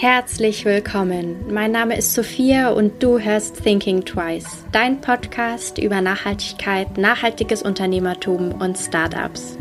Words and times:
Herzlich 0.00 0.64
willkommen. 0.64 1.52
Mein 1.52 1.72
Name 1.72 1.98
ist 1.98 2.14
Sophia 2.14 2.70
und 2.70 3.02
du 3.02 3.18
hörst 3.18 3.64
Thinking 3.64 4.04
Twice, 4.04 4.64
dein 4.70 5.00
Podcast 5.00 5.78
über 5.78 6.00
Nachhaltigkeit, 6.00 6.96
nachhaltiges 6.96 7.64
Unternehmertum 7.64 8.52
und 8.60 8.78
Startups. 8.78 9.58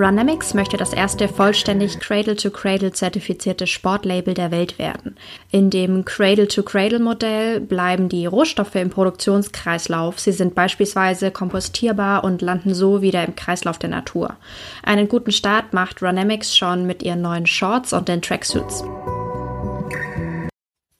Runamics 0.00 0.54
möchte 0.54 0.76
das 0.76 0.92
erste 0.92 1.26
vollständig 1.26 1.98
Cradle-to-Cradle 1.98 2.92
zertifizierte 2.92 3.66
Sportlabel 3.66 4.32
der 4.32 4.52
Welt 4.52 4.78
werden. 4.78 5.16
In 5.50 5.70
dem 5.70 6.04
Cradle-to-Cradle-Modell 6.04 7.58
bleiben 7.58 8.08
die 8.08 8.26
Rohstoffe 8.26 8.76
im 8.76 8.90
Produktionskreislauf. 8.90 10.20
Sie 10.20 10.30
sind 10.30 10.54
beispielsweise 10.54 11.32
kompostierbar 11.32 12.22
und 12.22 12.42
landen 12.42 12.74
so 12.74 13.02
wieder 13.02 13.24
im 13.24 13.34
Kreislauf 13.34 13.78
der 13.78 13.90
Natur. 13.90 14.36
Einen 14.84 15.08
guten 15.08 15.32
Start 15.32 15.72
macht 15.72 16.00
Runamics 16.00 16.56
schon 16.56 16.86
mit 16.86 17.02
ihren 17.02 17.20
neuen 17.20 17.46
Shorts 17.46 17.92
und 17.92 18.08
den 18.08 18.22
Tracksuits. 18.22 18.84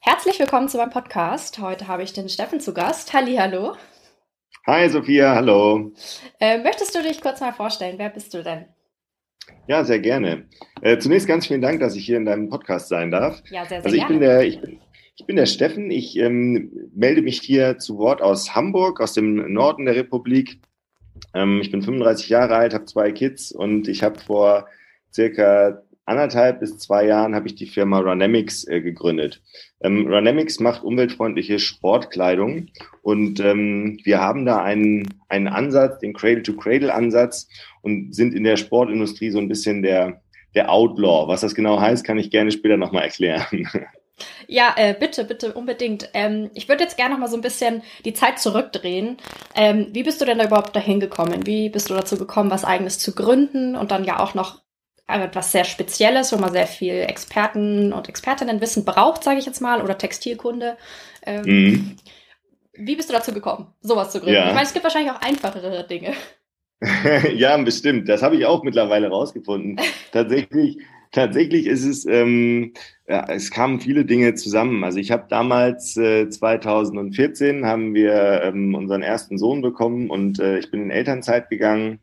Herzlich 0.00 0.40
willkommen 0.40 0.68
zu 0.68 0.76
meinem 0.76 0.90
Podcast. 0.90 1.60
Heute 1.60 1.86
habe 1.86 2.02
ich 2.02 2.14
den 2.14 2.28
Steffen 2.28 2.58
zu 2.58 2.74
Gast. 2.74 3.12
Hallo. 3.12 3.76
Hi 4.66 4.88
Sophia, 4.90 5.36
hallo. 5.36 5.92
Äh, 6.40 6.58
möchtest 6.58 6.96
du 6.96 7.02
dich 7.02 7.20
kurz 7.20 7.40
mal 7.40 7.52
vorstellen? 7.52 7.94
Wer 7.98 8.10
bist 8.10 8.34
du 8.34 8.42
denn? 8.42 8.66
Ja, 9.66 9.84
sehr 9.84 9.98
gerne. 9.98 10.44
Äh, 10.80 10.98
zunächst 10.98 11.28
ganz 11.28 11.46
vielen 11.46 11.60
Dank, 11.60 11.80
dass 11.80 11.96
ich 11.96 12.06
hier 12.06 12.16
in 12.16 12.24
deinem 12.24 12.48
Podcast 12.48 12.88
sein 12.88 13.10
darf. 13.10 13.42
Ja, 13.50 13.64
sehr, 13.64 13.82
sehr 13.82 13.84
also 13.84 13.96
ich 13.96 14.06
gerne. 14.06 14.18
bin 14.18 14.20
der, 14.20 14.42
ich 14.46 14.60
bin, 14.60 14.80
ich 15.16 15.26
bin 15.26 15.36
der 15.36 15.46
Steffen. 15.46 15.90
Ich 15.90 16.16
ähm, 16.18 16.70
melde 16.94 17.22
mich 17.22 17.40
hier 17.40 17.78
zu 17.78 17.98
Wort 17.98 18.22
aus 18.22 18.54
Hamburg, 18.54 19.00
aus 19.00 19.12
dem 19.12 19.52
Norden 19.52 19.84
der 19.84 19.96
Republik. 19.96 20.60
Ähm, 21.34 21.60
ich 21.60 21.70
bin 21.70 21.82
35 21.82 22.28
Jahre 22.28 22.56
alt, 22.56 22.74
habe 22.74 22.86
zwei 22.86 23.12
Kids 23.12 23.52
und 23.52 23.88
ich 23.88 24.02
habe 24.02 24.18
vor 24.18 24.68
circa 25.12 25.82
anderthalb 26.08 26.60
bis 26.60 26.78
zwei 26.78 27.06
Jahren 27.06 27.34
habe 27.34 27.46
ich 27.46 27.54
die 27.54 27.66
Firma 27.66 28.00
Runamics 28.00 28.66
äh, 28.66 28.80
gegründet. 28.80 29.42
Ähm, 29.80 30.06
Runamics 30.06 30.58
macht 30.60 30.82
umweltfreundliche 30.82 31.58
Sportkleidung 31.58 32.68
und 33.02 33.40
ähm, 33.40 34.00
wir 34.02 34.20
haben 34.20 34.44
da 34.44 34.62
einen, 34.62 35.08
einen 35.28 35.48
Ansatz, 35.48 36.00
den 36.00 36.14
Cradle-to-Cradle-Ansatz 36.14 37.48
und 37.82 38.14
sind 38.14 38.34
in 38.34 38.44
der 38.44 38.56
Sportindustrie 38.56 39.30
so 39.30 39.38
ein 39.38 39.48
bisschen 39.48 39.82
der, 39.82 40.20
der 40.54 40.72
Outlaw. 40.72 41.28
Was 41.28 41.42
das 41.42 41.54
genau 41.54 41.80
heißt, 41.80 42.04
kann 42.04 42.18
ich 42.18 42.30
gerne 42.30 42.50
später 42.50 42.76
nochmal 42.76 43.04
erklären. 43.04 43.68
Ja, 44.48 44.74
äh, 44.76 44.96
bitte, 44.98 45.24
bitte, 45.24 45.52
unbedingt. 45.52 46.10
Ähm, 46.12 46.50
ich 46.54 46.68
würde 46.68 46.82
jetzt 46.82 46.96
gerne 46.96 47.14
noch 47.14 47.20
mal 47.20 47.28
so 47.28 47.36
ein 47.36 47.42
bisschen 47.42 47.82
die 48.04 48.14
Zeit 48.14 48.40
zurückdrehen. 48.40 49.18
Ähm, 49.54 49.88
wie 49.92 50.02
bist 50.02 50.20
du 50.20 50.24
denn 50.24 50.38
da 50.38 50.46
überhaupt 50.46 50.74
dahin 50.74 50.98
gekommen? 50.98 51.46
Wie 51.46 51.68
bist 51.68 51.88
du 51.88 51.94
dazu 51.94 52.16
gekommen, 52.18 52.50
was 52.50 52.64
eigenes 52.64 52.98
zu 52.98 53.14
gründen 53.14 53.76
und 53.76 53.92
dann 53.92 54.04
ja 54.04 54.18
auch 54.18 54.34
noch 54.34 54.60
etwas 55.08 55.52
sehr 55.52 55.64
Spezielles, 55.64 56.32
wo 56.32 56.36
man 56.36 56.52
sehr 56.52 56.66
viel 56.66 56.94
Experten 56.94 57.92
und 57.92 58.08
Expertinnenwissen 58.08 58.84
braucht, 58.84 59.24
sage 59.24 59.38
ich 59.38 59.46
jetzt 59.46 59.60
mal, 59.60 59.82
oder 59.82 59.96
Textilkunde. 59.96 60.76
Ähm, 61.24 61.42
mhm. 61.44 61.96
Wie 62.74 62.94
bist 62.94 63.08
du 63.08 63.14
dazu 63.14 63.32
gekommen, 63.32 63.68
sowas 63.80 64.12
zu 64.12 64.20
gründen? 64.20 64.34
Ja. 64.34 64.48
Ich 64.48 64.54
meine, 64.54 64.66
es 64.66 64.72
gibt 64.72 64.84
wahrscheinlich 64.84 65.10
auch 65.10 65.20
einfachere 65.20 65.86
Dinge. 65.86 66.12
ja, 67.34 67.56
bestimmt. 67.56 68.08
Das 68.08 68.22
habe 68.22 68.36
ich 68.36 68.46
auch 68.46 68.62
mittlerweile 68.62 69.08
rausgefunden. 69.08 69.80
tatsächlich, 70.12 70.78
tatsächlich 71.10 71.66
ist 71.66 71.84
es, 71.84 72.06
ähm, 72.06 72.74
ja, 73.08 73.26
es 73.28 73.50
kamen 73.50 73.80
viele 73.80 74.04
Dinge 74.04 74.34
zusammen. 74.34 74.84
Also 74.84 74.98
ich 74.98 75.10
habe 75.10 75.26
damals 75.28 75.96
äh, 75.96 76.28
2014 76.28 77.66
haben 77.66 77.94
wir 77.94 78.42
ähm, 78.42 78.74
unseren 78.74 79.02
ersten 79.02 79.38
Sohn 79.38 79.62
bekommen 79.62 80.10
und 80.10 80.38
äh, 80.38 80.58
ich 80.58 80.70
bin 80.70 80.82
in 80.82 80.90
Elternzeit 80.90 81.48
gegangen 81.48 81.98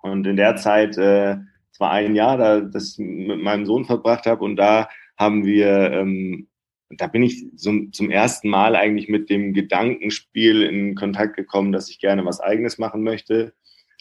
und 0.00 0.26
in 0.26 0.36
der 0.36 0.56
Zeit 0.56 0.96
äh, 0.96 1.36
zwar 1.78 1.92
ein 1.92 2.14
Jahr, 2.14 2.36
da 2.36 2.60
das 2.60 2.98
mit 2.98 3.40
meinem 3.40 3.64
Sohn 3.64 3.84
verbracht 3.84 4.26
habe 4.26 4.44
und 4.44 4.56
da 4.56 4.88
haben 5.16 5.44
wir 5.44 5.92
ähm, 5.92 6.48
da 6.90 7.06
bin 7.06 7.22
ich 7.22 7.44
zum, 7.56 7.92
zum 7.92 8.10
ersten 8.10 8.48
Mal 8.48 8.74
eigentlich 8.74 9.08
mit 9.08 9.28
dem 9.28 9.52
Gedankenspiel 9.52 10.62
in 10.62 10.94
Kontakt 10.94 11.36
gekommen, 11.36 11.72
dass 11.72 11.90
ich 11.90 12.00
gerne 12.00 12.24
was 12.24 12.40
Eigenes 12.40 12.78
machen 12.78 13.02
möchte. 13.02 13.52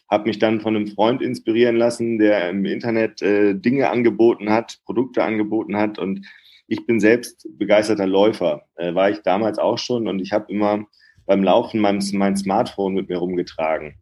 Habe 0.10 0.30
mich 0.30 0.40
dann 0.40 0.62
von 0.62 0.76
einem 0.76 0.88
Freund 0.88 1.22
inspirieren 1.22 1.76
lassen, 1.76 2.18
der 2.18 2.50
im 2.50 2.64
Internet 2.64 3.22
äh, 3.22 3.54
Dinge 3.56 3.90
angeboten 3.90 4.50
hat, 4.50 4.80
Produkte 4.86 5.24
angeboten 5.24 5.76
hat. 5.76 6.00
Und 6.00 6.26
ich 6.68 6.86
bin 6.86 7.02
selbst 7.02 7.46
begeisterter 7.58 8.08
Läufer, 8.08 8.64
äh, 8.78 8.96
war 8.96 9.10
ich 9.10 9.20
damals 9.20 9.60
auch 9.60 9.78
schon. 9.78 10.08
Und 10.08 10.20
ich 10.20 10.32
habe 10.32 10.52
immer 10.52 10.86
beim 11.26 11.44
Laufen 11.44 11.82
mein, 11.82 12.02
mein 12.14 12.38
Smartphone 12.38 12.94
mit 12.94 13.10
mir 13.10 13.18
rumgetragen. 13.18 13.96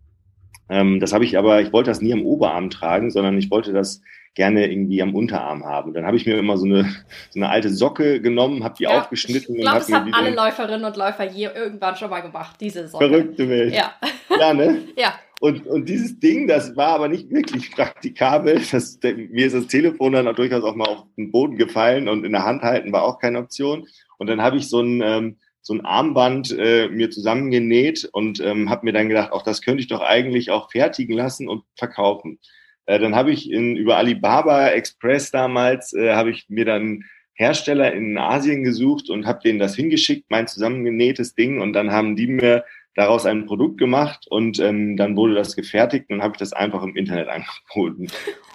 Ähm, 0.69 0.99
das 0.99 1.13
habe 1.13 1.23
ich 1.25 1.37
aber, 1.37 1.61
ich 1.61 1.71
wollte 1.73 1.91
das 1.91 2.01
nie 2.01 2.13
am 2.13 2.25
Oberarm 2.25 2.69
tragen, 2.69 3.11
sondern 3.11 3.37
ich 3.37 3.51
wollte 3.51 3.73
das 3.73 4.01
gerne 4.35 4.69
irgendwie 4.69 5.01
am 5.01 5.15
Unterarm 5.15 5.65
haben. 5.65 5.93
Dann 5.93 6.05
habe 6.05 6.17
ich 6.17 6.25
mir 6.25 6.37
immer 6.37 6.57
so 6.57 6.65
eine, 6.65 6.83
so 7.29 7.39
eine 7.39 7.49
alte 7.49 7.69
Socke 7.69 8.21
genommen, 8.21 8.63
habe 8.63 8.75
die 8.77 8.83
ja, 8.83 8.99
aufgeschnitten. 8.99 9.55
Ich 9.55 9.61
glaube, 9.61 9.79
das 9.79 9.91
haben 9.91 10.13
alle 10.13 10.35
Läuferinnen 10.35 10.85
und 10.85 10.97
Läufer 10.97 11.29
je 11.31 11.49
irgendwann 11.55 11.95
schon 11.95 12.09
mal 12.09 12.19
gemacht, 12.19 12.57
diese 12.59 12.87
Socke. 12.87 13.07
Verrückte 13.07 13.49
Welt. 13.49 13.73
Ja. 13.73 13.93
Ja, 14.37 14.53
ne? 14.53 14.79
ja. 14.97 15.13
Und, 15.39 15.65
und 15.65 15.87
dieses 15.87 16.19
Ding, 16.19 16.47
das 16.47 16.75
war 16.75 16.95
aber 16.95 17.07
nicht 17.07 17.29
wirklich 17.29 17.71
praktikabel. 17.71 18.59
Das, 18.71 18.99
mir 19.01 19.45
ist 19.45 19.55
das 19.55 19.67
Telefon 19.67 20.11
dann 20.11 20.27
auch 20.27 20.35
durchaus 20.35 20.63
auch 20.63 20.75
mal 20.75 20.89
auf 20.89 21.03
den 21.15 21.31
Boden 21.31 21.57
gefallen 21.57 22.09
und 22.09 22.25
in 22.25 22.33
der 22.33 22.43
Hand 22.43 22.63
halten 22.63 22.91
war 22.91 23.03
auch 23.03 23.19
keine 23.19 23.39
Option. 23.39 23.87
Und 24.17 24.27
dann 24.27 24.41
habe 24.41 24.57
ich 24.57 24.67
so 24.67 24.81
ein, 24.81 25.01
ähm, 25.01 25.37
so 25.65 25.73
ein 25.73 25.83
Armband 25.83 26.55
äh, 26.57 26.89
mir 26.89 27.09
zusammengenäht 27.09 28.07
und 28.13 28.39
ähm, 28.39 28.69
habe 28.69 28.85
mir 28.85 28.93
dann 28.93 29.09
gedacht, 29.09 29.31
auch 29.31 29.41
das 29.41 29.63
könnte 29.63 29.81
ich 29.81 29.87
doch 29.87 30.01
eigentlich 30.01 30.51
auch 30.51 30.69
fertigen 30.69 31.15
lassen 31.15 31.49
und 31.49 31.63
verkaufen. 31.75 32.37
Äh, 32.85 32.99
dann 32.99 33.15
habe 33.15 33.31
ich 33.31 33.51
in, 33.51 33.75
über 33.75 33.97
Alibaba 33.97 34.67
Express 34.67 35.31
damals, 35.31 35.91
äh, 35.93 36.13
habe 36.13 36.29
ich 36.29 36.45
mir 36.49 36.65
dann 36.65 37.03
Hersteller 37.33 37.91
in 37.93 38.15
Asien 38.19 38.63
gesucht 38.63 39.09
und 39.09 39.25
habe 39.25 39.39
denen 39.43 39.57
das 39.57 39.75
hingeschickt, 39.75 40.29
mein 40.29 40.47
zusammengenähtes 40.47 41.33
Ding. 41.33 41.59
Und 41.59 41.73
dann 41.73 41.91
haben 41.91 42.15
die 42.15 42.27
mir 42.27 42.63
daraus 42.93 43.25
ein 43.25 43.47
Produkt 43.47 43.79
gemacht 43.79 44.27
und 44.29 44.59
ähm, 44.59 44.97
dann 44.97 45.17
wurde 45.17 45.33
das 45.33 45.55
gefertigt 45.55 46.11
und 46.11 46.21
habe 46.21 46.33
ich 46.35 46.39
das 46.39 46.53
einfach 46.53 46.83
im 46.83 46.95
Internet 46.95 47.27
angeboten. 47.73 48.07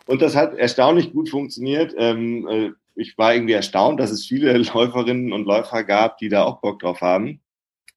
Und 0.06 0.22
das 0.22 0.36
hat 0.36 0.56
erstaunlich 0.56 1.12
gut 1.12 1.28
funktioniert. 1.28 1.92
Ähm, 1.98 2.46
äh, 2.48 2.70
ich 3.00 3.16
war 3.18 3.34
irgendwie 3.34 3.54
erstaunt, 3.54 3.98
dass 3.98 4.10
es 4.10 4.26
viele 4.26 4.56
Läuferinnen 4.74 5.32
und 5.32 5.46
Läufer 5.46 5.84
gab, 5.84 6.18
die 6.18 6.28
da 6.28 6.44
auch 6.44 6.60
Bock 6.60 6.80
drauf 6.80 7.00
haben. 7.00 7.40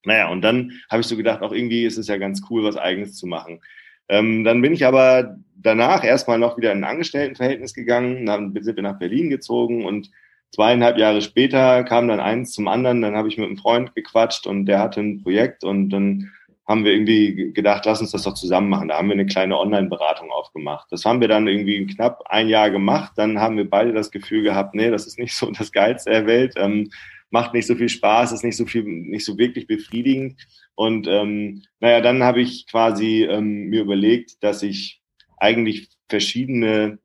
Naja, 0.04 0.28
und 0.28 0.42
dann 0.42 0.72
habe 0.90 1.00
ich 1.00 1.06
so 1.06 1.16
gedacht, 1.16 1.42
auch 1.42 1.52
irgendwie 1.52 1.84
ist 1.84 1.96
es 1.96 2.08
ja 2.08 2.16
ganz 2.18 2.42
cool, 2.50 2.64
was 2.64 2.76
eigenes 2.76 3.16
zu 3.16 3.26
machen. 3.26 3.60
Ähm, 4.08 4.44
dann 4.44 4.60
bin 4.60 4.74
ich 4.74 4.84
aber 4.84 5.38
danach 5.56 6.04
erstmal 6.04 6.38
noch 6.38 6.58
wieder 6.58 6.72
in 6.72 6.78
ein 6.78 6.90
Angestelltenverhältnis 6.90 7.72
gegangen, 7.72 8.26
dann 8.26 8.54
sind 8.60 8.76
wir 8.76 8.82
nach 8.82 8.98
Berlin 8.98 9.30
gezogen 9.30 9.86
und 9.86 10.10
zweieinhalb 10.54 10.98
Jahre 10.98 11.22
später 11.22 11.84
kam 11.84 12.08
dann 12.08 12.20
eins 12.20 12.52
zum 12.52 12.68
anderen, 12.68 13.00
dann 13.00 13.16
habe 13.16 13.28
ich 13.28 13.38
mit 13.38 13.46
einem 13.46 13.56
Freund 13.56 13.94
gequatscht 13.94 14.46
und 14.46 14.66
der 14.66 14.78
hatte 14.78 15.00
ein 15.00 15.22
Projekt 15.22 15.64
und 15.64 15.88
dann 15.88 16.30
haben 16.66 16.84
wir 16.84 16.92
irgendwie 16.92 17.52
gedacht, 17.52 17.84
lass 17.84 18.00
uns 18.00 18.12
das 18.12 18.22
doch 18.22 18.34
zusammen 18.34 18.70
machen. 18.70 18.88
Da 18.88 18.96
haben 18.96 19.08
wir 19.08 19.14
eine 19.14 19.26
kleine 19.26 19.58
Online-Beratung 19.58 20.30
aufgemacht. 20.30 20.90
Das 20.90 21.04
haben 21.04 21.20
wir 21.20 21.28
dann 21.28 21.46
irgendwie 21.46 21.86
knapp 21.86 22.22
ein 22.26 22.48
Jahr 22.48 22.70
gemacht. 22.70 23.12
Dann 23.16 23.38
haben 23.38 23.56
wir 23.56 23.68
beide 23.68 23.92
das 23.92 24.10
Gefühl 24.10 24.42
gehabt, 24.42 24.74
nee, 24.74 24.90
das 24.90 25.06
ist 25.06 25.18
nicht 25.18 25.34
so 25.34 25.50
das 25.50 25.72
Geilste 25.72 26.10
der 26.10 26.26
Welt, 26.26 26.54
ähm, 26.56 26.90
macht 27.30 27.52
nicht 27.52 27.66
so 27.66 27.74
viel 27.74 27.88
Spaß, 27.88 28.32
ist 28.32 28.44
nicht 28.44 28.56
so 28.56 28.64
viel, 28.64 28.84
nicht 28.84 29.24
so 29.24 29.36
wirklich 29.36 29.66
befriedigend. 29.66 30.40
Und 30.74 31.06
ähm, 31.06 31.62
naja, 31.80 32.00
dann 32.00 32.22
habe 32.22 32.40
ich 32.40 32.66
quasi 32.66 33.24
ähm, 33.24 33.68
mir 33.68 33.82
überlegt, 33.82 34.42
dass 34.42 34.62
ich 34.62 35.02
eigentlich 35.36 35.88
verschiedene 36.08 36.98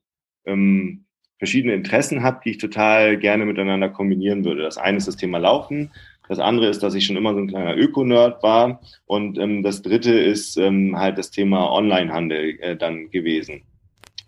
ähm, 0.45 1.05
verschiedene 1.39 1.73
Interessen 1.73 2.21
habe, 2.21 2.41
die 2.43 2.51
ich 2.51 2.57
total 2.57 3.17
gerne 3.17 3.45
miteinander 3.45 3.89
kombinieren 3.89 4.43
würde. 4.43 4.61
Das 4.61 4.77
eine 4.77 4.97
ist 4.97 5.07
das 5.07 5.15
Thema 5.15 5.37
Laufen, 5.39 5.91
das 6.29 6.39
andere 6.39 6.67
ist, 6.67 6.81
dass 6.83 6.95
ich 6.95 7.05
schon 7.05 7.17
immer 7.17 7.33
so 7.33 7.39
ein 7.39 7.47
kleiner 7.47 7.75
Öko-Nerd 7.75 8.41
war 8.43 8.81
und 9.05 9.37
ähm, 9.37 9.63
das 9.63 9.81
dritte 9.81 10.17
ist 10.17 10.55
ähm, 10.57 10.97
halt 10.97 11.17
das 11.17 11.31
Thema 11.31 11.71
Onlinehandel 11.71 12.59
äh, 12.61 12.77
dann 12.77 13.09
gewesen. 13.09 13.63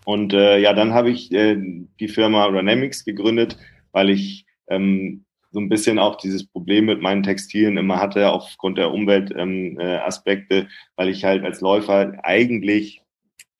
Und 0.03 0.33
äh, 0.33 0.57
ja, 0.57 0.73
dann 0.73 0.93
habe 0.93 1.11
ich 1.11 1.31
äh, 1.31 1.55
die 1.99 2.07
Firma 2.07 2.45
Runamics 2.45 3.05
gegründet, 3.05 3.57
weil 3.91 4.09
ich 4.09 4.45
ähm, 4.67 5.25
so 5.51 5.59
ein 5.59 5.69
bisschen 5.69 5.99
auch 5.99 6.15
dieses 6.15 6.45
Problem 6.45 6.85
mit 6.85 7.01
meinen 7.01 7.23
Textilien 7.23 7.77
immer 7.77 7.99
hatte 7.99 8.31
aufgrund 8.31 8.77
der 8.77 8.91
Umweltaspekte, 8.91 10.55
ähm, 10.55 10.65
äh, 10.65 10.69
weil 10.95 11.09
ich 11.09 11.23
halt 11.23 11.43
als 11.43 11.61
Läufer 11.61 12.13
eigentlich 12.23 13.01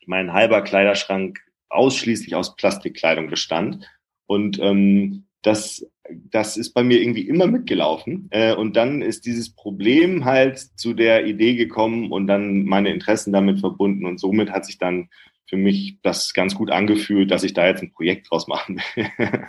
mein 0.08 0.34
halber 0.34 0.62
Kleiderschrank 0.64 1.40
ausschließlich 1.70 2.36
aus 2.36 2.56
Plastikkleidung 2.56 3.30
bestand. 3.30 3.88
Und 4.26 4.58
ähm, 4.60 5.26
das, 5.42 5.86
das 6.32 6.58
ist 6.58 6.74
bei 6.74 6.84
mir 6.84 7.02
irgendwie 7.02 7.28
immer 7.28 7.48
mitgelaufen. 7.48 8.28
Äh, 8.32 8.54
und 8.56 8.76
dann 8.76 9.02
ist 9.02 9.26
dieses 9.26 9.54
Problem 9.54 10.26
halt 10.26 10.60
zu 10.60 10.94
der 10.94 11.26
Idee 11.26 11.56
gekommen 11.56 12.12
und 12.12 12.28
dann 12.28 12.66
meine 12.66 12.90
Interessen 12.92 13.34
damit 13.34 13.60
verbunden. 13.60 14.06
Und 14.06 14.20
somit 14.20 14.52
hat 14.52 14.66
sich 14.66 14.78
dann 14.78 15.10
für 15.48 15.58
mich 15.58 15.98
das 16.02 16.34
ganz 16.34 16.56
gut 16.56 16.72
angefühlt, 16.72 17.30
dass 17.30 17.44
ich 17.44 17.54
da 17.54 17.68
jetzt 17.68 17.84
ein 17.84 17.92
Projekt 17.92 18.32
draus 18.32 18.48
machen 18.48 18.82
will. 18.96 19.10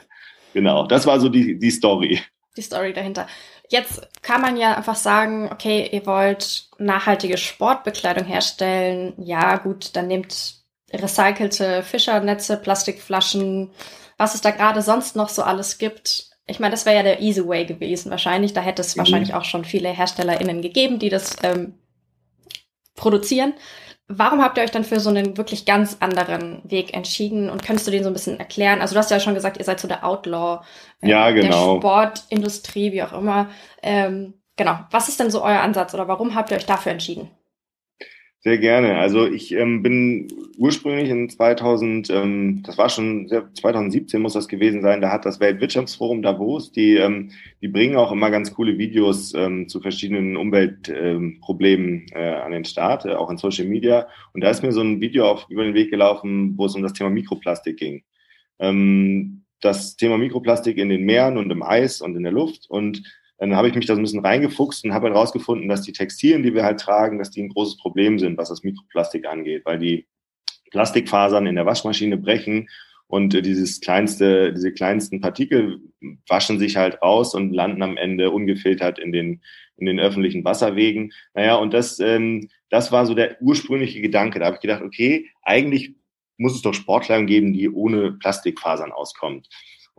genau, 0.52 0.86
das 0.86 1.06
war 1.06 1.20
so 1.20 1.28
die, 1.28 1.58
die 1.58 1.70
Story. 1.70 2.20
Die 2.56 2.62
Story 2.62 2.92
dahinter. 2.92 3.26
Jetzt 3.68 4.08
kann 4.20 4.42
man 4.42 4.56
ja 4.56 4.76
einfach 4.76 4.96
sagen, 4.96 5.48
okay, 5.50 5.88
ihr 5.90 6.04
wollt 6.04 6.68
nachhaltige 6.78 7.38
Sportbekleidung 7.38 8.26
herstellen. 8.26 9.14
Ja, 9.16 9.56
gut, 9.56 9.96
dann 9.96 10.08
nehmt 10.08 10.62
recycelte 10.92 11.82
Fischernetze, 11.82 12.56
Plastikflaschen, 12.56 13.70
was 14.18 14.34
es 14.34 14.40
da 14.40 14.50
gerade 14.50 14.82
sonst 14.82 15.16
noch 15.16 15.28
so 15.28 15.42
alles 15.42 15.78
gibt. 15.78 16.31
Ich 16.52 16.60
meine, 16.60 16.70
das 16.70 16.86
wäre 16.86 16.96
ja 16.96 17.02
der 17.02 17.20
easy 17.20 17.46
way 17.46 17.64
gewesen 17.64 18.10
wahrscheinlich. 18.10 18.52
Da 18.52 18.60
hätte 18.60 18.82
es 18.82 18.94
mhm. 18.94 19.00
wahrscheinlich 19.00 19.34
auch 19.34 19.44
schon 19.44 19.64
viele 19.64 19.88
HerstellerInnen 19.88 20.60
gegeben, 20.62 20.98
die 20.98 21.08
das 21.08 21.36
ähm, 21.42 21.74
produzieren. 22.94 23.54
Warum 24.06 24.42
habt 24.42 24.58
ihr 24.58 24.64
euch 24.64 24.70
dann 24.70 24.84
für 24.84 25.00
so 25.00 25.08
einen 25.08 25.38
wirklich 25.38 25.64
ganz 25.64 25.96
anderen 26.00 26.60
Weg 26.64 26.92
entschieden 26.92 27.48
und 27.48 27.64
könntest 27.64 27.86
du 27.86 27.90
den 27.90 28.02
so 28.02 28.10
ein 28.10 28.12
bisschen 28.12 28.38
erklären? 28.38 28.82
Also 28.82 28.94
du 28.94 28.98
hast 28.98 29.10
ja 29.10 29.18
schon 29.18 29.34
gesagt, 29.34 29.56
ihr 29.56 29.64
seid 29.64 29.80
so 29.80 29.88
der 29.88 30.04
Outlaw 30.04 30.62
äh, 31.00 31.08
ja, 31.08 31.30
genau. 31.30 31.74
der 31.74 31.80
Sportindustrie, 31.80 32.92
wie 32.92 33.02
auch 33.02 33.14
immer. 33.14 33.48
Ähm, 33.82 34.34
genau. 34.56 34.80
Was 34.90 35.08
ist 35.08 35.18
denn 35.18 35.30
so 35.30 35.42
euer 35.42 35.60
Ansatz 35.60 35.94
oder 35.94 36.06
warum 36.06 36.34
habt 36.34 36.50
ihr 36.50 36.58
euch 36.58 36.66
dafür 36.66 36.92
entschieden? 36.92 37.30
Sehr 38.44 38.58
gerne. 38.58 38.98
Also 38.98 39.28
ich 39.28 39.52
ähm, 39.52 39.84
bin 39.84 40.26
ursprünglich 40.58 41.08
in 41.10 41.28
2000, 41.28 42.10
ähm, 42.10 42.64
das 42.66 42.76
war 42.76 42.88
schon 42.88 43.28
2017 43.28 44.20
muss 44.20 44.32
das 44.32 44.48
gewesen 44.48 44.82
sein, 44.82 45.00
da 45.00 45.12
hat 45.12 45.24
das 45.24 45.38
Weltwirtschaftsforum 45.38 46.22
Davos, 46.22 46.72
die, 46.72 46.96
ähm, 46.96 47.30
die 47.60 47.68
bringen 47.68 47.94
auch 47.94 48.10
immer 48.10 48.32
ganz 48.32 48.52
coole 48.52 48.78
Videos 48.78 49.32
ähm, 49.34 49.68
zu 49.68 49.80
verschiedenen 49.80 50.36
Umweltproblemen 50.36 52.06
ähm, 52.12 52.20
äh, 52.20 52.30
an 52.30 52.50
den 52.50 52.64
Start, 52.64 53.04
äh, 53.04 53.14
auch 53.14 53.30
in 53.30 53.38
Social 53.38 53.66
Media. 53.66 54.08
Und 54.34 54.40
da 54.40 54.50
ist 54.50 54.64
mir 54.64 54.72
so 54.72 54.80
ein 54.80 55.00
Video 55.00 55.28
auf, 55.28 55.46
über 55.48 55.62
den 55.62 55.74
Weg 55.74 55.92
gelaufen, 55.92 56.58
wo 56.58 56.66
es 56.66 56.74
um 56.74 56.82
das 56.82 56.94
Thema 56.94 57.10
Mikroplastik 57.10 57.76
ging. 57.76 58.02
Ähm, 58.58 59.44
das 59.60 59.94
Thema 59.94 60.18
Mikroplastik 60.18 60.78
in 60.78 60.88
den 60.88 61.04
Meeren 61.04 61.38
und 61.38 61.48
im 61.52 61.62
Eis 61.62 62.00
und 62.00 62.16
in 62.16 62.24
der 62.24 62.32
Luft 62.32 62.68
und 62.68 63.04
dann 63.42 63.56
habe 63.56 63.66
ich 63.66 63.74
mich 63.74 63.86
da 63.86 63.94
so 63.94 64.00
ein 64.00 64.04
bisschen 64.04 64.24
reingefuchst 64.24 64.84
und 64.84 64.94
habe 64.94 65.08
halt 65.08 65.16
rausgefunden, 65.16 65.68
dass 65.68 65.82
die 65.82 65.92
Textilien, 65.92 66.44
die 66.44 66.54
wir 66.54 66.62
halt 66.62 66.78
tragen, 66.78 67.18
dass 67.18 67.30
die 67.32 67.42
ein 67.42 67.48
großes 67.48 67.76
Problem 67.76 68.20
sind, 68.20 68.38
was 68.38 68.50
das 68.50 68.62
Mikroplastik 68.62 69.26
angeht, 69.26 69.64
weil 69.64 69.80
die 69.80 70.06
Plastikfasern 70.70 71.46
in 71.46 71.56
der 71.56 71.66
Waschmaschine 71.66 72.16
brechen 72.18 72.68
und 73.08 73.34
äh, 73.34 73.42
dieses 73.42 73.80
kleinste, 73.80 74.52
diese 74.52 74.72
kleinsten 74.72 75.20
Partikel 75.20 75.80
waschen 76.28 76.60
sich 76.60 76.76
halt 76.76 77.02
raus 77.02 77.34
und 77.34 77.52
landen 77.52 77.82
am 77.82 77.96
Ende 77.96 78.30
ungefiltert 78.30 79.00
in 79.00 79.10
den, 79.10 79.42
in 79.76 79.86
den 79.86 79.98
öffentlichen 79.98 80.44
Wasserwegen. 80.44 81.12
Naja, 81.34 81.56
und 81.56 81.74
das, 81.74 81.98
ähm, 81.98 82.48
das 82.70 82.92
war 82.92 83.06
so 83.06 83.14
der 83.14 83.42
ursprüngliche 83.42 84.00
Gedanke. 84.00 84.38
Da 84.38 84.46
habe 84.46 84.54
ich 84.54 84.62
gedacht, 84.62 84.82
okay, 84.82 85.28
eigentlich 85.42 85.96
muss 86.36 86.54
es 86.54 86.62
doch 86.62 86.74
Sportkleidung 86.74 87.26
geben, 87.26 87.52
die 87.52 87.68
ohne 87.68 88.12
Plastikfasern 88.12 88.92
auskommt. 88.92 89.48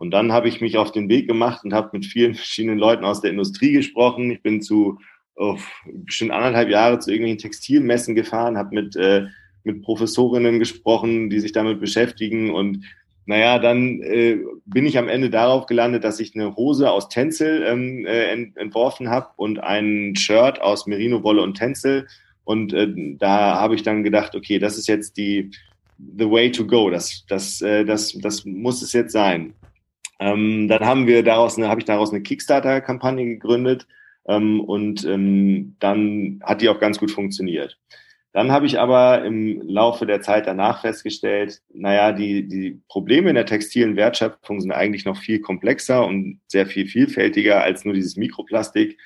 Und 0.04 0.12
dann 0.12 0.34
habe 0.34 0.50
ich 0.50 0.60
mich 0.60 0.78
auf 0.78 0.92
den 0.92 1.08
Weg 1.08 1.30
gemacht 1.30 1.64
und 1.64 1.74
habe 1.74 1.92
mit 1.94 2.06
vielen 2.06 2.36
verschiedenen 2.36 2.78
Leuten 2.78 3.06
aus 3.06 3.22
der 3.22 3.32
Industrie 3.32 3.72
gesprochen. 3.72 4.32
Ich 4.32 4.42
bin 4.42 4.62
zu 4.62 5.00
auf 5.38 5.66
bestimmt 5.86 6.32
anderthalb 6.32 6.70
Jahre 6.70 7.00
zu 7.00 7.10
irgendwelchen 7.10 7.40
Textilmessen 7.40 8.14
gefahren, 8.14 8.58
habe 8.58 8.76
mit, 8.76 8.98
äh, 8.98 9.28
mit 9.64 9.82
Professorinnen 9.82 10.60
gesprochen, 10.60 11.30
die 11.30 11.40
sich 11.40 11.54
damit 11.54 11.80
beschäftigen. 11.80 12.54
Und 12.54 12.84
naja, 13.26 13.60
dann 13.60 14.02
äh, 14.02 14.40
bin 14.66 14.86
ich 14.86 14.98
am 14.98 15.08
Ende 15.08 15.30
darauf 15.30 15.68
gelandet, 15.68 16.04
dass 16.04 16.20
ich 16.20 16.36
eine 16.36 16.54
Hose 16.58 16.92
aus 16.92 17.08
Tencel 17.08 17.64
ähm, 17.66 18.06
äh, 18.06 18.26
ent 18.26 18.58
entworfen 18.58 19.10
habe 19.10 19.30
und 19.38 19.64
ein 19.64 20.18
Shirt 20.18 20.62
aus 20.62 20.86
Merino-Wolle 20.86 21.42
und 21.42 21.54
Tencel. 21.54 22.08
Und 22.44 22.74
äh, 22.74 22.94
da 23.18 23.58
habe 23.58 23.76
ich 23.76 23.84
dann 23.84 24.04
gedacht, 24.04 24.36
okay, 24.36 24.60
das 24.60 24.78
ist 24.78 24.88
jetzt 24.88 25.16
die 25.16 25.52
the 26.18 26.30
way 26.30 26.52
to 26.52 26.68
go. 26.68 26.90
Das, 26.90 27.24
das, 27.30 27.62
äh, 27.62 27.86
das, 27.86 28.12
das 28.22 28.44
muss 28.44 28.82
es 28.82 28.92
jetzt 28.92 29.14
sein. 29.14 29.54
Ähm, 30.24 30.70
dann 30.70 30.86
haben 30.86 31.06
wir 31.06 31.22
daraus 31.22 31.58
eine, 31.58 31.68
habe 31.68 31.82
ich 31.82 31.86
daraus 31.86 32.12
eine 32.12 32.22
Kickstarter-Kampagne 32.24 33.26
gegründet 33.26 33.88
ähm, 34.26 34.62
und 34.62 35.04
ähm, 35.04 35.76
dann 35.80 36.40
hat 36.44 36.62
die 36.62 36.70
auch 36.70 36.80
ganz 36.80 36.98
gut 36.98 37.12
funktioniert. 37.12 37.78
Dann 38.32 38.50
habe 38.50 38.66
ich 38.66 38.80
aber 38.80 39.26
im 39.26 39.62
Laufe 39.68 40.06
der 40.06 40.22
Zeit 40.22 40.48
danach 40.48 40.80
festgestellt, 40.80 41.62
naja, 41.74 42.14
die, 42.14 42.48
die 42.48 42.82
Probleme 42.88 43.30
in 43.30 43.36
der 43.36 43.46
textilen 43.46 43.98
Wertschöpfung 43.98 44.62
sind 44.62 44.72
eigentlich 44.72 45.04
noch 45.04 45.18
viel 45.18 45.42
komplexer 45.42 46.08
und 46.08 46.40
sehr 46.48 46.68
viel 46.68 46.88
vielfältiger 46.88 47.62
als 47.62 47.84
nur 47.84 47.94
dieses 47.94 48.16
Mikroplastik. 48.16 48.98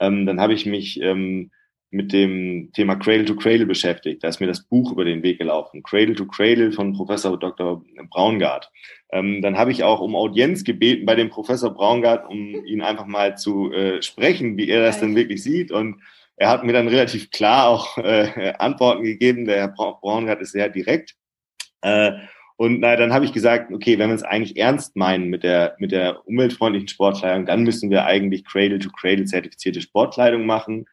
Ähm, 0.00 0.26
dann 0.26 0.38
habe 0.38 0.52
ich 0.52 0.66
mich 0.66 1.00
ähm, 1.00 1.50
mit 1.90 2.12
dem 2.12 2.70
Thema 2.74 2.96
Cradle 2.96 3.24
to 3.24 3.36
Cradle 3.36 3.64
beschäftigt. 3.64 4.22
Da 4.22 4.28
ist 4.28 4.40
mir 4.40 4.46
das 4.46 4.64
Buch 4.64 4.92
über 4.92 5.06
den 5.06 5.22
Weg 5.22 5.38
gelaufen. 5.38 5.82
Cradle 5.82 6.14
to 6.14 6.26
Cradle 6.26 6.72
von 6.72 6.92
Professor 6.92 7.38
Dr. 7.38 7.82
Braungart. 8.10 8.70
Ähm, 9.10 9.40
dann 9.40 9.56
habe 9.56 9.72
ich 9.72 9.84
auch 9.84 10.00
um 10.00 10.14
Audienz 10.14 10.64
gebeten 10.64 11.06
bei 11.06 11.14
dem 11.14 11.30
Professor 11.30 11.70
Braungart, 11.70 12.28
um 12.28 12.64
ihn 12.64 12.82
einfach 12.82 13.06
mal 13.06 13.36
zu 13.36 13.72
äh, 13.72 14.02
sprechen, 14.02 14.56
wie 14.56 14.68
er 14.68 14.82
das 14.82 15.00
denn 15.00 15.16
wirklich 15.16 15.42
sieht. 15.42 15.72
Und 15.72 16.02
er 16.36 16.50
hat 16.50 16.64
mir 16.64 16.72
dann 16.72 16.88
relativ 16.88 17.30
klar 17.30 17.68
auch 17.68 17.96
äh, 17.98 18.52
Antworten 18.58 19.04
gegeben. 19.04 19.46
Der 19.46 19.56
Herr 19.56 19.68
Braungart 19.68 20.40
ist 20.40 20.52
sehr 20.52 20.68
direkt. 20.68 21.16
Äh, 21.80 22.12
und 22.56 22.80
na, 22.80 22.96
dann 22.96 23.12
habe 23.12 23.24
ich 23.24 23.32
gesagt, 23.32 23.72
okay, 23.72 23.98
wenn 23.98 24.08
wir 24.08 24.16
es 24.16 24.24
eigentlich 24.24 24.56
ernst 24.56 24.96
meinen 24.96 25.28
mit 25.28 25.44
der, 25.44 25.76
mit 25.78 25.92
der 25.92 26.26
umweltfreundlichen 26.26 26.88
Sportkleidung, 26.88 27.46
dann 27.46 27.62
müssen 27.62 27.88
wir 27.88 28.04
eigentlich 28.04 28.44
Cradle 28.44 28.80
to 28.80 28.90
Cradle 28.90 29.26
zertifizierte 29.26 29.80
Sportkleidung 29.80 30.44
machen 30.44 30.86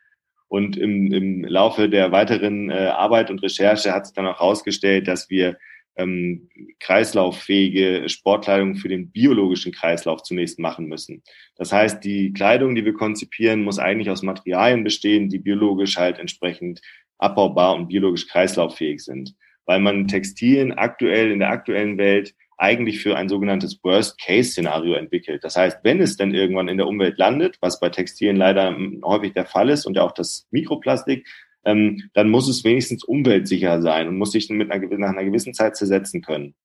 und 0.48 0.78
im, 0.78 1.12
im 1.12 1.44
Laufe 1.44 1.90
der 1.90 2.12
weiteren 2.12 2.70
äh, 2.70 2.88
Arbeit 2.88 3.32
und 3.32 3.42
Recherche 3.42 3.94
hat 3.94 4.06
sich 4.06 4.14
dann 4.14 4.28
auch 4.28 4.40
herausgestellt, 4.40 5.08
dass 5.08 5.30
wir 5.30 5.58
ähm, 5.98 6.50
kreislauffähige 6.80 8.10
Sportkleidung 8.10 8.76
für 8.76 8.90
den 8.90 9.12
biologischen 9.12 9.72
Kreislauf 9.72 10.24
zunächst 10.24 10.60
machen 10.60 10.88
müssen. 10.88 11.24
Das 11.56 11.72
heißt, 11.72 12.04
die 12.04 12.34
Kleidung, 12.34 12.76
die 12.76 12.86
wir 12.86 12.94
konzipieren, 12.94 13.64
muss 13.64 13.80
eigentlich 13.80 14.10
aus 14.10 14.24
Materialien 14.24 14.84
bestehen, 14.84 15.30
die 15.30 15.40
biologisch 15.40 15.98
halt 15.98 16.20
entsprechend 16.20 16.82
abbaubar 17.18 17.76
und 17.76 17.88
biologisch 17.88 18.28
kreislauffähig 18.28 19.04
sind. 19.04 19.36
Weil 19.66 19.80
man 19.80 20.08
Textilien 20.08 20.74
aktuell 20.74 21.32
in 21.32 21.40
der 21.40 21.50
aktuellen 21.50 21.98
Welt 21.98 22.36
eigentlich 22.58 23.02
für 23.02 23.18
ein 23.18 23.28
sogenanntes 23.30 23.84
Worst-Case-Szenario 23.84 24.94
entwickelt. 24.94 25.44
Das 25.44 25.56
heißt, 25.58 25.80
wenn 25.84 26.00
es 26.00 26.18
dann 26.18 26.34
irgendwann 26.34 26.70
in 26.70 26.78
der 26.78 26.88
Umwelt 26.88 27.18
landet, 27.18 27.58
was 27.62 27.80
bei 27.80 27.90
Textilien 27.90 28.38
leider 28.38 28.78
häufig 29.04 29.34
der 29.34 29.46
Fall 29.46 29.70
ist 29.70 29.86
und 29.86 29.98
ja 29.98 30.04
auch 30.04 30.14
das 30.14 30.48
Mikroplastik, 30.52 31.28
ähm, 31.66 32.10
dann 32.14 32.30
muss 32.30 32.48
es 32.48 32.64
wenigstens 32.64 33.04
umweltsicher 33.04 33.82
sein 33.82 34.08
und 34.08 34.18
muss 34.18 34.32
sich 34.32 34.50
mit 34.50 34.72
einer, 34.72 34.88
nach 34.98 35.10
einer 35.10 35.26
gewissen 35.26 35.54
Zeit 35.54 35.76
zersetzen 35.76 36.22
können. 36.22 36.56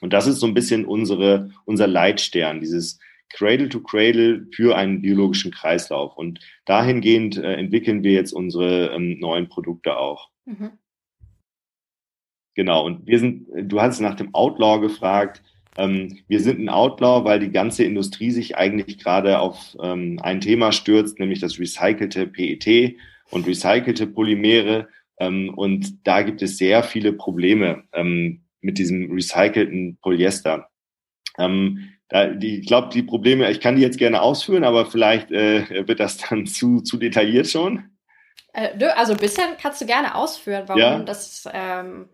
Und 0.00 0.12
das 0.12 0.26
ist 0.26 0.40
so 0.40 0.46
ein 0.46 0.54
bisschen 0.54 0.84
unsere, 0.84 1.50
unser 1.64 1.86
Leitstern, 1.86 2.60
dieses 2.60 2.98
Cradle 3.30 3.68
to 3.68 3.80
Cradle 3.80 4.46
für 4.52 4.76
einen 4.76 5.00
biologischen 5.00 5.50
Kreislauf. 5.50 6.16
Und 6.16 6.40
dahingehend 6.66 7.36
äh, 7.36 7.54
entwickeln 7.54 8.02
wir 8.04 8.12
jetzt 8.12 8.32
unsere 8.32 8.92
ähm, 8.94 9.18
neuen 9.18 9.48
Produkte 9.48 9.96
auch. 9.96 10.30
Mhm. 10.44 10.72
Genau, 12.54 12.84
und 12.86 13.06
wir 13.06 13.18
sind, 13.18 13.48
du 13.62 13.80
hast 13.80 14.00
nach 14.00 14.14
dem 14.14 14.32
Outlaw 14.34 14.80
gefragt. 14.80 15.42
Ähm, 15.76 16.18
wir 16.28 16.40
sind 16.40 16.60
ein 16.60 16.68
Outlaw, 16.68 17.24
weil 17.24 17.40
die 17.40 17.50
ganze 17.50 17.82
Industrie 17.82 18.30
sich 18.30 18.56
eigentlich 18.56 18.98
gerade 18.98 19.40
auf 19.40 19.76
ähm, 19.80 20.20
ein 20.22 20.40
Thema 20.40 20.70
stürzt, 20.70 21.18
nämlich 21.18 21.40
das 21.40 21.58
recycelte 21.58 22.28
PET 22.28 22.96
und 23.30 23.46
recycelte 23.46 24.06
Polymere. 24.06 24.88
Ähm, 25.18 25.52
und 25.54 26.06
da 26.06 26.22
gibt 26.22 26.42
es 26.42 26.58
sehr 26.58 26.82
viele 26.82 27.12
Probleme 27.12 27.84
ähm, 27.92 28.44
mit 28.60 28.78
diesem 28.78 29.12
recycelten 29.12 29.98
Polyester. 30.00 30.68
Ähm, 31.38 31.90
da, 32.08 32.26
die, 32.26 32.60
ich 32.60 32.66
glaube, 32.66 32.88
die 32.92 33.02
Probleme, 33.02 33.50
ich 33.50 33.60
kann 33.60 33.76
die 33.76 33.82
jetzt 33.82 33.98
gerne 33.98 34.22
ausführen, 34.22 34.64
aber 34.64 34.86
vielleicht 34.86 35.30
äh, 35.30 35.86
wird 35.86 36.00
das 36.00 36.18
dann 36.18 36.46
zu, 36.46 36.80
zu 36.80 36.96
detailliert 36.96 37.48
schon. 37.48 37.90
Äh, 38.52 38.84
also 38.96 39.14
bisher 39.16 39.56
kannst 39.60 39.80
du 39.80 39.86
gerne 39.86 40.14
ausführen, 40.14 40.64
warum 40.66 40.80
ja. 40.80 40.98
das 41.00 41.48
ähm, 41.52 42.08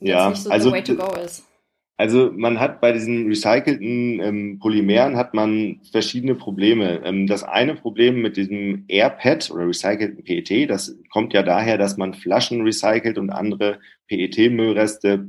ja, 0.00 0.30
nicht 0.30 0.42
so 0.42 0.50
also, 0.50 0.72
way 0.72 0.82
to 0.82 0.96
go 0.96 1.14
ist. 1.16 1.44
Also 2.00 2.32
man 2.34 2.58
hat 2.60 2.80
bei 2.80 2.92
diesen 2.92 3.26
recycelten 3.26 4.20
ähm, 4.20 4.58
Polymeren 4.58 5.18
hat 5.18 5.34
man 5.34 5.82
verschiedene 5.92 6.34
Probleme. 6.34 7.02
Ähm, 7.04 7.26
das 7.26 7.42
eine 7.42 7.74
Problem 7.74 8.22
mit 8.22 8.38
diesem 8.38 8.86
AirPad 8.88 9.50
oder 9.50 9.68
recycelten 9.68 10.24
PET, 10.24 10.70
das 10.70 10.96
kommt 11.10 11.34
ja 11.34 11.42
daher, 11.42 11.76
dass 11.76 11.98
man 11.98 12.14
Flaschen 12.14 12.62
recycelt 12.62 13.18
und 13.18 13.28
andere 13.28 13.80
PET-Müllreste 14.08 15.28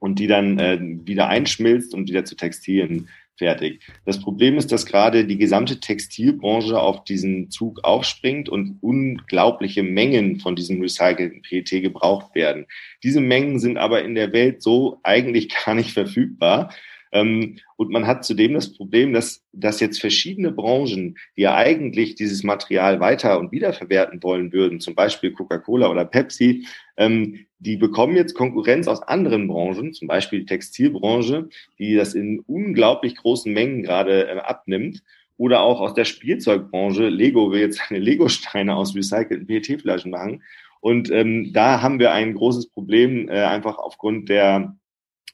und 0.00 0.18
die 0.18 0.26
dann 0.26 0.58
äh, 0.58 0.80
wieder 0.80 1.28
einschmilzt 1.28 1.94
und 1.94 2.08
wieder 2.08 2.24
zu 2.24 2.34
Textilien 2.34 3.08
fertig. 3.40 3.80
Das 4.04 4.20
Problem 4.20 4.58
ist, 4.58 4.70
dass 4.70 4.84
gerade 4.84 5.24
die 5.24 5.38
gesamte 5.38 5.80
Textilbranche 5.80 6.78
auf 6.78 7.04
diesen 7.04 7.50
Zug 7.50 7.82
aufspringt 7.82 8.50
und 8.50 8.76
unglaubliche 8.82 9.82
Mengen 9.82 10.40
von 10.40 10.56
diesem 10.56 10.80
recycelten 10.82 11.40
PET 11.40 11.70
gebraucht 11.70 12.34
werden. 12.34 12.66
Diese 13.02 13.22
Mengen 13.22 13.58
sind 13.58 13.78
aber 13.78 14.04
in 14.04 14.14
der 14.14 14.34
Welt 14.34 14.62
so 14.62 15.00
eigentlich 15.02 15.48
gar 15.64 15.74
nicht 15.74 15.92
verfügbar. 15.92 16.70
Ähm, 17.12 17.56
und 17.76 17.90
man 17.90 18.06
hat 18.06 18.24
zudem 18.24 18.54
das 18.54 18.72
Problem, 18.72 19.12
dass, 19.12 19.44
dass 19.52 19.80
jetzt 19.80 20.00
verschiedene 20.00 20.52
Branchen, 20.52 21.16
die 21.36 21.42
ja 21.42 21.56
eigentlich 21.56 22.14
dieses 22.14 22.44
Material 22.44 23.00
weiter 23.00 23.38
und 23.38 23.52
wiederverwerten 23.52 24.22
wollen 24.22 24.52
würden, 24.52 24.80
zum 24.80 24.94
Beispiel 24.94 25.32
Coca-Cola 25.32 25.88
oder 25.88 26.04
Pepsi, 26.04 26.66
ähm, 26.96 27.46
die 27.58 27.76
bekommen 27.76 28.16
jetzt 28.16 28.34
Konkurrenz 28.34 28.88
aus 28.88 29.02
anderen 29.02 29.48
Branchen, 29.48 29.92
zum 29.92 30.08
Beispiel 30.08 30.40
die 30.40 30.46
Textilbranche, 30.46 31.48
die 31.78 31.94
das 31.94 32.14
in 32.14 32.40
unglaublich 32.46 33.16
großen 33.16 33.52
Mengen 33.52 33.82
gerade 33.82 34.28
äh, 34.28 34.38
abnimmt. 34.38 35.02
Oder 35.36 35.62
auch 35.62 35.80
aus 35.80 35.94
der 35.94 36.04
Spielzeugbranche. 36.04 37.08
Lego 37.08 37.50
will 37.50 37.60
jetzt 37.60 37.80
seine 37.88 37.98
Lego-Steine 37.98 38.76
aus 38.76 38.94
recycelten 38.94 39.46
PET-Flaschen 39.46 40.10
machen. 40.10 40.42
Und 40.80 41.10
ähm, 41.10 41.52
da 41.52 41.80
haben 41.80 41.98
wir 41.98 42.12
ein 42.12 42.34
großes 42.34 42.68
Problem, 42.68 43.28
äh, 43.28 43.40
einfach 43.40 43.78
aufgrund 43.78 44.28
der, 44.28 44.76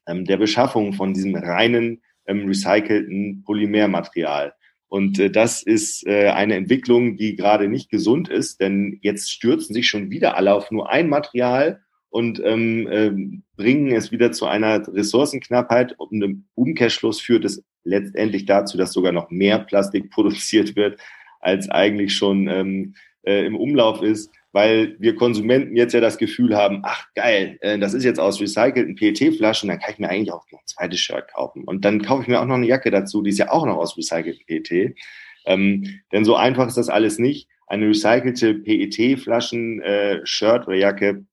der 0.06 0.36
Beschaffung 0.36 0.92
von 0.92 1.14
diesem 1.14 1.34
reinen 1.34 2.02
ähm, 2.26 2.46
recycelten 2.46 3.42
Polymermaterial. 3.44 4.54
Und 4.88 5.18
äh, 5.18 5.30
das 5.30 5.62
ist 5.62 6.06
äh, 6.06 6.28
eine 6.28 6.54
Entwicklung, 6.54 7.16
die 7.16 7.36
gerade 7.36 7.68
nicht 7.68 7.90
gesund 7.90 8.28
ist, 8.28 8.60
denn 8.60 8.98
jetzt 9.02 9.30
stürzen 9.30 9.74
sich 9.74 9.88
schon 9.88 10.10
wieder 10.10 10.36
alle 10.36 10.54
auf 10.54 10.70
nur 10.70 10.90
ein 10.90 11.08
Material 11.08 11.80
und 12.08 12.40
ähm, 12.44 12.88
äh, 12.88 13.10
bringen 13.56 13.92
es 13.92 14.12
wieder 14.12 14.32
zu 14.32 14.46
einer 14.46 14.86
Ressourcenknappheit. 14.86 15.94
Und 15.98 16.22
im 16.22 16.46
Umkehrschluss 16.54 17.20
führt 17.20 17.44
es 17.44 17.62
letztendlich 17.84 18.46
dazu, 18.46 18.78
dass 18.78 18.92
sogar 18.92 19.12
noch 19.12 19.30
mehr 19.30 19.58
Plastik 19.58 20.10
produziert 20.12 20.76
wird, 20.76 21.00
als 21.40 21.68
eigentlich 21.68 22.14
schon 22.14 22.48
ähm, 22.48 22.94
äh, 23.22 23.44
im 23.44 23.56
Umlauf 23.56 24.02
ist 24.02 24.30
weil 24.56 24.96
wir 24.98 25.14
Konsumenten 25.16 25.76
jetzt 25.76 25.92
ja 25.92 26.00
das 26.00 26.16
Gefühl 26.16 26.56
haben, 26.56 26.80
ach 26.82 27.04
geil, 27.14 27.58
äh, 27.60 27.78
das 27.78 27.92
ist 27.92 28.04
jetzt 28.04 28.18
aus 28.18 28.40
recycelten 28.40 28.94
PET-Flaschen, 28.94 29.68
dann 29.68 29.78
kann 29.78 29.92
ich 29.92 29.98
mir 29.98 30.08
eigentlich 30.08 30.32
auch 30.32 30.50
noch 30.50 30.60
ein 30.60 30.66
zweites 30.66 30.98
Shirt 30.98 31.28
kaufen. 31.28 31.64
Und 31.64 31.84
dann 31.84 32.00
kaufe 32.00 32.22
ich 32.22 32.28
mir 32.28 32.40
auch 32.40 32.46
noch 32.46 32.54
eine 32.54 32.66
Jacke 32.66 32.90
dazu, 32.90 33.20
die 33.20 33.28
ist 33.28 33.38
ja 33.38 33.50
auch 33.50 33.66
noch 33.66 33.76
aus 33.76 33.98
recycelten 33.98 34.46
PET. 34.46 34.96
Ähm, 35.44 36.00
denn 36.10 36.24
so 36.24 36.36
einfach 36.36 36.68
ist 36.68 36.78
das 36.78 36.88
alles 36.88 37.18
nicht. 37.18 37.50
Eine 37.66 37.88
recycelte 37.88 38.54
PET-Flaschen-Shirt 38.54 40.62
äh, 40.62 40.66
oder 40.66 40.76
Jacke 40.76 41.26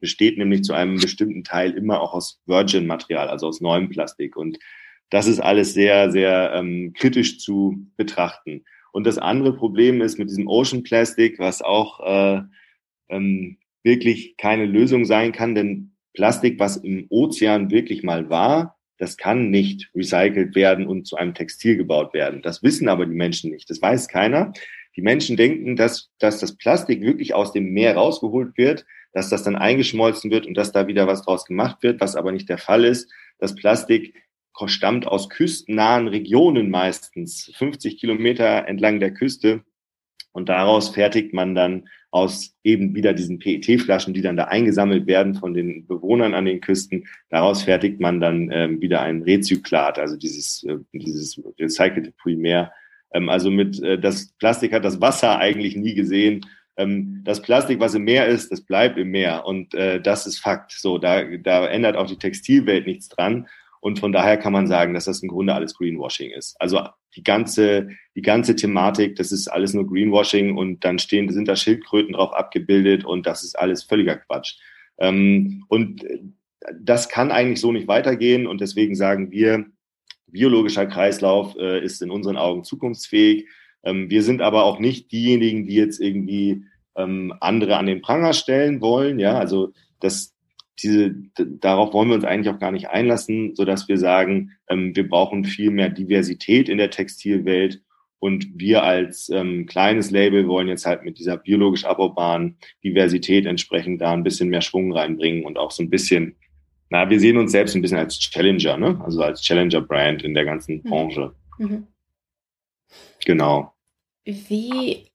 besteht 0.00 0.38
nämlich 0.38 0.62
zu 0.62 0.72
einem 0.72 1.00
bestimmten 1.00 1.42
Teil 1.42 1.72
immer 1.72 2.00
auch 2.00 2.14
aus 2.14 2.40
Virgin-Material, 2.46 3.30
also 3.30 3.48
aus 3.48 3.60
neuem 3.60 3.88
Plastik. 3.88 4.36
Und 4.36 4.60
das 5.10 5.26
ist 5.26 5.40
alles 5.40 5.74
sehr, 5.74 6.12
sehr 6.12 6.52
ähm, 6.54 6.92
kritisch 6.96 7.40
zu 7.40 7.84
betrachten. 7.96 8.64
Und 8.92 9.08
das 9.08 9.18
andere 9.18 9.56
Problem 9.56 10.02
ist 10.02 10.20
mit 10.20 10.30
diesem 10.30 10.46
Ocean 10.46 10.84
Plastic, 10.84 11.40
was 11.40 11.62
auch 11.62 11.98
äh, 11.98 12.42
ähm, 13.10 13.58
wirklich 13.82 14.36
keine 14.36 14.66
Lösung 14.66 15.04
sein 15.04 15.32
kann, 15.32 15.54
denn 15.54 15.92
Plastik, 16.14 16.58
was 16.58 16.76
im 16.76 17.06
Ozean 17.08 17.70
wirklich 17.70 18.02
mal 18.02 18.30
war, 18.30 18.78
das 18.98 19.16
kann 19.16 19.50
nicht 19.50 19.90
recycelt 19.94 20.54
werden 20.54 20.86
und 20.86 21.06
zu 21.06 21.16
einem 21.16 21.34
Textil 21.34 21.76
gebaut 21.76 22.12
werden. 22.12 22.42
Das 22.42 22.62
wissen 22.62 22.88
aber 22.88 23.06
die 23.06 23.14
Menschen 23.14 23.50
nicht. 23.50 23.70
Das 23.70 23.80
weiß 23.80 24.08
keiner. 24.08 24.52
Die 24.96 25.02
Menschen 25.02 25.36
denken, 25.36 25.76
dass, 25.76 26.10
dass 26.18 26.38
das 26.40 26.56
Plastik 26.56 27.00
wirklich 27.00 27.32
aus 27.32 27.52
dem 27.52 27.72
Meer 27.72 27.94
rausgeholt 27.94 28.58
wird, 28.58 28.84
dass 29.12 29.30
das 29.30 29.42
dann 29.42 29.56
eingeschmolzen 29.56 30.30
wird 30.30 30.46
und 30.46 30.54
dass 30.54 30.72
da 30.72 30.86
wieder 30.86 31.06
was 31.06 31.22
draus 31.22 31.46
gemacht 31.46 31.82
wird, 31.82 32.00
was 32.00 32.16
aber 32.16 32.32
nicht 32.32 32.48
der 32.48 32.58
Fall 32.58 32.84
ist. 32.84 33.10
Das 33.38 33.54
Plastik 33.54 34.14
stammt 34.66 35.06
aus 35.06 35.30
küstennahen 35.30 36.08
Regionen 36.08 36.68
meistens, 36.68 37.50
50 37.56 37.98
Kilometer 37.98 38.68
entlang 38.68 39.00
der 39.00 39.14
Küste. 39.14 39.64
Und 40.32 40.48
daraus 40.48 40.90
fertigt 40.90 41.34
man 41.34 41.54
dann 41.54 41.88
aus 42.10 42.54
eben 42.64 42.94
wieder 42.94 43.12
diesen 43.14 43.38
PET-Flaschen, 43.38 44.14
die 44.14 44.22
dann 44.22 44.36
da 44.36 44.44
eingesammelt 44.44 45.06
werden 45.06 45.34
von 45.34 45.54
den 45.54 45.86
Bewohnern 45.86 46.34
an 46.34 46.44
den 46.44 46.60
Küsten. 46.60 47.06
Daraus 47.30 47.62
fertigt 47.62 48.00
man 48.00 48.20
dann 48.20 48.50
ähm, 48.52 48.80
wieder 48.80 49.02
ein 49.02 49.22
Rezyklat, 49.22 49.98
also 49.98 50.16
dieses, 50.16 50.64
äh, 50.64 50.76
dieses 50.92 51.40
recycelte 51.58 52.12
Primer. 52.12 52.72
Ähm, 53.12 53.28
also 53.28 53.50
mit, 53.50 53.82
äh, 53.82 53.98
das 53.98 54.32
Plastik 54.38 54.72
hat 54.72 54.84
das 54.84 55.00
Wasser 55.00 55.38
eigentlich 55.38 55.76
nie 55.76 55.94
gesehen. 55.94 56.46
Ähm, 56.76 57.22
das 57.24 57.42
Plastik, 57.42 57.80
was 57.80 57.94
im 57.94 58.04
Meer 58.04 58.26
ist, 58.26 58.50
das 58.50 58.62
bleibt 58.62 58.98
im 58.98 59.10
Meer. 59.10 59.44
Und 59.46 59.74
äh, 59.74 60.00
das 60.00 60.26
ist 60.26 60.38
Fakt. 60.38 60.72
So, 60.72 60.98
da, 60.98 61.24
da 61.24 61.66
ändert 61.66 61.96
auch 61.96 62.06
die 62.06 62.18
Textilwelt 62.18 62.86
nichts 62.86 63.08
dran. 63.08 63.46
Und 63.80 63.98
von 63.98 64.12
daher 64.12 64.36
kann 64.36 64.52
man 64.52 64.66
sagen, 64.66 64.94
dass 64.94 65.06
das 65.06 65.22
im 65.22 65.28
Grunde 65.28 65.54
alles 65.54 65.74
Greenwashing 65.74 66.30
ist. 66.30 66.54
Also 66.60 66.80
die 67.16 67.22
ganze, 67.22 67.88
die 68.14 68.22
ganze 68.22 68.54
Thematik, 68.54 69.16
das 69.16 69.32
ist 69.32 69.48
alles 69.48 69.74
nur 69.74 69.86
Greenwashing 69.86 70.56
und 70.56 70.84
dann 70.84 70.98
stehen, 70.98 71.30
sind 71.30 71.48
da 71.48 71.56
Schildkröten 71.56 72.12
drauf 72.12 72.32
abgebildet 72.32 73.04
und 73.04 73.26
das 73.26 73.42
ist 73.42 73.58
alles 73.58 73.82
völliger 73.82 74.16
Quatsch. 74.16 74.58
Ähm, 74.98 75.64
und 75.68 76.04
das 76.78 77.08
kann 77.08 77.30
eigentlich 77.30 77.60
so 77.60 77.72
nicht 77.72 77.88
weitergehen 77.88 78.46
und 78.46 78.60
deswegen 78.60 78.94
sagen 78.94 79.30
wir, 79.30 79.64
biologischer 80.26 80.86
Kreislauf 80.86 81.56
äh, 81.56 81.82
ist 81.82 82.02
in 82.02 82.10
unseren 82.10 82.36
Augen 82.36 82.64
zukunftsfähig. 82.64 83.48
Ähm, 83.82 84.10
wir 84.10 84.22
sind 84.22 84.42
aber 84.42 84.64
auch 84.64 84.78
nicht 84.78 85.10
diejenigen, 85.10 85.66
die 85.66 85.74
jetzt 85.74 86.00
irgendwie 86.00 86.64
ähm, 86.96 87.34
andere 87.40 87.76
an 87.76 87.86
den 87.86 88.02
Pranger 88.02 88.34
stellen 88.34 88.80
wollen. 88.80 89.18
Ja, 89.18 89.38
also 89.38 89.72
das, 90.00 90.34
diese, 90.82 91.14
darauf 91.36 91.92
wollen 91.92 92.08
wir 92.08 92.14
uns 92.16 92.24
eigentlich 92.24 92.54
auch 92.54 92.58
gar 92.58 92.72
nicht 92.72 92.88
einlassen, 92.88 93.54
so 93.54 93.64
dass 93.64 93.88
wir 93.88 93.98
sagen, 93.98 94.52
ähm, 94.68 94.94
wir 94.94 95.08
brauchen 95.08 95.44
viel 95.44 95.70
mehr 95.70 95.90
Diversität 95.90 96.68
in 96.68 96.78
der 96.78 96.90
Textilwelt 96.90 97.82
und 98.20 98.46
wir 98.54 98.82
als 98.82 99.30
ähm, 99.30 99.66
kleines 99.66 100.10
Label 100.10 100.46
wollen 100.46 100.68
jetzt 100.68 100.86
halt 100.86 101.04
mit 101.04 101.18
dieser 101.18 101.38
biologisch 101.38 101.84
abbaubaren 101.84 102.58
Diversität 102.84 103.46
entsprechend 103.46 104.02
da 104.02 104.12
ein 104.12 104.22
bisschen 104.22 104.50
mehr 104.50 104.60
Schwung 104.60 104.92
reinbringen 104.92 105.44
und 105.44 105.58
auch 105.58 105.70
so 105.70 105.82
ein 105.82 105.90
bisschen, 105.90 106.36
na, 106.90 107.08
wir 107.08 107.18
sehen 107.18 107.38
uns 107.38 107.52
selbst 107.52 107.74
ein 107.74 107.82
bisschen 107.82 107.98
als 107.98 108.18
Challenger, 108.18 108.76
ne? 108.76 109.00
Also 109.02 109.22
als 109.22 109.40
Challenger-Brand 109.40 110.22
in 110.22 110.34
der 110.34 110.44
ganzen 110.44 110.76
mhm. 110.76 110.90
Branche. 110.90 111.32
Mhm. 111.58 111.86
Genau. 113.24 113.72
Wie 114.24 115.06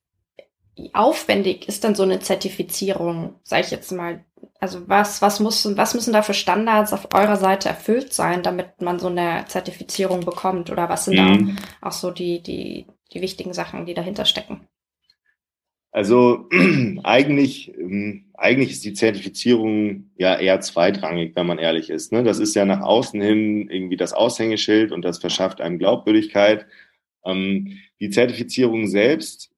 aufwendig 0.94 1.68
ist 1.68 1.84
dann 1.84 1.96
so 1.96 2.04
eine 2.04 2.20
Zertifizierung, 2.20 3.36
sage 3.44 3.64
ich 3.66 3.72
jetzt 3.72 3.92
mal? 3.92 4.26
Also 4.60 4.88
was, 4.88 5.22
was, 5.22 5.40
muss, 5.40 5.78
was 5.78 5.94
müssen 5.94 6.14
da 6.14 6.22
für 6.22 6.34
Standards 6.34 6.94
auf 6.94 7.14
eurer 7.14 7.38
Seite 7.38 7.70
erfüllt 7.70 8.14
sein, 8.14 8.44
damit 8.44 8.82
man 8.82 9.00
so 9.00 9.08
eine 9.08 9.46
Zertifizierung 9.48 10.22
bekommt? 10.22 10.70
Oder 10.70 10.90
was 10.90 11.06
sind 11.06 11.16
mhm. 11.16 11.56
da 11.56 11.88
auch 11.88 11.92
so 11.92 12.12
die, 12.12 12.42
die, 12.42 12.88
die 13.14 13.22
wichtigen 13.22 13.54
Sachen, 13.54 13.86
die 13.86 13.94
dahinter 13.94 14.26
stecken? 14.26 14.68
Also 15.96 16.50
eigentlich, 17.04 17.74
ähm, 17.78 18.26
eigentlich 18.34 18.72
ist 18.72 18.84
die 18.84 18.94
Zertifizierung 18.94 20.12
ja 20.18 20.38
eher 20.38 20.60
zweitrangig, 20.60 21.38
wenn 21.38 21.48
man 21.48 21.58
ehrlich 21.58 21.90
ist. 21.90 22.12
Ne? 22.12 22.24
Das 22.24 22.40
ist 22.40 22.54
ja 22.54 22.66
nach 22.66 22.82
außen 22.82 23.22
hin 23.22 23.70
irgendwie 23.70 23.96
das 23.96 24.12
Aushängeschild 24.12 24.92
und 24.92 25.04
das 25.04 25.20
verschafft 25.20 25.62
einem 25.62 25.80
Glaubwürdigkeit. 25.80 26.66
Ähm, 27.24 27.80
die 28.02 28.10
Zertifizierung 28.10 28.88
selbst 28.88 29.55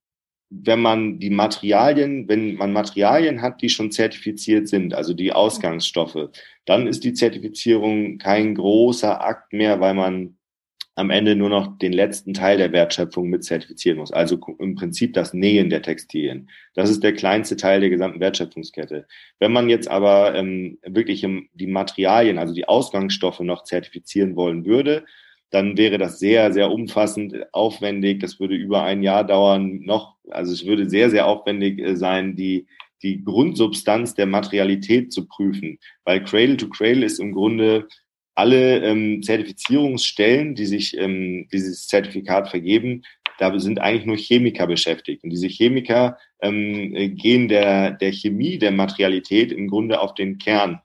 wenn 0.49 0.81
man 0.81 1.19
die 1.19 1.29
Materialien, 1.29 2.27
wenn 2.29 2.55
man 2.55 2.71
Materialien 2.71 3.41
hat, 3.41 3.61
die 3.61 3.69
schon 3.69 3.91
zertifiziert 3.91 4.67
sind, 4.67 4.93
also 4.93 5.13
die 5.13 5.33
Ausgangsstoffe, 5.33 6.29
dann 6.65 6.87
ist 6.87 7.03
die 7.03 7.13
Zertifizierung 7.13 8.17
kein 8.17 8.55
großer 8.55 9.21
Akt 9.21 9.53
mehr, 9.53 9.79
weil 9.79 9.93
man 9.93 10.37
am 10.97 11.11
Ende 11.11 11.35
nur 11.35 11.49
noch 11.49 11.77
den 11.77 11.93
letzten 11.93 12.33
Teil 12.33 12.57
der 12.57 12.71
Wertschöpfung 12.71 13.29
mit 13.29 13.43
zertifizieren 13.43 13.99
muss. 13.99 14.11
Also 14.11 14.39
im 14.57 14.73
Prinzip 14.73 15.13
das 15.13 15.31
Nähen 15.31 15.69
der 15.69 15.83
Textilien. 15.83 16.49
Das 16.73 16.89
ist 16.89 17.03
der 17.03 17.13
kleinste 17.13 17.55
Teil 17.55 17.81
der 17.81 17.91
gesamten 17.91 18.19
Wertschöpfungskette. 18.19 19.05
Wenn 19.37 19.51
man 19.51 19.69
jetzt 19.69 19.87
aber 19.87 20.33
ähm, 20.33 20.79
wirklich 20.83 21.21
die 21.53 21.67
Materialien, 21.67 22.39
also 22.39 22.55
die 22.55 22.67
Ausgangsstoffe 22.67 23.41
noch 23.41 23.63
zertifizieren 23.63 24.35
wollen 24.35 24.65
würde, 24.65 25.05
dann 25.49 25.77
wäre 25.77 25.97
das 25.97 26.19
sehr, 26.19 26.51
sehr 26.51 26.71
umfassend, 26.71 27.35
aufwendig. 27.53 28.19
Das 28.19 28.39
würde 28.39 28.55
über 28.55 28.83
ein 28.83 29.03
Jahr 29.03 29.23
dauern. 29.23 29.81
Noch, 29.83 30.15
also 30.29 30.51
es 30.51 30.65
würde 30.65 30.89
sehr, 30.89 31.09
sehr 31.09 31.27
aufwendig 31.27 31.79
äh, 31.79 31.95
sein, 31.95 32.35
die, 32.35 32.67
die 33.01 33.23
Grundsubstanz 33.23 34.13
der 34.13 34.25
Materialität 34.25 35.13
zu 35.13 35.27
prüfen. 35.27 35.79
Weil 36.03 36.23
Cradle 36.23 36.57
to 36.57 36.67
Cradle 36.67 37.05
ist 37.05 37.19
im 37.19 37.31
Grunde 37.31 37.87
alle 38.35 38.83
ähm, 38.83 39.23
Zertifizierungsstellen, 39.23 40.53
die 40.53 40.65
sich 40.65 40.97
ähm, 40.97 41.47
dieses 41.51 41.87
Zertifikat 41.87 42.49
vergeben, 42.49 43.03
da 43.37 43.57
sind 43.59 43.79
eigentlich 43.79 44.05
nur 44.05 44.17
Chemiker 44.17 44.67
beschäftigt. 44.67 45.23
Und 45.23 45.29
diese 45.29 45.47
Chemiker 45.47 46.17
ähm, 46.41 47.15
gehen 47.15 47.47
der, 47.47 47.91
der 47.91 48.11
Chemie 48.11 48.57
der 48.57 48.71
Materialität 48.71 49.51
im 49.51 49.67
Grunde 49.67 49.99
auf 50.01 50.13
den 50.15 50.37
Kern. 50.37 50.81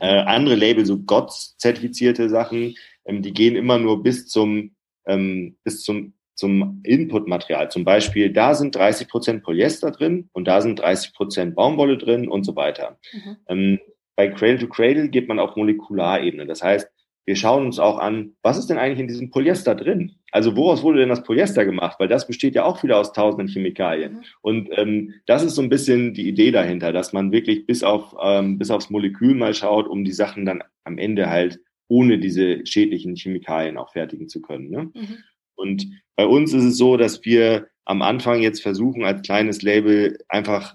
Äh, 0.00 0.06
andere 0.06 0.54
Label, 0.54 0.86
so 0.86 0.98
GOTS-zertifizierte 0.98 2.28
Sachen, 2.28 2.74
ähm, 3.04 3.22
die 3.22 3.32
gehen 3.32 3.56
immer 3.56 3.78
nur 3.78 4.02
bis 4.02 4.28
zum, 4.28 4.74
ähm, 5.06 5.56
bis 5.64 5.82
zum, 5.82 6.14
zum 6.34 6.80
Inputmaterial. 6.84 7.70
Zum 7.70 7.84
Beispiel, 7.84 8.32
da 8.32 8.54
sind 8.54 8.74
30 8.74 9.08
Prozent 9.08 9.42
Polyester 9.42 9.90
drin 9.90 10.28
und 10.32 10.48
da 10.48 10.60
sind 10.60 10.80
30 10.80 11.12
Prozent 11.14 11.54
Baumwolle 11.54 11.98
drin 11.98 12.28
und 12.28 12.44
so 12.44 12.56
weiter. 12.56 12.98
Mhm. 13.12 13.36
Ähm, 13.48 13.78
bei 14.16 14.28
Cradle 14.28 14.58
to 14.58 14.68
Cradle 14.68 15.08
geht 15.08 15.28
man 15.28 15.38
auf 15.38 15.56
Molekularebene. 15.56 16.46
Das 16.46 16.62
heißt, 16.62 16.88
wir 17.24 17.36
schauen 17.36 17.66
uns 17.66 17.78
auch 17.78 17.98
an, 17.98 18.34
was 18.42 18.58
ist 18.58 18.68
denn 18.68 18.78
eigentlich 18.78 18.98
in 18.98 19.06
diesem 19.06 19.30
Polyester 19.30 19.74
drin? 19.74 20.16
Also 20.32 20.56
woraus 20.56 20.82
wurde 20.82 20.98
denn 20.98 21.08
das 21.08 21.22
Polyester 21.22 21.64
gemacht? 21.64 22.00
Weil 22.00 22.08
das 22.08 22.26
besteht 22.26 22.54
ja 22.54 22.64
auch 22.64 22.82
wieder 22.82 22.98
aus 22.98 23.12
tausenden 23.12 23.48
Chemikalien. 23.48 24.14
Mhm. 24.14 24.22
Und 24.40 24.68
ähm, 24.72 25.14
das 25.26 25.44
ist 25.44 25.54
so 25.54 25.62
ein 25.62 25.68
bisschen 25.68 26.14
die 26.14 26.28
Idee 26.28 26.50
dahinter, 26.50 26.92
dass 26.92 27.12
man 27.12 27.30
wirklich 27.30 27.66
bis 27.66 27.84
auf 27.84 28.16
ähm, 28.20 28.58
bis 28.58 28.70
aufs 28.70 28.90
Molekül 28.90 29.34
mal 29.34 29.54
schaut, 29.54 29.86
um 29.86 30.04
die 30.04 30.12
Sachen 30.12 30.44
dann 30.44 30.64
am 30.84 30.98
Ende 30.98 31.30
halt 31.30 31.60
ohne 31.92 32.18
diese 32.18 32.64
schädlichen 32.64 33.16
Chemikalien 33.16 33.76
auch 33.76 33.92
fertigen 33.92 34.26
zu 34.26 34.40
können. 34.40 34.70
Ne? 34.70 34.90
Mhm. 34.94 35.18
Und 35.54 35.86
bei 36.16 36.26
uns 36.26 36.54
ist 36.54 36.64
es 36.64 36.78
so, 36.78 36.96
dass 36.96 37.22
wir 37.26 37.68
am 37.84 38.00
Anfang 38.00 38.40
jetzt 38.40 38.62
versuchen, 38.62 39.04
als 39.04 39.20
kleines 39.20 39.60
Label 39.60 40.16
einfach, 40.30 40.74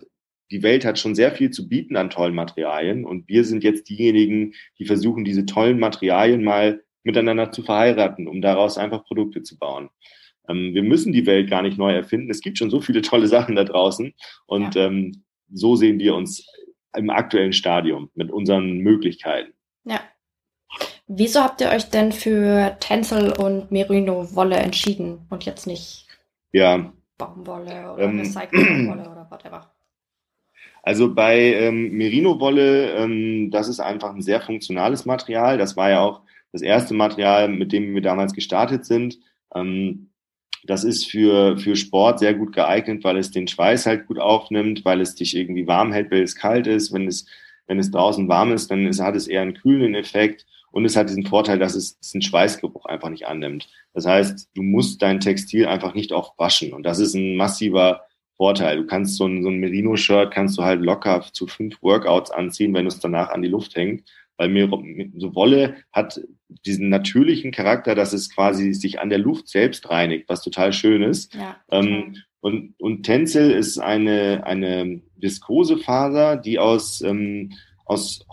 die 0.52 0.62
Welt 0.62 0.86
hat 0.86 1.00
schon 1.00 1.16
sehr 1.16 1.32
viel 1.32 1.50
zu 1.50 1.68
bieten 1.68 1.96
an 1.96 2.12
tollen 2.12 2.36
Materialien 2.36 3.04
und 3.04 3.28
wir 3.28 3.44
sind 3.46 3.64
jetzt 3.64 3.90
diejenigen, 3.90 4.54
die 4.78 4.86
versuchen, 4.86 5.26
diese 5.26 5.48
tollen 5.48 5.80
Materialien 5.80 6.44
mal 6.44 6.84
miteinander 7.04 7.52
zu 7.52 7.64
verheiraten, 7.64 8.28
um 8.28 8.40
daraus 8.44 8.78
einfach 8.78 9.04
Produkte 9.04 9.42
zu 9.42 9.58
bauen. 9.58 9.90
Ähm, 10.48 10.76
wir 10.76 10.84
müssen 10.84 11.14
die 11.14 11.26
Welt 11.26 11.50
gar 11.50 11.64
nicht 11.64 11.80
neu 11.80 11.94
erfinden. 11.94 12.30
Es 12.30 12.42
gibt 12.42 12.60
schon 12.60 12.70
so 12.70 12.80
viele 12.80 13.02
tolle 13.02 13.28
Sachen 13.28 13.56
da 13.56 13.64
draußen 13.64 14.14
und 14.46 14.76
ja. 14.76 14.86
ähm, 14.86 15.24
so 15.52 15.76
sehen 15.76 15.98
wir 15.98 16.14
uns 16.14 16.46
im 16.96 17.10
aktuellen 17.10 17.54
Stadium 17.54 18.12
mit 18.14 18.30
unseren 18.30 18.78
Möglichkeiten. 18.78 19.54
Ja. 19.84 20.02
Wieso 21.08 21.42
habt 21.42 21.62
ihr 21.62 21.70
euch 21.70 21.90
denn 21.90 22.12
für 22.12 22.76
Tencel 22.80 23.32
und 23.32 23.72
Merino 23.72 24.36
Wolle 24.36 24.58
entschieden 24.58 25.26
und 25.30 25.46
jetzt 25.46 25.66
nicht 25.66 26.06
ja. 26.52 26.92
Baumwolle 27.18 27.94
oder 27.94 28.04
ähm, 28.04 28.20
Recycling-Wolle 28.20 29.10
oder 29.10 29.28
whatever? 29.30 29.72
Also 30.84 31.14
bei 31.14 31.38
ähm, 31.54 31.92
Merino-Wolle, 31.92 32.92
ähm, 32.94 33.52
das 33.52 33.68
ist 33.68 33.80
einfach 33.80 34.14
ein 34.14 34.22
sehr 34.22 34.42
funktionales 34.42 35.06
Material. 35.06 35.58
Das 35.58 35.76
war 35.76 35.90
ja 35.90 36.02
auch 36.02 36.22
das 36.52 36.62
erste 36.62 36.94
Material, 36.94 37.50
mit 37.50 37.72
dem 37.72 37.94
wir 37.94 38.02
damals 38.02 38.34
gestartet 38.34 38.86
sind. 38.86 39.20
Ähm, 39.56 40.10
das 40.64 40.84
ist 40.84 41.10
für, 41.10 41.58
für 41.58 41.76
Sport 41.76 42.20
sehr 42.20 42.34
gut 42.34 42.54
geeignet, 42.54 43.04
weil 43.04 43.18
es 43.18 43.32
den 43.32 43.48
Schweiß 43.48 43.86
halt 43.86 44.08
gut 44.08 44.20
aufnimmt, 44.20 44.84
weil 44.86 45.02
es 45.02 45.16
dich 45.16 45.36
irgendwie 45.36 45.68
warm 45.68 45.94
hält, 45.94 46.12
weil 46.12 46.24
es 46.24 46.36
kalt 46.36 46.68
ist. 46.68 46.94
Wenn 46.94 47.08
es, 47.08 47.26
wenn 47.68 47.80
es 47.80 47.92
draußen 47.92 48.28
warm 48.28 48.52
ist, 48.52 48.70
dann 48.72 48.86
ist, 48.86 49.02
hat 49.02 49.16
es 49.16 49.28
eher 49.28 49.42
einen 49.42 49.54
kühlenden 49.54 49.96
Effekt. 49.96 50.46
Und 50.72 50.86
es 50.86 50.96
hat 50.96 51.10
diesen 51.10 51.26
Vorteil, 51.26 51.60
dass 51.60 51.76
es 51.76 52.00
diesen 52.00 52.22
Schweißgeruch 52.22 52.86
einfach 52.86 53.10
nicht 53.10 53.28
annimmt. 53.28 53.68
Das 53.94 54.06
heißt, 54.06 54.50
du 54.54 54.64
musst 54.64 55.02
dein 55.02 55.20
Textil 55.20 55.66
einfach 55.66 55.94
nicht 55.94 56.12
oft 56.12 56.38
waschen. 56.38 56.74
Und 56.74 56.84
das 56.84 57.00
ist 57.00 57.14
ein 57.14 57.36
massiver 57.36 58.02
Vorteil. 58.36 58.78
Du 58.78 58.86
kannst 58.86 59.16
so 59.16 59.26
ein, 59.26 59.42
so 59.42 59.50
ein 59.50 59.60
Merino-Shirt 59.60 60.32
kannst 60.32 60.58
du 60.58 60.64
halt 60.64 60.82
locker 60.82 61.26
zu 61.34 61.48
fünf 61.48 61.82
Workouts 61.82 62.32
anziehen, 62.32 62.74
wenn 62.74 62.86
es 62.86 63.00
danach 63.00 63.30
an 63.30 63.42
die 63.42 63.48
Luft 63.48 63.76
hängt. 63.76 64.04
Weil 64.38 64.50
mir 64.50 64.70
so 65.18 65.34
Wolle 65.34 65.78
hat 65.92 66.22
diesen 66.66 66.90
natürlichen 66.90 67.52
Charakter, 67.52 67.96
dass 67.96 68.14
es 68.14 68.34
quasi 68.34 68.74
sich 68.74 69.00
an 69.00 69.10
der 69.10 69.18
Luft 69.18 69.48
selbst 69.48 69.90
reinigt, 69.90 70.30
was 70.30 70.44
total 70.44 70.74
schön 70.74 71.02
ist. 71.02 71.34
Ja, 71.34 71.58
ähm, 71.72 72.18
und, 72.40 72.76
und 72.80 73.04
Tencel 73.04 73.52
ist 73.52 73.80
eine, 73.80 74.46
eine 74.46 75.02
Viskosefaser, 75.16 76.38
die 76.38 76.60
aus, 76.60 77.02
ähm, 77.02 77.54
aus 77.86 78.26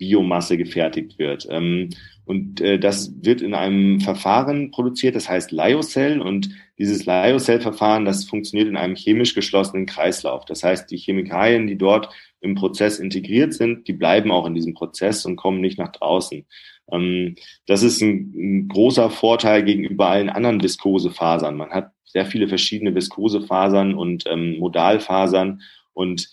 Holzbiomasse 0.00 0.56
gefertigt 0.56 1.18
wird. 1.18 1.46
Ähm, 1.50 1.90
und 2.24 2.60
äh, 2.60 2.78
das 2.78 3.12
wird 3.22 3.40
in 3.40 3.54
einem 3.54 4.00
Verfahren 4.00 4.70
produziert, 4.70 5.16
das 5.16 5.28
heißt 5.28 5.52
Lyocell. 5.52 6.20
Und 6.20 6.50
dieses 6.78 7.06
Lyocell-Verfahren, 7.06 8.04
das 8.04 8.24
funktioniert 8.24 8.68
in 8.68 8.76
einem 8.76 8.96
chemisch 8.96 9.34
geschlossenen 9.34 9.86
Kreislauf. 9.86 10.44
Das 10.44 10.62
heißt, 10.62 10.90
die 10.90 10.96
Chemikalien, 10.96 11.66
die 11.66 11.76
dort 11.76 12.08
im 12.40 12.54
Prozess 12.54 12.98
integriert 12.98 13.52
sind, 13.52 13.88
die 13.88 13.92
bleiben 13.92 14.30
auch 14.30 14.46
in 14.46 14.54
diesem 14.54 14.74
Prozess 14.74 15.26
und 15.26 15.36
kommen 15.36 15.60
nicht 15.60 15.78
nach 15.78 15.92
draußen. 15.92 16.46
Ähm, 16.90 17.34
das 17.66 17.82
ist 17.82 18.00
ein, 18.00 18.68
großer 18.68 19.10
Vorteil 19.10 19.64
gegenüber 19.64 20.08
allen 20.08 20.30
anderen 20.30 20.62
Viskosefasern. 20.62 21.56
Man 21.56 21.70
hat 21.70 21.92
sehr 22.04 22.26
viele 22.26 22.48
verschiedene 22.48 22.94
Viskosefasern 22.94 23.94
und 23.94 24.24
ähm, 24.26 24.58
Modalfasern 24.58 25.62
und 25.92 26.28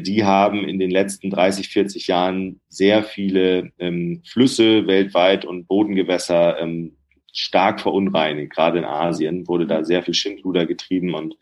die 0.00 0.24
haben 0.24 0.66
in 0.66 0.78
den 0.78 0.90
letzten 0.90 1.30
30, 1.30 1.68
40 1.68 2.06
Jahren 2.06 2.60
sehr 2.68 3.02
viele 3.02 3.72
ähm, 3.78 4.22
Flüsse 4.24 4.86
weltweit 4.86 5.44
und 5.44 5.66
Bodengewässer 5.66 6.58
ähm, 6.58 6.96
stark 7.32 7.80
verunreinigt. 7.80 8.52
Gerade 8.52 8.78
in 8.78 8.84
Asien 8.84 9.46
wurde 9.48 9.66
da 9.66 9.84
sehr 9.84 10.02
viel 10.02 10.14
Schindluder 10.14 10.66
getrieben 10.66 11.14
und 11.14 11.36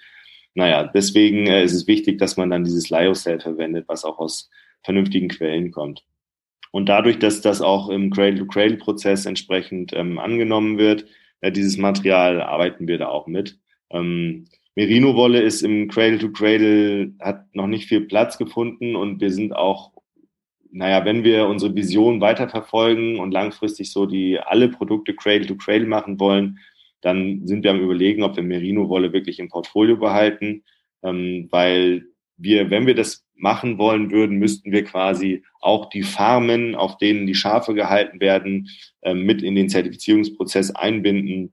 naja, 0.55 0.85
deswegen 0.85 1.47
äh, 1.47 1.65
ist 1.65 1.73
es 1.73 1.87
wichtig, 1.87 2.19
dass 2.19 2.37
man 2.37 2.51
dann 2.51 2.65
dieses 2.65 2.91
Lyocell 2.91 3.41
verwendet, 3.41 3.87
was 3.89 4.05
auch 4.05 4.19
aus 4.19 4.51
vernünftigen 4.83 5.29
Quellen 5.29 5.71
kommt. 5.71 6.05
Und 6.73 6.89
dadurch, 6.89 7.19
dass 7.19 7.41
das 7.41 7.63
auch 7.63 7.89
im 7.89 8.11
Cradle-to-Cradle-Prozess 8.11 9.27
entsprechend 9.27 9.93
ähm, 9.95 10.19
angenommen 10.19 10.79
wird, 10.79 11.07
äh, 11.41 11.53
dieses 11.53 11.77
Material, 11.77 12.41
arbeiten 12.41 12.89
wir 12.89 12.99
da 12.99 13.09
auch 13.09 13.27
mit. 13.27 13.59
Ähm, 13.91 14.47
Merino-Wolle 14.75 15.41
ist 15.41 15.63
im 15.63 15.89
Cradle-to-Cradle, 15.89 17.15
hat 17.21 17.55
noch 17.55 17.67
nicht 17.67 17.89
viel 17.89 18.03
Platz 18.03 18.39
gefunden 18.39 18.97
und 18.97 19.21
wir 19.21 19.31
sind 19.31 19.55
auch, 19.55 19.93
naja, 20.71 21.05
wenn 21.05 21.25
wir 21.25 21.47
unsere 21.47 21.75
Vision 21.75 22.23
weiterverfolgen 22.23 23.19
und 23.19 23.33
langfristig 23.33 23.93
so 23.93 24.07
die 24.07 24.39
alle 24.39 24.69
Produkte 24.69 25.15
Cradle-to-Cradle 25.15 25.87
machen 25.87 26.19
wollen, 26.19 26.59
dann 27.03 27.47
sind 27.47 27.65
wir 27.65 27.73
am 27.73 27.81
überlegen, 27.81 28.23
ob 28.23 28.37
wir 28.37 28.43
Merino-Wolle 28.43 29.13
wirklich 29.13 29.39
im 29.41 29.49
Portfolio 29.49 29.97
behalten, 29.97 30.65
ähm, 31.03 31.49
weil 31.51 32.07
wir, 32.39 32.71
wenn 32.71 32.87
wir 32.87 32.95
das 32.95 33.27
machen 33.35 33.77
wollen 33.77 34.11
würden, 34.11 34.39
müssten 34.39 34.73
wir 34.73 34.85
quasi 34.85 35.43
auch 35.61 35.91
die 35.91 36.03
Farmen, 36.03 36.75
auf 36.75 36.97
denen 36.97 37.27
die 37.27 37.35
Schafe 37.35 37.75
gehalten 37.75 38.21
werden, 38.21 38.69
äh, 39.03 39.15
mit 39.15 39.43
in 39.43 39.55
den 39.55 39.69
Zertifizierungsprozess 39.69 40.71
einbinden 40.71 41.53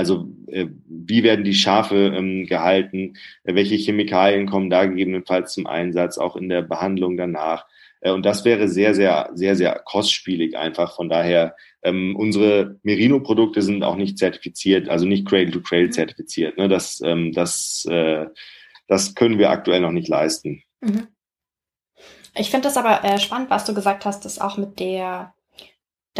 also 0.00 0.30
äh, 0.46 0.68
wie 0.88 1.22
werden 1.22 1.44
die 1.44 1.52
Schafe 1.52 2.12
ähm, 2.16 2.46
gehalten? 2.46 3.18
Äh, 3.44 3.54
welche 3.54 3.74
Chemikalien 3.74 4.46
kommen 4.46 4.70
da 4.70 4.86
gegebenenfalls 4.86 5.52
zum 5.52 5.66
Einsatz, 5.66 6.16
auch 6.16 6.36
in 6.36 6.48
der 6.48 6.62
Behandlung 6.62 7.18
danach? 7.18 7.66
Äh, 8.00 8.12
und 8.12 8.24
das 8.24 8.46
wäre 8.46 8.66
sehr, 8.66 8.94
sehr, 8.94 9.28
sehr, 9.34 9.56
sehr 9.56 9.78
kostspielig 9.84 10.56
einfach. 10.56 10.96
Von 10.96 11.10
daher, 11.10 11.54
ähm, 11.82 12.16
unsere 12.16 12.80
Merino-Produkte 12.82 13.60
sind 13.60 13.82
auch 13.82 13.96
nicht 13.96 14.16
zertifiziert, 14.16 14.88
also 14.88 15.04
nicht 15.04 15.28
Cradle-to-Cradle 15.28 15.90
zertifiziert. 15.90 16.56
Ne? 16.56 16.68
Das, 16.68 17.02
ähm, 17.04 17.32
das, 17.32 17.86
äh, 17.90 18.24
das 18.88 19.14
können 19.14 19.38
wir 19.38 19.50
aktuell 19.50 19.82
noch 19.82 19.92
nicht 19.92 20.08
leisten. 20.08 20.62
Mhm. 20.80 21.08
Ich 22.34 22.50
finde 22.50 22.68
das 22.68 22.78
aber 22.78 23.04
äh, 23.04 23.18
spannend, 23.18 23.50
was 23.50 23.66
du 23.66 23.74
gesagt 23.74 24.06
hast, 24.06 24.24
dass 24.24 24.38
auch 24.38 24.56
mit 24.56 24.80
der 24.80 25.34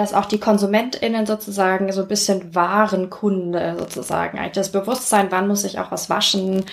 dass 0.00 0.14
auch 0.14 0.24
die 0.24 0.40
KonsumentInnen 0.40 1.26
sozusagen 1.26 1.92
so 1.92 2.00
ein 2.02 2.08
bisschen 2.08 2.54
Warenkunde 2.54 3.76
sozusagen, 3.78 4.38
eigentlich 4.38 4.52
das 4.52 4.72
Bewusstsein, 4.72 5.30
wann 5.30 5.46
muss 5.46 5.64
ich 5.64 5.78
auch 5.78 5.90
was 5.90 6.08
waschen, 6.08 6.64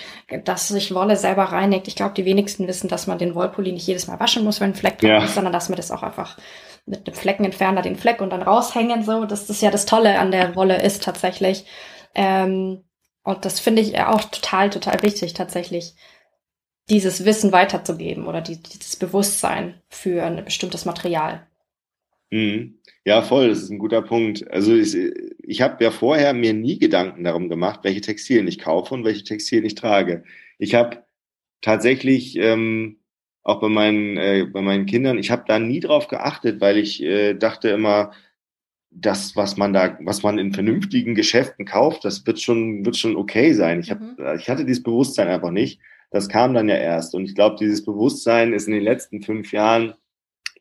dass 0.44 0.68
sich 0.68 0.94
Wolle 0.94 1.16
selber 1.16 1.44
reinigt. 1.44 1.88
Ich 1.88 1.94
glaube, 1.94 2.14
die 2.14 2.24
wenigsten 2.24 2.66
wissen, 2.66 2.88
dass 2.88 3.06
man 3.06 3.18
den 3.18 3.34
Wollpulli 3.34 3.72
nicht 3.72 3.86
jedes 3.86 4.06
Mal 4.06 4.18
waschen 4.18 4.44
muss, 4.44 4.60
wenn 4.60 4.70
ein 4.70 4.74
Fleck 4.74 5.02
ja. 5.02 5.22
ist, 5.22 5.34
sondern 5.34 5.52
dass 5.52 5.68
man 5.68 5.76
das 5.76 5.90
auch 5.90 6.02
einfach 6.02 6.38
mit 6.86 7.06
dem 7.06 7.12
Fleckenentferner 7.12 7.82
den 7.82 7.96
Fleck 7.96 8.22
und 8.22 8.30
dann 8.30 8.40
raushängen 8.40 9.04
so. 9.04 9.26
Das 9.26 9.50
ist 9.50 9.60
ja 9.60 9.70
das 9.70 9.84
Tolle 9.84 10.18
an 10.18 10.30
der 10.30 10.56
Wolle 10.56 10.80
ist 10.80 11.02
tatsächlich. 11.02 11.66
Ähm, 12.14 12.84
und 13.24 13.44
das 13.44 13.60
finde 13.60 13.82
ich 13.82 14.00
auch 14.00 14.24
total, 14.24 14.70
total 14.70 15.02
wichtig 15.02 15.34
tatsächlich, 15.34 15.96
dieses 16.88 17.26
Wissen 17.26 17.52
weiterzugeben 17.52 18.26
oder 18.26 18.40
die, 18.40 18.62
dieses 18.62 18.96
Bewusstsein 18.96 19.82
für 19.90 20.24
ein 20.24 20.42
bestimmtes 20.46 20.86
Material. 20.86 21.46
Mhm. 22.30 22.78
Ja, 23.04 23.22
voll, 23.22 23.48
das 23.48 23.62
ist 23.62 23.70
ein 23.70 23.78
guter 23.78 24.02
Punkt. 24.02 24.50
Also 24.50 24.74
ich, 24.74 24.94
ich 25.42 25.62
habe 25.62 25.82
ja 25.82 25.90
vorher 25.90 26.34
mir 26.34 26.52
nie 26.52 26.78
Gedanken 26.78 27.24
darum 27.24 27.48
gemacht, 27.48 27.80
welche 27.82 28.02
Textilien 28.02 28.46
ich 28.48 28.58
kaufe 28.58 28.94
und 28.94 29.04
welche 29.04 29.24
Textilien 29.24 29.64
ich 29.64 29.74
trage. 29.74 30.24
Ich 30.58 30.74
habe 30.74 31.04
tatsächlich 31.62 32.36
ähm, 32.36 32.98
auch 33.42 33.60
bei 33.60 33.68
meinen, 33.68 34.16
äh, 34.18 34.44
bei 34.44 34.60
meinen 34.60 34.86
Kindern, 34.86 35.18
ich 35.18 35.30
habe 35.30 35.44
da 35.46 35.58
nie 35.58 35.80
drauf 35.80 36.08
geachtet, 36.08 36.60
weil 36.60 36.76
ich 36.76 37.02
äh, 37.02 37.34
dachte 37.34 37.70
immer, 37.70 38.12
das, 38.90 39.36
was 39.36 39.56
man 39.56 39.72
da, 39.72 39.98
was 40.02 40.22
man 40.22 40.38
in 40.38 40.52
vernünftigen 40.52 41.14
Geschäften 41.14 41.64
kauft, 41.64 42.04
das 42.04 42.26
wird 42.26 42.40
schon, 42.40 42.84
wird 42.84 42.96
schon 42.96 43.16
okay 43.16 43.52
sein. 43.52 43.80
Ich, 43.80 43.90
hab, 43.90 44.00
mhm. 44.00 44.16
ich 44.38 44.48
hatte 44.48 44.64
dieses 44.64 44.82
Bewusstsein 44.82 45.28
einfach 45.28 45.50
nicht. 45.50 45.80
Das 46.10 46.28
kam 46.28 46.54
dann 46.54 46.68
ja 46.68 46.76
erst. 46.76 47.14
Und 47.14 47.24
ich 47.24 47.34
glaube, 47.34 47.56
dieses 47.58 47.84
Bewusstsein 47.84 48.52
ist 48.52 48.66
in 48.66 48.74
den 48.74 48.82
letzten 48.82 49.22
fünf 49.22 49.52
Jahren 49.52 49.94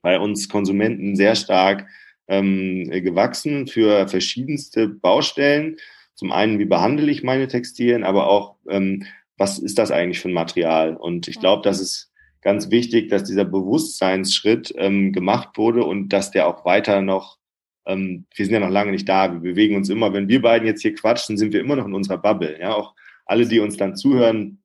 bei 0.02 0.20
uns 0.20 0.50
Konsumenten 0.50 1.16
sehr 1.16 1.36
stark 1.36 1.88
ähm, 2.28 2.90
gewachsen 2.90 3.68
für 3.68 4.08
verschiedenste 4.08 4.88
Baustellen. 4.88 5.78
Zum 6.16 6.32
einen, 6.32 6.60
wie 6.60 6.66
behandle 6.66 7.12
ich 7.12 7.24
meine 7.24 7.48
Textilien, 7.48 8.04
aber 8.04 8.28
auch, 8.28 8.56
ähm, 8.70 9.06
was 9.38 9.60
ist 9.60 9.78
das 9.78 9.92
eigentlich 9.92 10.20
für 10.20 10.30
ein 10.30 10.34
Material? 10.34 10.96
Und 10.96 11.28
ich 11.28 11.40
glaube, 11.40 11.62
das 11.64 11.80
ist 11.80 12.12
ganz 12.42 12.72
wichtig, 12.72 13.10
dass 13.10 13.24
dieser 13.24 13.46
Bewusstseinsschritt 13.46 14.74
ähm, 14.78 15.14
gemacht 15.14 15.58
wurde 15.58 15.84
und 15.84 16.10
dass 16.10 16.32
der 16.32 16.48
auch 16.48 16.66
weiter 16.66 17.02
noch, 17.02 17.38
ähm, 17.86 18.26
wir 18.36 18.46
sind 18.46 18.54
ja 18.54 18.60
noch 18.60 18.70
lange 18.70 18.92
nicht 18.92 19.08
da, 19.08 19.32
wir 19.32 19.40
bewegen 19.40 19.76
uns 19.76 19.90
immer, 19.90 20.14
wenn 20.14 20.28
wir 20.28 20.42
beiden 20.42 20.68
jetzt 20.68 20.82
hier 20.82 20.96
quatschen, 20.96 21.38
sind 21.38 21.54
wir 21.54 21.62
immer 21.62 21.76
noch 21.76 21.86
in 21.86 21.94
unserer 21.94 22.18
Bubble. 22.18 22.60
Ja, 22.60 22.74
auch 22.74 22.96
alle, 23.26 23.46
die 23.46 23.60
uns 23.60 23.78
dann 23.78 23.96
zuhören, 23.96 24.62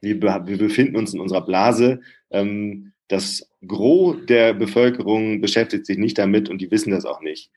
wir, 0.00 0.20
wir 0.20 0.58
befinden 0.58 0.96
uns 0.96 1.14
in 1.14 1.20
unserer 1.20 1.44
Blase. 1.44 2.00
Ähm, 2.30 2.92
das 3.10 3.50
Gros 3.66 4.16
der 4.26 4.54
Bevölkerung 4.54 5.40
beschäftigt 5.40 5.84
sich 5.84 5.98
nicht 5.98 6.16
damit 6.16 6.48
und 6.48 6.60
die 6.60 6.70
wissen 6.70 6.92
das 6.92 7.04
auch 7.04 7.20
nicht. 7.20 7.50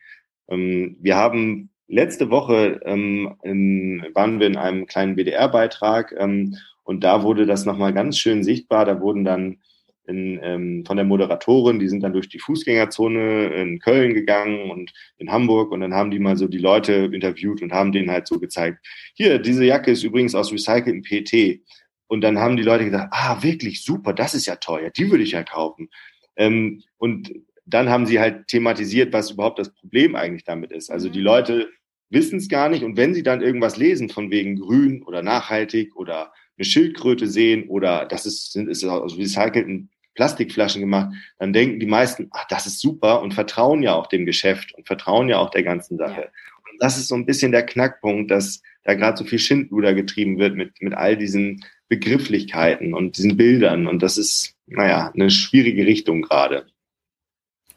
Ähm, 0.50 0.98
wir 1.00 1.16
haben 1.16 1.70
letzte 1.88 2.32
Woche 2.32 2.82
ähm, 2.86 3.36
in, 3.44 4.04
waren 4.14 4.40
wir 4.40 4.48
in 4.48 4.58
einem 4.58 4.88
kleinen 4.88 5.16
WDR-Beitrag 5.16 6.14
ähm, 6.18 6.58
und 6.84 7.04
da 7.04 7.24
wurde 7.24 7.46
das 7.46 7.66
nochmal 7.66 7.94
ganz 7.94 8.18
schön 8.18 8.44
sichtbar. 8.44 8.86
Da 8.86 9.00
wurden 9.00 9.24
dann 9.24 9.60
in, 10.08 10.40
ähm, 10.42 10.84
von 10.86 10.98
der 10.98 11.06
Moderatorin, 11.06 11.80
die 11.80 11.88
sind 11.88 12.02
dann 12.02 12.14
durch 12.14 12.30
die 12.30 12.40
Fußgängerzone 12.40 13.54
in 13.54 13.80
Köln 13.80 14.14
gegangen 14.16 14.72
und 14.72 14.92
in 15.18 15.32
Hamburg 15.32 15.72
und 15.72 15.82
dann 15.82 15.94
haben 15.94 16.12
die 16.12 16.20
mal 16.20 16.36
so 16.36 16.48
die 16.48 16.58
Leute 16.58 17.10
interviewt 17.14 17.62
und 17.62 17.72
haben 17.72 17.92
denen 17.92 18.12
halt 18.12 18.28
so 18.28 18.40
gezeigt, 18.40 18.86
hier, 19.14 19.40
diese 19.40 19.64
Jacke 19.64 19.92
ist 19.92 20.04
übrigens 20.04 20.36
aus 20.36 20.52
recyceltem 20.52 21.04
PT. 21.04 21.62
Und 22.08 22.22
dann 22.22 22.40
haben 22.40 22.58
die 22.58 22.64
Leute 22.64 22.86
gesagt, 22.86 23.10
ah, 23.12 23.42
wirklich 23.42 23.84
super, 23.84 24.14
das 24.14 24.34
ist 24.34 24.46
ja 24.46 24.56
teuer, 24.58 24.90
die 24.90 25.10
würde 25.10 25.24
ich 25.24 25.32
ja 25.32 25.44
kaufen. 25.44 25.90
Ähm, 26.36 26.82
und 26.98 27.34
dann 27.66 27.90
haben 27.90 28.06
sie 28.06 28.20
halt 28.20 28.48
thematisiert, 28.48 29.14
was 29.14 29.32
überhaupt 29.32 29.60
das 29.60 29.74
Problem 29.74 30.16
eigentlich 30.16 30.44
damit 30.44 30.72
ist. 30.72 30.90
Also 30.90 31.10
die 31.10 31.20
mhm. 31.20 31.26
Leute 31.26 31.70
wissen 32.10 32.38
es 32.38 32.50
gar 32.50 32.70
nicht 32.70 32.84
und 32.84 32.96
wenn 32.98 33.14
sie 33.14 33.24
dann 33.24 33.42
irgendwas 33.42 33.78
lesen 33.78 34.10
von 34.10 34.30
wegen 34.30 34.60
grün 34.60 35.02
oder 35.04 35.24
nachhaltig 35.24 35.96
oder 35.96 36.32
eine 36.58 36.66
Schildkröte 36.66 37.28
sehen 37.28 37.68
oder 37.68 38.06
das 38.06 38.26
ist, 38.26 38.52
sind, 38.52 38.70
ist 38.70 38.84
aus 38.84 39.18
recycelten 39.18 39.90
Plastikflaschen 40.14 40.82
gemacht, 40.82 41.16
dann 41.40 41.54
denken 41.54 41.80
die 41.80 41.88
meisten, 41.88 42.28
ach, 42.32 42.46
das 42.48 42.68
ist 42.68 42.80
super 42.80 43.22
und 43.22 43.34
vertrauen 43.34 43.82
ja 43.82 43.96
auch 43.96 44.08
dem 44.08 44.28
Geschäft 44.28 44.74
und 44.76 44.86
vertrauen 44.86 45.28
ja 45.28 45.40
auch 45.40 45.50
der 45.50 45.64
ganzen 45.64 45.98
Sache. 45.98 46.22
Ja. 46.22 46.28
Und 46.72 46.82
das 46.82 46.98
ist 46.98 47.08
so 47.08 47.16
ein 47.16 47.26
bisschen 47.26 47.52
der 47.52 47.66
Knackpunkt, 47.66 48.30
dass 48.30 48.62
da 48.84 48.94
gerade 48.94 49.18
so 49.18 49.24
viel 49.24 49.40
Schindluder 49.40 49.96
getrieben 49.96 50.38
wird 50.38 50.56
mit, 50.56 50.82
mit 50.82 50.94
all 50.94 51.18
diesen 51.18 51.66
Begrifflichkeiten 51.90 52.94
und 52.94 53.18
diesen 53.18 53.38
Bildern. 53.38 53.88
Und 53.88 54.02
das 54.02 54.18
ist, 54.18 54.56
naja, 54.66 55.12
eine 55.14 55.30
schwierige 55.30 55.86
Richtung 55.86 56.22
gerade. 56.22 56.66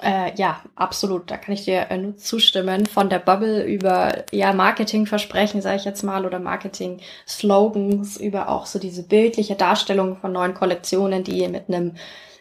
Äh, 0.02 0.34
ja, 0.36 0.62
absolut. 0.74 1.30
Da 1.30 1.38
kann 1.38 1.54
ich 1.54 1.64
dir 1.64 1.90
äh, 1.90 1.96
nur 1.96 2.16
zustimmen. 2.18 2.86
Von 2.86 3.08
der 3.08 3.18
Bubble 3.18 3.64
über 3.64 4.24
ja 4.30 4.52
Marketingversprechen, 4.52 5.62
sage 5.62 5.76
ich 5.76 5.84
jetzt 5.84 6.02
mal, 6.02 6.26
oder 6.26 6.38
Marketing-Slogans, 6.38 8.18
über 8.18 8.50
auch 8.50 8.66
so 8.66 8.78
diese 8.78 9.06
bildliche 9.06 9.54
Darstellung 9.54 10.16
von 10.18 10.32
neuen 10.32 10.54
Kollektionen, 10.54 11.24
die 11.24 11.48
mit 11.48 11.68
einem 11.68 11.94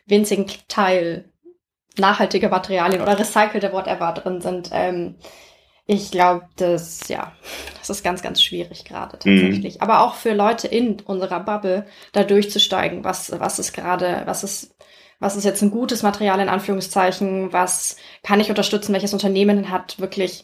winzigen 0.06 0.48
Teil 0.68 1.30
nachhaltige 1.98 2.50
Materialien 2.50 3.02
oder 3.02 3.18
recycelte 3.18 3.72
whatever 3.72 4.12
drin 4.12 4.42
sind. 4.42 4.70
Ähm, 4.74 5.16
ich 5.88 6.12
glaube, 6.12 6.48
das, 6.56 7.08
ja, 7.08 7.34
das 7.80 7.90
ist 7.90 8.04
ganz, 8.04 8.22
ganz 8.22 8.42
schwierig 8.42 8.86
gerade 8.86 9.18
mhm. 9.24 9.40
tatsächlich. 9.40 9.76
Mhm. 9.76 9.82
Aber 9.82 10.02
auch 10.02 10.16
für 10.16 10.34
Leute 10.34 10.68
in 10.68 11.00
unserer 11.02 11.40
Bubble 11.40 11.86
da 12.12 12.24
durchzusteigen, 12.24 13.04
was, 13.04 13.32
was 13.40 13.60
ist 13.60 13.74
gerade, 13.74 14.24
was 14.26 14.44
ist 14.44 14.76
was 15.20 15.38
ist 15.38 15.46
jetzt 15.46 15.62
ein 15.62 15.72
gutes 15.72 16.04
Material 16.04 16.40
in 16.42 16.50
Anführungszeichen, 16.50 17.54
was 17.54 17.96
kann 18.22 18.42
ich 18.42 18.50
unterstützen, 18.50 18.94
welches 18.94 19.14
Unternehmen 19.14 19.72
hat 19.72 20.00
wirklich 20.00 20.44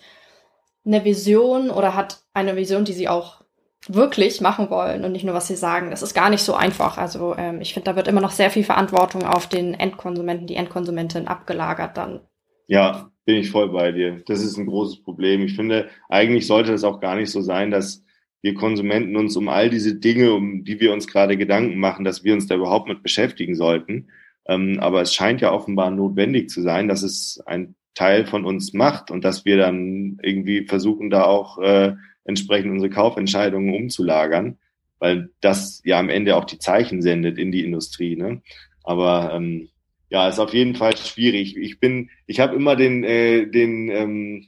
eine 0.85 1.03
Vision 1.03 1.69
oder 1.69 1.93
hat 1.93 2.21
eine 2.33 2.55
Vision, 2.55 2.85
die 2.85 2.93
sie 2.93 3.09
auch 3.09 3.41
wirklich 3.87 4.41
machen 4.41 4.69
wollen 4.69 5.03
und 5.03 5.11
nicht 5.11 5.25
nur, 5.25 5.33
was 5.33 5.47
sie 5.47 5.55
sagen. 5.55 5.91
Das 5.91 6.01
ist 6.01 6.13
gar 6.13 6.29
nicht 6.29 6.43
so 6.43 6.53
einfach. 6.53 6.97
Also 6.97 7.35
ähm, 7.35 7.61
ich 7.61 7.73
finde, 7.73 7.91
da 7.91 7.95
wird 7.95 8.07
immer 8.07 8.21
noch 8.21 8.31
sehr 8.31 8.49
viel 8.49 8.63
Verantwortung 8.63 9.23
auf 9.23 9.47
den 9.47 9.73
Endkonsumenten, 9.73 10.47
die 10.47 10.55
Endkonsumentin 10.55 11.27
abgelagert 11.27 11.97
dann. 11.97 12.21
Ja, 12.67 13.10
bin 13.25 13.37
ich 13.37 13.51
voll 13.51 13.69
bei 13.69 13.91
dir. 13.91 14.21
Das 14.25 14.43
ist 14.43 14.57
ein 14.57 14.65
großes 14.65 15.03
Problem. 15.03 15.41
Ich 15.41 15.55
finde, 15.55 15.89
eigentlich 16.09 16.47
sollte 16.47 16.73
es 16.73 16.83
auch 16.83 16.99
gar 16.99 17.15
nicht 17.15 17.29
so 17.29 17.41
sein, 17.41 17.71
dass 17.71 18.03
wir 18.41 18.55
Konsumenten 18.55 19.15
uns 19.15 19.37
um 19.37 19.49
all 19.49 19.69
diese 19.69 19.95
Dinge, 19.95 20.33
um 20.33 20.63
die 20.63 20.79
wir 20.79 20.91
uns 20.91 21.07
gerade 21.07 21.37
Gedanken 21.37 21.77
machen, 21.77 22.03
dass 22.03 22.23
wir 22.23 22.33
uns 22.33 22.47
da 22.47 22.55
überhaupt 22.55 22.87
mit 22.87 23.03
beschäftigen 23.03 23.55
sollten. 23.55 24.07
Ähm, 24.47 24.79
aber 24.79 25.01
es 25.01 25.13
scheint 25.13 25.41
ja 25.41 25.51
offenbar 25.51 25.91
notwendig 25.91 26.49
zu 26.49 26.61
sein, 26.61 26.87
dass 26.87 27.03
es 27.03 27.41
ein 27.45 27.75
Teil 27.93 28.25
von 28.25 28.45
uns 28.45 28.73
macht 28.73 29.11
und 29.11 29.23
dass 29.23 29.45
wir 29.45 29.57
dann 29.57 30.17
irgendwie 30.23 30.65
versuchen, 30.65 31.09
da 31.09 31.25
auch 31.25 31.59
äh, 31.59 31.93
entsprechend 32.23 32.71
unsere 32.71 32.89
Kaufentscheidungen 32.89 33.75
umzulagern, 33.75 34.57
weil 34.99 35.29
das 35.41 35.81
ja 35.83 35.99
am 35.99 36.09
Ende 36.09 36.35
auch 36.35 36.45
die 36.45 36.59
Zeichen 36.59 37.01
sendet 37.01 37.37
in 37.37 37.51
die 37.51 37.63
Industrie. 37.63 38.15
Ne? 38.15 38.41
Aber 38.83 39.33
ähm, 39.35 39.69
ja, 40.11 40.27
ist 40.27 40.39
auf 40.39 40.53
jeden 40.53 40.75
Fall 40.75 40.95
schwierig. 40.97 41.55
Ich 41.55 41.79
bin, 41.79 42.09
ich 42.27 42.41
habe 42.41 42.55
immer 42.55 42.75
den, 42.75 43.05
äh, 43.05 43.47
den, 43.47 43.89
ähm, 43.89 44.47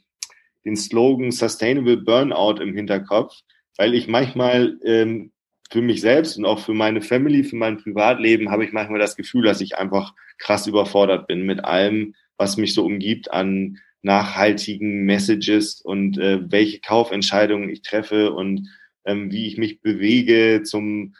den 0.65 0.75
Slogan 0.75 1.31
Sustainable 1.31 1.97
Burnout 1.97 2.61
im 2.61 2.75
Hinterkopf, 2.75 3.33
weil 3.77 3.93
ich 3.93 4.09
manchmal 4.09 4.77
ähm, 4.83 5.31
für 5.71 5.81
mich 5.81 6.01
selbst 6.01 6.37
und 6.37 6.43
auch 6.43 6.59
für 6.59 6.73
meine 6.73 7.01
Family, 7.01 7.45
für 7.45 7.55
mein 7.55 7.77
Privatleben 7.77 8.51
habe 8.51 8.65
ich 8.65 8.73
manchmal 8.73 8.99
das 8.99 9.15
Gefühl, 9.15 9.43
dass 9.45 9.61
ich 9.61 9.77
einfach 9.77 10.13
krass 10.37 10.67
überfordert 10.67 11.27
bin 11.27 11.45
mit 11.45 11.63
allem, 11.63 12.13
was 12.37 12.57
mich 12.57 12.73
so 12.73 12.83
umgibt 12.83 13.31
an 13.31 13.79
nachhaltigen 14.01 15.05
Messages 15.05 15.79
und 15.79 16.17
äh, 16.17 16.41
welche 16.51 16.81
Kaufentscheidungen 16.81 17.69
ich 17.69 17.83
treffe 17.83 18.33
und 18.33 18.67
ähm, 19.05 19.31
wie 19.31 19.47
ich 19.47 19.57
mich 19.57 19.79
bewege 19.79 20.63
zum 20.63 21.15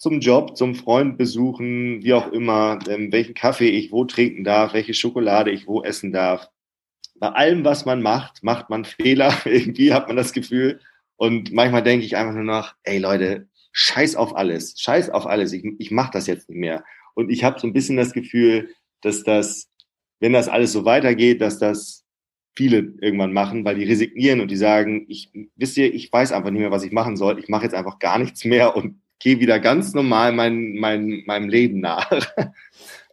zum 0.00 0.20
Job, 0.20 0.56
zum 0.56 0.74
Freund 0.74 1.18
besuchen, 1.18 2.02
wie 2.02 2.14
auch 2.14 2.32
immer, 2.32 2.78
ähm, 2.88 3.12
welchen 3.12 3.34
Kaffee 3.34 3.68
ich 3.68 3.92
wo 3.92 4.06
trinken 4.06 4.44
darf, 4.44 4.72
welche 4.72 4.94
Schokolade 4.94 5.50
ich 5.50 5.66
wo 5.66 5.82
essen 5.82 6.10
darf. 6.10 6.48
Bei 7.16 7.28
allem, 7.28 7.66
was 7.66 7.84
man 7.84 8.00
macht, 8.00 8.42
macht 8.42 8.70
man 8.70 8.86
Fehler. 8.86 9.30
Irgendwie 9.44 9.92
hat 9.92 10.08
man 10.08 10.16
das 10.16 10.32
Gefühl. 10.32 10.80
Und 11.16 11.52
manchmal 11.52 11.82
denke 11.82 12.06
ich 12.06 12.16
einfach 12.16 12.32
nur 12.32 12.44
noch, 12.44 12.74
ey 12.82 12.98
Leute, 12.98 13.48
scheiß 13.72 14.16
auf 14.16 14.34
alles, 14.34 14.80
scheiß 14.80 15.10
auf 15.10 15.26
alles, 15.26 15.52
ich, 15.52 15.66
ich 15.78 15.90
mache 15.90 16.12
das 16.14 16.26
jetzt 16.26 16.48
nicht 16.48 16.58
mehr. 16.58 16.82
Und 17.12 17.30
ich 17.30 17.44
habe 17.44 17.60
so 17.60 17.66
ein 17.66 17.74
bisschen 17.74 17.98
das 17.98 18.14
Gefühl, 18.14 18.70
dass 19.02 19.22
das, 19.22 19.68
wenn 20.18 20.32
das 20.32 20.48
alles 20.48 20.72
so 20.72 20.86
weitergeht, 20.86 21.42
dass 21.42 21.58
das 21.58 22.06
viele 22.56 22.94
irgendwann 23.02 23.34
machen, 23.34 23.66
weil 23.66 23.76
die 23.76 23.84
resignieren 23.84 24.40
und 24.40 24.50
die 24.50 24.56
sagen, 24.56 25.04
ich 25.08 25.30
wisst 25.56 25.76
ihr, 25.76 25.92
ich 25.92 26.10
weiß 26.10 26.32
einfach 26.32 26.50
nicht 26.50 26.60
mehr, 26.60 26.70
was 26.70 26.84
ich 26.84 26.92
machen 26.92 27.18
soll, 27.18 27.38
ich 27.38 27.48
mache 27.48 27.64
jetzt 27.64 27.74
einfach 27.74 27.98
gar 27.98 28.18
nichts 28.18 28.46
mehr 28.46 28.74
und 28.74 29.00
gehe 29.20 29.38
wieder 29.38 29.60
ganz 29.60 29.94
normal 29.94 30.32
mein, 30.32 30.74
mein, 30.74 31.22
meinem 31.26 31.48
Leben 31.48 31.80
nach. 31.80 32.10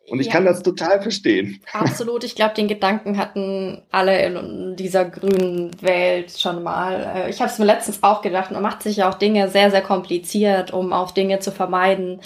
Und 0.10 0.22
ich 0.22 0.28
ja. 0.28 0.34
kann 0.34 0.46
das 0.46 0.64
total 0.64 1.02
verstehen. 1.02 1.62
Absolut. 1.74 2.24
Ich 2.24 2.36
glaube, 2.36 2.56
den 2.56 2.70
Gedanken 2.70 3.18
hatten 3.18 3.84
alle 3.92 4.26
in 4.26 4.76
dieser 4.78 5.04
grünen 5.04 5.72
Welt 5.82 6.32
schon 6.32 6.64
mal. 6.64 7.14
Äh, 7.14 7.30
ich 7.30 7.42
habe 7.42 7.52
es 7.52 7.60
mir 7.60 7.66
letztens 7.66 8.02
auch 8.04 8.22
gedacht, 8.22 8.52
man 8.52 8.62
macht 8.62 8.84
sich 8.84 8.98
ja 8.98 9.10
auch 9.10 9.16
Dinge 9.16 9.50
sehr, 9.50 9.70
sehr 9.70 9.82
kompliziert, 9.82 10.72
um 10.72 10.94
auf 10.94 11.14
Dinge 11.14 11.40
zu 11.40 11.52
vermeiden, 11.52 12.22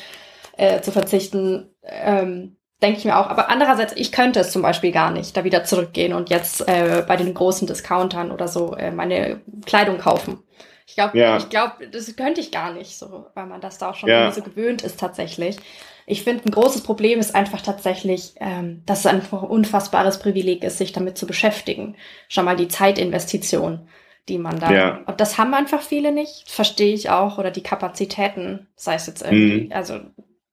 äh, 0.57 0.81
zu 0.81 0.91
verzichten. 0.91 1.71
Ähm, 1.83 2.57
Denke 2.83 2.97
ich 2.97 3.05
mir 3.05 3.19
auch. 3.19 3.27
Aber 3.27 3.49
andererseits, 3.49 3.93
ich 3.95 4.11
könnte 4.11 4.39
es 4.39 4.51
zum 4.51 4.63
Beispiel 4.63 4.91
gar 4.91 5.11
nicht, 5.11 5.37
da 5.37 5.43
wieder 5.43 5.63
zurückgehen 5.63 6.13
und 6.13 6.31
jetzt 6.31 6.67
äh, 6.67 7.03
bei 7.07 7.15
den 7.15 7.33
großen 7.33 7.67
Discountern 7.67 8.31
oder 8.31 8.47
so 8.47 8.75
äh, 8.75 8.91
meine 8.91 9.41
Kleidung 9.65 9.99
kaufen. 9.99 10.39
Ich 10.87 10.95
glaube, 10.95 11.17
ja. 11.17 11.37
ich 11.37 11.49
glaube, 11.49 11.87
das 11.87 12.15
könnte 12.15 12.41
ich 12.41 12.51
gar 12.51 12.73
nicht, 12.73 12.97
so, 12.97 13.27
weil 13.33 13.45
man 13.45 13.61
das 13.61 13.77
da 13.77 13.89
auch 13.89 13.95
schon 13.95 14.09
ja. 14.09 14.31
so 14.31 14.41
gewöhnt 14.41 14.81
ist 14.81 14.99
tatsächlich. 14.99 15.57
Ich 16.05 16.23
finde, 16.23 16.45
ein 16.45 16.51
großes 16.51 16.83
Problem 16.83 17.19
ist 17.19 17.35
einfach 17.35 17.61
tatsächlich, 17.61 18.33
ähm, 18.39 18.81
dass 18.85 18.99
es 18.99 19.05
einfach 19.05 19.43
ein 19.43 19.49
unfassbares 19.49 20.19
Privileg 20.19 20.63
ist, 20.63 20.77
sich 20.77 20.91
damit 20.91 21.17
zu 21.17 21.27
beschäftigen. 21.27 21.95
Schon 22.27 22.45
mal 22.45 22.55
die 22.55 22.67
Zeitinvestition, 22.67 23.87
die 24.27 24.37
man 24.37 24.59
da. 24.59 24.71
Ja. 24.71 24.97
Und 25.05 25.21
das 25.21 25.37
haben 25.37 25.53
einfach 25.53 25.81
viele 25.81 26.11
nicht, 26.11 26.49
verstehe 26.49 26.93
ich 26.93 27.09
auch, 27.09 27.37
oder 27.37 27.51
die 27.51 27.63
Kapazitäten, 27.63 28.67
sei 28.75 28.95
es 28.95 29.07
jetzt 29.07 29.21
irgendwie. 29.21 29.65
Mhm. 29.65 29.71
Also, 29.71 29.99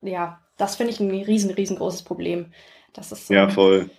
ja, 0.03 0.41
das 0.57 0.77
finde 0.77 0.93
ich 0.93 1.01
ein 1.01 1.11
riesen, 1.11 1.51
riesengroßes 1.51 2.03
Problem. 2.03 2.53
Das 2.93 3.12
ist 3.12 3.29
so, 3.29 3.35
ja, 3.35 3.49
voll. 3.49 3.91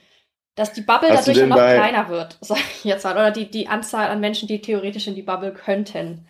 Dass 0.59 0.73
die 0.73 0.81
Bubble 0.81 1.09
Hast 1.11 1.25
dadurch 1.25 1.47
noch 1.47 1.55
kleiner 1.55 2.09
wird, 2.09 2.37
sag 2.41 2.57
ich 2.57 2.83
jetzt 2.83 3.05
mal. 3.05 3.13
Oder 3.13 3.31
die, 3.31 3.49
die 3.49 3.69
Anzahl 3.69 4.09
an 4.09 4.19
Menschen, 4.19 4.45
die 4.45 4.59
theoretisch 4.59 5.07
in 5.07 5.15
die 5.15 5.21
Bubble 5.21 5.53
könnten. 5.53 6.27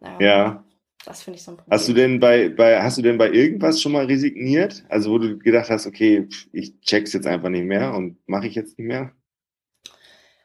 Ähm, 0.00 0.20
ja. 0.20 0.64
Das 1.04 1.24
finde 1.24 1.38
ich 1.38 1.42
so 1.42 1.50
ein 1.50 1.56
Problem. 1.56 1.72
Hast 1.72 1.88
du 1.88 1.92
denn 1.92 2.20
bei, 2.20 2.48
bei, 2.48 2.80
hast 2.80 2.98
du 2.98 3.02
denn 3.02 3.18
bei 3.18 3.32
irgendwas 3.32 3.82
schon 3.82 3.90
mal 3.90 4.04
resigniert? 4.04 4.84
Also 4.88 5.10
wo 5.10 5.18
du 5.18 5.36
gedacht 5.36 5.68
hast, 5.68 5.88
okay, 5.88 6.28
ich 6.52 6.80
check's 6.82 7.12
jetzt 7.12 7.26
einfach 7.26 7.48
nicht 7.48 7.64
mehr 7.64 7.92
und 7.92 8.18
mache 8.28 8.46
ich 8.46 8.54
jetzt 8.54 8.78
nicht 8.78 8.86
mehr? 8.86 9.10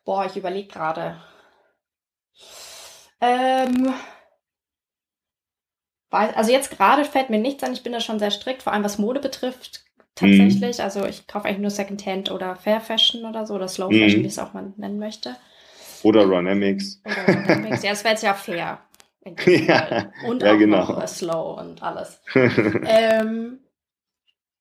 Boah, 0.03 0.25
ich 0.25 0.35
überlege 0.35 0.69
gerade. 0.69 1.21
Ähm, 3.21 3.93
also 6.09 6.51
jetzt 6.51 6.71
gerade 6.71 7.05
fällt 7.05 7.29
mir 7.29 7.37
nichts 7.37 7.61
an. 7.61 7.73
Ich 7.73 7.83
bin 7.83 7.93
da 7.93 7.99
schon 7.99 8.17
sehr 8.17 8.31
strikt, 8.31 8.63
vor 8.63 8.73
allem 8.73 8.83
was 8.83 8.97
Mode 8.97 9.19
betrifft. 9.19 9.85
Tatsächlich. 10.17 10.79
Mhm. 10.79 10.83
Also 10.83 11.05
ich 11.05 11.27
kaufe 11.27 11.47
eigentlich 11.47 11.59
nur 11.59 11.69
Secondhand 11.69 12.31
oder 12.31 12.55
Fair 12.55 12.81
Fashion 12.81 13.25
oder 13.25 13.45
so 13.45 13.53
oder 13.53 13.67
Slow 13.67 13.91
Fashion, 13.91 14.21
mhm. 14.21 14.23
wie 14.23 14.27
es 14.27 14.39
auch 14.39 14.53
mal 14.53 14.73
nennen 14.75 14.97
möchte. 14.97 15.35
Oder 16.03 16.25
Runamics. 16.25 17.01
Oder 17.05 17.37
Runamics. 17.37 17.83
ja, 17.83 17.91
das 17.91 18.03
wäre 18.03 18.13
jetzt 18.13 18.23
ja 18.23 18.33
fair. 18.33 18.79
Ja, 19.45 20.09
und 20.25 20.41
ja, 20.41 20.53
auch 20.53 20.57
genau. 20.57 20.77
noch 20.77 21.05
Slow 21.05 21.59
und 21.59 21.83
alles. 21.83 22.21
ähm, 22.33 23.59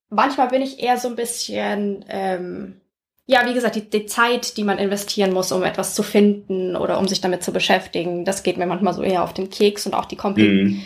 manchmal 0.08 0.48
bin 0.48 0.60
ich 0.60 0.82
eher 0.82 0.98
so 0.98 1.06
ein 1.06 1.14
bisschen, 1.14 2.04
ähm, 2.08 2.80
ja, 3.26 3.46
wie 3.46 3.54
gesagt, 3.54 3.76
die, 3.76 3.88
die, 3.88 4.06
Zeit, 4.06 4.56
die 4.56 4.64
man 4.64 4.78
investieren 4.78 5.32
muss, 5.32 5.52
um 5.52 5.62
etwas 5.62 5.94
zu 5.94 6.02
finden 6.02 6.74
oder 6.74 6.98
um 6.98 7.06
sich 7.06 7.20
damit 7.20 7.44
zu 7.44 7.52
beschäftigen, 7.52 8.24
das 8.24 8.42
geht 8.42 8.56
mir 8.56 8.66
manchmal 8.66 8.92
so 8.92 9.02
eher 9.02 9.22
auf 9.22 9.32
den 9.32 9.50
Keks 9.50 9.86
und 9.86 9.94
auch 9.94 10.06
die 10.06 10.16
Kompl 10.16 10.64
mhm. 10.64 10.82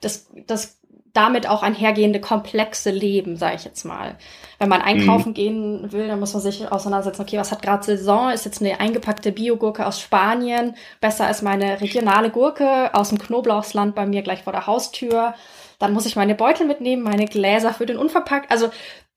das, 0.00 0.30
das 0.46 0.78
damit 1.14 1.48
auch 1.48 1.62
einhergehende 1.62 2.20
komplexe 2.20 2.90
Leben, 2.90 3.36
sage 3.36 3.54
ich 3.54 3.64
jetzt 3.64 3.84
mal. 3.84 4.16
Wenn 4.58 4.68
man 4.68 4.82
einkaufen 4.82 5.30
mhm. 5.30 5.34
gehen 5.34 5.92
will, 5.92 6.08
dann 6.08 6.18
muss 6.18 6.34
man 6.34 6.42
sich 6.42 6.70
auseinandersetzen, 6.70 7.22
okay, 7.22 7.38
was 7.38 7.52
hat 7.52 7.62
gerade 7.62 7.84
Saison? 7.84 8.30
Ist 8.30 8.44
jetzt 8.44 8.60
eine 8.60 8.80
eingepackte 8.80 9.30
Biogurke 9.30 9.86
aus 9.86 10.00
Spanien 10.00 10.74
besser 11.00 11.26
als 11.26 11.40
meine 11.40 11.80
regionale 11.80 12.30
Gurke 12.30 12.92
aus 12.94 13.10
dem 13.10 13.18
Knoblauchsland 13.18 13.94
bei 13.94 14.06
mir 14.06 14.22
gleich 14.22 14.42
vor 14.42 14.52
der 14.52 14.66
Haustür? 14.66 15.34
Dann 15.78 15.92
muss 15.92 16.04
ich 16.04 16.16
meine 16.16 16.34
Beutel 16.34 16.66
mitnehmen, 16.66 17.02
meine 17.02 17.26
Gläser 17.26 17.72
für 17.72 17.86
den 17.86 17.96
Unverpackt. 17.96 18.50
Also 18.50 18.70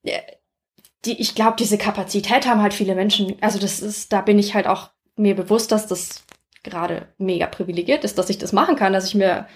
äh, 0.04 0.20
die, 1.04 1.20
ich 1.20 1.34
glaube, 1.34 1.56
diese 1.58 1.80
Kapazität 1.80 2.48
haben 2.48 2.62
halt 2.62 2.76
viele 2.76 2.94
Menschen. 2.94 3.38
Also 3.42 3.58
das 3.58 3.80
ist, 3.80 4.14
da 4.14 4.22
bin 4.22 4.38
ich 4.38 4.54
halt 4.54 4.68
auch 4.68 4.92
mir 5.16 5.36
bewusst, 5.36 5.72
dass 5.72 5.88
das 5.88 6.24
gerade 6.64 7.08
mega 7.18 7.48
privilegiert 7.48 8.04
ist, 8.04 8.20
dass 8.20 8.30
ich 8.30 8.38
das 8.38 8.54
machen 8.54 8.76
kann, 8.76 8.94
dass 8.94 9.08
ich 9.08 9.16
mir 9.16 9.48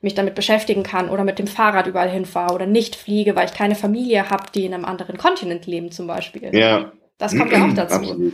mich 0.00 0.14
damit 0.14 0.34
beschäftigen 0.34 0.82
kann 0.82 1.10
oder 1.10 1.24
mit 1.24 1.38
dem 1.38 1.46
Fahrrad 1.46 1.86
überall 1.86 2.08
hinfahre 2.08 2.54
oder 2.54 2.66
nicht 2.66 2.96
fliege, 2.96 3.36
weil 3.36 3.46
ich 3.46 3.54
keine 3.54 3.74
Familie 3.74 4.30
habe, 4.30 4.44
die 4.54 4.64
in 4.64 4.74
einem 4.74 4.84
anderen 4.84 5.18
Kontinent 5.18 5.66
leben 5.66 5.90
zum 5.90 6.06
Beispiel. 6.06 6.54
Ja. 6.54 6.92
Das 7.18 7.36
kommt 7.36 7.52
ja 7.52 7.64
auch 7.64 7.74
dazu. 7.74 8.32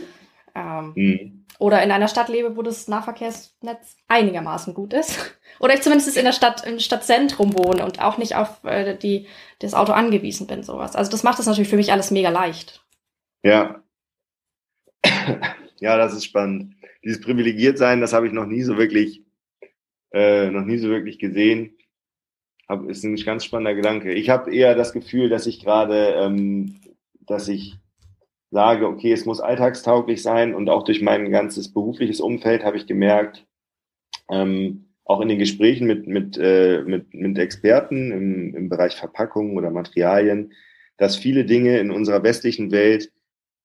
Ähm, 0.55 0.93
mhm. 0.95 1.45
oder 1.59 1.83
in 1.83 1.91
einer 1.91 2.07
Stadt 2.07 2.29
lebe, 2.29 2.57
wo 2.57 2.63
das 2.63 2.87
Nahverkehrsnetz 2.87 3.97
einigermaßen 4.07 4.73
gut 4.73 4.93
ist. 4.93 5.37
Oder 5.59 5.73
ich 5.73 5.81
zumindest 5.81 6.15
in 6.17 6.25
der 6.25 6.33
Stadt, 6.33 6.65
im 6.67 6.77
Stadtzentrum 6.77 7.57
wohne 7.57 7.83
und 7.83 7.99
auch 7.99 8.19
nicht 8.19 8.35
auf 8.35 8.63
äh, 8.63 8.95
die, 8.95 9.27
das 9.57 9.73
Auto 9.73 9.91
angewiesen 9.91 10.45
bin, 10.45 10.61
sowas. 10.61 10.95
Also 10.95 11.09
das 11.09 11.23
macht 11.23 11.39
das 11.39 11.47
natürlich 11.47 11.69
für 11.69 11.77
mich 11.77 11.91
alles 11.91 12.11
mega 12.11 12.29
leicht. 12.29 12.85
Ja. 13.43 13.83
Ja, 15.79 15.95
das 15.97 16.13
ist 16.13 16.25
spannend. 16.25 16.73
Dieses 17.03 17.21
privilegiert 17.21 17.77
sein, 17.77 18.01
das 18.01 18.11
habe 18.11 18.25
ich 18.25 18.33
noch 18.33 18.47
nie 18.47 18.63
so 18.63 18.77
wirklich, 18.77 19.23
äh, 20.17 20.49
noch 20.49 20.65
nie 20.65 20.77
so 20.79 20.89
wirklich 20.89 21.19
gesehen. 21.19 21.77
Hab, 22.67 22.89
ist 22.89 23.03
ein 23.03 23.15
ganz 23.17 23.45
spannender 23.45 23.75
Gedanke. 23.75 24.13
Ich 24.13 24.29
habe 24.29 24.53
eher 24.53 24.73
das 24.73 24.91
Gefühl, 24.91 25.29
dass 25.29 25.45
ich 25.45 25.63
gerade, 25.63 26.15
ähm, 26.17 26.81
dass 27.21 27.47
ich 27.47 27.75
sage, 28.49 28.87
okay, 28.87 29.11
es 29.11 29.25
muss 29.25 29.39
alltagstauglich 29.39 30.23
sein 30.23 30.55
und 30.55 30.69
auch 30.69 30.83
durch 30.83 31.01
mein 31.01 31.29
ganzes 31.29 31.71
berufliches 31.71 32.19
Umfeld 32.19 32.63
habe 32.63 32.77
ich 32.77 32.87
gemerkt, 32.87 33.45
ähm, 34.31 34.85
auch 35.05 35.21
in 35.21 35.29
den 35.29 35.39
Gesprächen 35.39 35.85
mit, 35.85 36.07
mit, 36.07 36.37
äh, 36.37 36.81
mit, 36.83 37.13
mit 37.13 37.37
Experten 37.37 38.11
im, 38.11 38.55
im 38.55 38.69
Bereich 38.69 38.95
Verpackungen 38.95 39.55
oder 39.55 39.69
Materialien, 39.69 40.51
dass 40.97 41.15
viele 41.15 41.45
Dinge 41.45 41.77
in 41.77 41.91
unserer 41.91 42.23
westlichen 42.23 42.71
Welt 42.71 43.11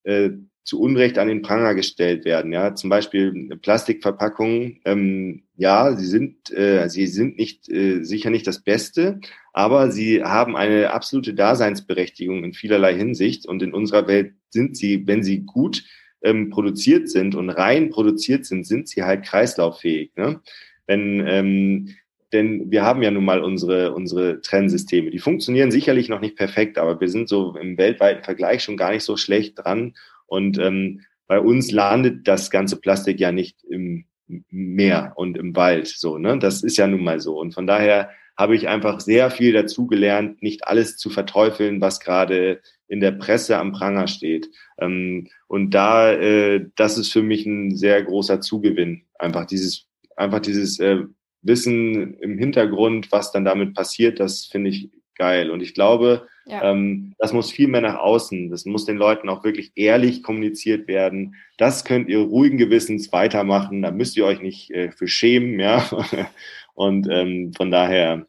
äh, 0.05 0.31
zu 0.65 0.81
Unrecht 0.81 1.19
an 1.19 1.29
den 1.29 1.43
Pranger 1.43 1.75
gestellt 1.75 2.25
werden. 2.25 2.53
Ja, 2.53 2.75
zum 2.75 2.89
Beispiel 2.91 3.57
Plastikverpackungen. 3.61 4.81
Ähm, 4.85 5.43
ja, 5.57 5.95
sie 5.97 6.07
sind 6.07 6.53
äh, 6.53 6.89
sie 6.89 7.07
sind 7.07 7.37
nicht 7.37 7.69
äh, 7.69 8.03
sicher 8.03 8.31
nicht 8.31 8.47
das 8.47 8.61
Beste, 8.61 9.21
aber 9.53 9.91
sie 9.91 10.23
haben 10.23 10.57
eine 10.57 10.93
absolute 10.93 11.35
Daseinsberechtigung 11.35 12.45
in 12.45 12.53
vielerlei 12.53 12.95
Hinsicht. 12.95 13.47
Und 13.47 13.63
in 13.63 13.75
unserer 13.75 14.07
Welt 14.07 14.35
sind 14.51 14.77
sie, 14.77 15.07
wenn 15.07 15.23
sie 15.23 15.41
gut 15.41 15.85
ähm, 16.23 16.51
produziert 16.51 17.09
sind 17.09 17.35
und 17.35 17.51
rein 17.51 17.91
produziert 17.91 18.47
sind, 18.47 18.65
sind 18.67 18.89
sie 18.89 19.03
halt 19.03 19.25
kreislauffähig. 19.25 20.13
Ne? 20.17 20.41
Wenn 20.87 21.25
ähm, 21.27 21.89
denn 22.33 22.71
wir 22.71 22.83
haben 22.83 23.03
ja 23.03 23.11
nun 23.11 23.25
mal 23.25 23.43
unsere, 23.43 23.93
unsere 23.93 24.41
Trennsysteme. 24.41 25.11
Die 25.11 25.19
funktionieren 25.19 25.71
sicherlich 25.71 26.09
noch 26.09 26.21
nicht 26.21 26.37
perfekt, 26.37 26.79
aber 26.79 26.99
wir 26.99 27.09
sind 27.09 27.29
so 27.29 27.55
im 27.57 27.77
weltweiten 27.77 28.25
Vergleich 28.25 28.65
schon 28.65 28.79
gar 28.79 28.93
nicht 28.93 29.05
so 29.05 29.19
schlecht 29.19 29.59
dran 29.59 29.95
und 30.33 30.59
ähm, 30.59 31.03
bei 31.27 31.39
uns 31.39 31.71
landet 31.71 32.27
das 32.27 32.51
ganze 32.51 32.81
Plastik 32.81 33.21
ja 33.21 33.33
nicht 33.33 33.63
im 33.65 34.07
Meer 34.49 35.13
und 35.17 35.37
im 35.37 35.55
Wald. 35.55 35.89
So, 35.89 36.17
ne? 36.17 36.39
Das 36.39 36.63
ist 36.63 36.79
ja 36.79 36.87
nun 36.87 37.05
mal 37.05 37.21
so. 37.21 37.39
Und 37.39 37.53
von 37.53 37.67
daher 37.67 38.09
habe 38.35 38.57
ich 38.57 38.67
einfach 38.67 39.01
sehr 39.01 39.31
viel 39.31 39.53
dazu 39.53 39.87
gelernt, 39.87 40.43
nicht 40.43 40.67
alles 40.67 40.97
zu 40.97 41.11
verteufeln, 41.11 41.83
was 41.83 42.01
gerade 42.01 42.63
in 42.89 43.01
der 43.01 43.13
Presse 43.13 43.59
am 43.59 43.73
Pranger 43.73 44.09
steht. 44.09 44.49
Ähm, 44.79 45.29
und 45.49 45.73
da, 45.73 46.11
äh, 46.13 46.65
das 46.77 46.97
ist 46.97 47.13
für 47.13 47.23
mich 47.23 47.45
ein 47.45 47.77
sehr 47.77 48.03
großer 48.03 48.41
Zugewinn. 48.41 49.03
Einfach 49.19 49.45
dieses, 49.45 49.87
einfach 50.17 50.41
dieses 50.41 50.81
äh, 50.81 51.03
Wissen 51.43 52.15
im 52.15 52.39
Hintergrund, 52.39 53.13
was 53.13 53.33
dann 53.33 53.45
damit 53.45 53.75
passiert, 53.75 54.19
das 54.19 54.47
finde 54.47 54.71
ich 54.71 54.91
geil. 55.17 55.51
Und 55.51 55.61
ich 55.61 55.75
glaube, 55.75 56.27
ja. 56.47 56.63
ähm, 56.71 57.15
das 57.19 57.33
muss 57.33 57.51
viel 57.51 57.69
mehr 57.69 57.81
nach 57.81 57.99
außen. 57.99 58.51
Das 58.51 58.65
muss 58.65 58.85
den 58.85 58.97
Leuten 58.97 59.29
auch 59.29 59.45
wirklich 59.45 59.73
ehrlich 59.75 60.23
kommuniziert 60.23 60.89
werden. 60.89 61.37
Das 61.59 61.85
könnt 61.85 62.09
ihr 62.09 62.19
ruhigen 62.19 62.59
Gewissens 62.59 63.13
weitermachen. 63.13 63.83
Da 63.83 63.91
müsst 63.91 64.17
ihr 64.17 64.25
euch 64.25 64.41
nicht 64.41 64.71
äh, 64.71 64.91
für 64.91 65.09
schämen, 65.09 65.61
ja. 65.61 65.85
Und 66.75 67.09
ähm, 67.11 67.53
von 67.55 67.71
daher 67.71 68.27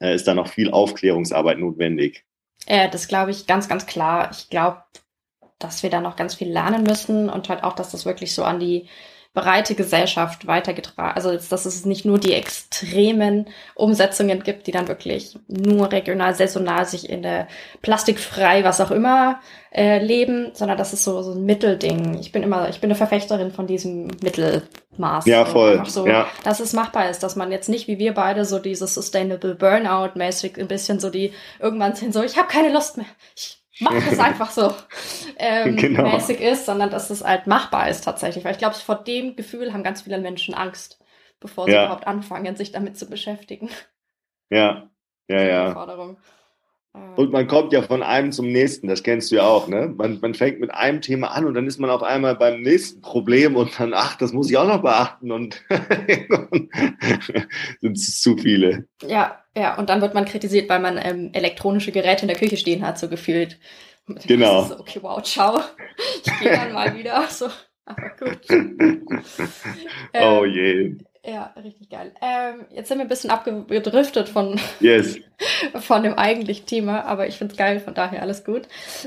äh, 0.00 0.14
ist 0.14 0.26
da 0.26 0.34
noch 0.34 0.48
viel 0.48 0.70
Aufklärungsarbeit 0.70 1.58
notwendig. 1.58 2.24
Ja, 2.68 2.88
das 2.88 3.08
glaube 3.08 3.30
ich 3.30 3.46
ganz, 3.46 3.68
ganz 3.68 3.86
klar. 3.86 4.30
Ich 4.32 4.50
glaube, 4.50 4.82
dass 5.58 5.82
wir 5.82 5.90
da 5.90 6.00
noch 6.00 6.16
ganz 6.16 6.34
viel 6.34 6.50
lernen 6.50 6.82
müssen 6.82 7.28
und 7.28 7.48
halt 7.48 7.62
auch, 7.62 7.74
dass 7.74 7.90
das 7.90 8.06
wirklich 8.06 8.34
so 8.34 8.44
an 8.44 8.60
die 8.60 8.88
breite 9.32 9.76
Gesellschaft 9.76 10.46
weitergetragen. 10.46 11.14
Also 11.14 11.32
dass 11.32 11.64
es 11.64 11.84
nicht 11.84 12.04
nur 12.04 12.18
die 12.18 12.32
extremen 12.32 13.46
Umsetzungen 13.76 14.42
gibt, 14.42 14.66
die 14.66 14.72
dann 14.72 14.88
wirklich 14.88 15.38
nur 15.46 15.92
regional, 15.92 16.34
saisonal 16.34 16.84
sich 16.84 17.08
in 17.08 17.22
der 17.22 17.46
plastikfrei, 17.80 18.64
was 18.64 18.80
auch 18.80 18.90
immer, 18.90 19.40
äh, 19.72 20.04
leben, 20.04 20.50
sondern 20.54 20.76
das 20.76 20.92
ist 20.92 21.04
so, 21.04 21.22
so 21.22 21.32
ein 21.32 21.44
Mittelding. 21.44 22.18
Ich 22.18 22.32
bin 22.32 22.42
immer, 22.42 22.68
ich 22.70 22.80
bin 22.80 22.88
eine 22.88 22.96
Verfechterin 22.96 23.52
von 23.52 23.68
diesem 23.68 24.08
Mittelmaß. 24.20 25.26
Ja, 25.26 25.44
voll. 25.44 25.84
So, 25.86 26.08
ja. 26.08 26.26
Dass 26.42 26.58
es 26.58 26.72
machbar 26.72 27.08
ist, 27.08 27.22
dass 27.22 27.36
man 27.36 27.52
jetzt 27.52 27.68
nicht 27.68 27.86
wie 27.86 28.00
wir 28.00 28.14
beide 28.14 28.44
so 28.44 28.58
dieses 28.58 28.94
Sustainable 28.94 29.54
Burnout 29.54 30.16
mäßig 30.16 30.58
ein 30.58 30.66
bisschen 30.66 30.98
so 30.98 31.08
die 31.08 31.32
irgendwann 31.60 31.94
sind 31.94 32.12
so, 32.12 32.22
ich 32.24 32.36
habe 32.36 32.48
keine 32.48 32.72
Lust 32.72 32.96
mehr. 32.96 33.06
Ich 33.36 33.59
mach 33.80 33.92
das 33.92 34.18
einfach 34.20 34.50
so 34.50 34.74
ähm, 35.38 35.76
genau. 35.76 36.02
mäßig 36.02 36.40
ist, 36.40 36.66
sondern 36.66 36.90
dass 36.90 37.10
es 37.10 37.24
halt 37.24 37.46
machbar 37.46 37.88
ist 37.88 38.04
tatsächlich. 38.04 38.44
Weil 38.44 38.52
ich 38.52 38.58
glaube, 38.58 38.74
vor 38.74 38.96
dem 38.96 39.36
Gefühl 39.36 39.72
haben 39.72 39.82
ganz 39.82 40.02
viele 40.02 40.18
Menschen 40.18 40.54
Angst, 40.54 41.02
bevor 41.40 41.66
sie 41.66 41.72
ja. 41.72 41.84
überhaupt 41.84 42.06
anfangen, 42.06 42.56
sich 42.56 42.72
damit 42.72 42.98
zu 42.98 43.08
beschäftigen. 43.08 43.70
Ja, 44.50 44.90
ja, 45.28 45.42
ja. 45.42 46.16
Und 46.92 47.30
man 47.30 47.46
kommt 47.46 47.72
ja 47.72 47.82
von 47.82 48.02
einem 48.02 48.32
zum 48.32 48.50
nächsten, 48.50 48.88
das 48.88 49.04
kennst 49.04 49.30
du 49.30 49.36
ja 49.36 49.42
auch, 49.42 49.68
ne? 49.68 49.92
Man, 49.96 50.18
man 50.20 50.34
fängt 50.34 50.58
mit 50.58 50.72
einem 50.72 51.00
Thema 51.00 51.28
an 51.28 51.44
und 51.44 51.54
dann 51.54 51.66
ist 51.66 51.78
man 51.78 51.90
auf 51.90 52.02
einmal 52.02 52.34
beim 52.34 52.62
nächsten 52.62 53.00
Problem 53.00 53.54
und 53.54 53.78
dann, 53.78 53.94
ach, 53.94 54.16
das 54.16 54.32
muss 54.32 54.50
ich 54.50 54.56
auch 54.56 54.66
noch 54.66 54.82
beachten 54.82 55.30
und 55.30 55.62
sind 57.80 57.96
es 57.96 58.20
zu 58.20 58.36
viele. 58.36 58.86
Ja, 59.06 59.44
ja, 59.56 59.78
und 59.78 59.88
dann 59.88 60.00
wird 60.00 60.14
man 60.14 60.24
kritisiert, 60.24 60.68
weil 60.68 60.80
man 60.80 60.98
ähm, 61.00 61.30
elektronische 61.32 61.92
Geräte 61.92 62.22
in 62.22 62.28
der 62.28 62.36
Küche 62.36 62.56
stehen 62.56 62.84
hat, 62.84 62.98
so 62.98 63.08
gefühlt. 63.08 63.60
Genau. 64.26 64.64
So, 64.64 64.80
okay, 64.80 64.98
wow, 65.02 65.22
ciao. 65.22 65.60
Ich 66.24 66.40
gehe 66.40 66.50
dann 66.50 66.72
mal 66.72 66.92
wieder. 66.98 67.24
So, 67.28 67.48
aber 67.84 68.10
gut. 68.18 68.40
oh 70.14 70.44
ähm, 70.44 70.52
je. 70.52 70.96
Ja, 71.24 71.54
richtig 71.62 71.90
geil. 71.90 72.12
Ähm, 72.22 72.66
jetzt 72.70 72.88
sind 72.88 72.98
wir 72.98 73.04
ein 73.04 73.08
bisschen 73.08 73.30
abgedriftet 73.30 74.28
von, 74.28 74.58
yes. 74.80 75.18
von 75.80 76.02
dem 76.02 76.14
eigentlichen 76.14 76.66
Thema, 76.66 77.04
aber 77.04 77.26
ich 77.26 77.36
finde 77.36 77.52
es 77.52 77.58
geil, 77.58 77.80
von 77.80 77.94
daher 77.94 78.22
alles 78.22 78.44
gut. 78.44 78.62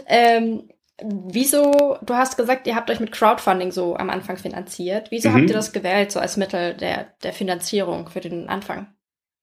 Ähm, 0.08 0.70
wieso, 1.02 1.98
du 2.06 2.14
hast 2.14 2.38
gesagt, 2.38 2.68
ihr 2.68 2.76
habt 2.76 2.92
euch 2.92 3.00
mit 3.00 3.12
Crowdfunding 3.12 3.72
so 3.72 3.96
am 3.96 4.10
Anfang 4.10 4.38
finanziert. 4.38 5.10
Wieso 5.10 5.30
mhm. 5.30 5.34
habt 5.34 5.50
ihr 5.50 5.56
das 5.56 5.74
gewählt, 5.74 6.12
so 6.12 6.20
als 6.20 6.38
Mittel 6.38 6.76
der, 6.76 7.08
der 7.24 7.34
Finanzierung 7.34 8.08
für 8.10 8.20
den 8.20 8.48
Anfang? 8.48 8.88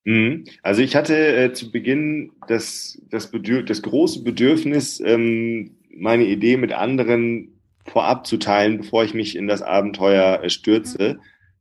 Mhm. 0.05 0.45
Also 0.63 0.83
ich 0.83 0.95
hatte 0.95 1.17
äh, 1.17 1.53
zu 1.53 1.71
Beginn 1.73 2.33
das, 2.49 3.01
das, 3.11 3.31
Bedürf 3.31 3.65
das 3.67 3.83
große 3.83 4.23
Bedürfnis, 4.23 5.01
ähm, 5.01 5.77
meine 5.95 6.25
Idee 6.25 6.57
mit 6.57 6.73
anderen 6.73 7.61
vorab 7.85 8.27
zu 8.27 8.37
teilen, 8.37 8.79
bevor 8.79 9.05
ich 9.05 9.15
mich 9.15 9.37
in 9.37 9.49
das 9.49 9.63
Abenteuer 9.63 10.43
äh, 10.43 10.51
stürze. 10.51 11.15
Mhm. 11.15 11.21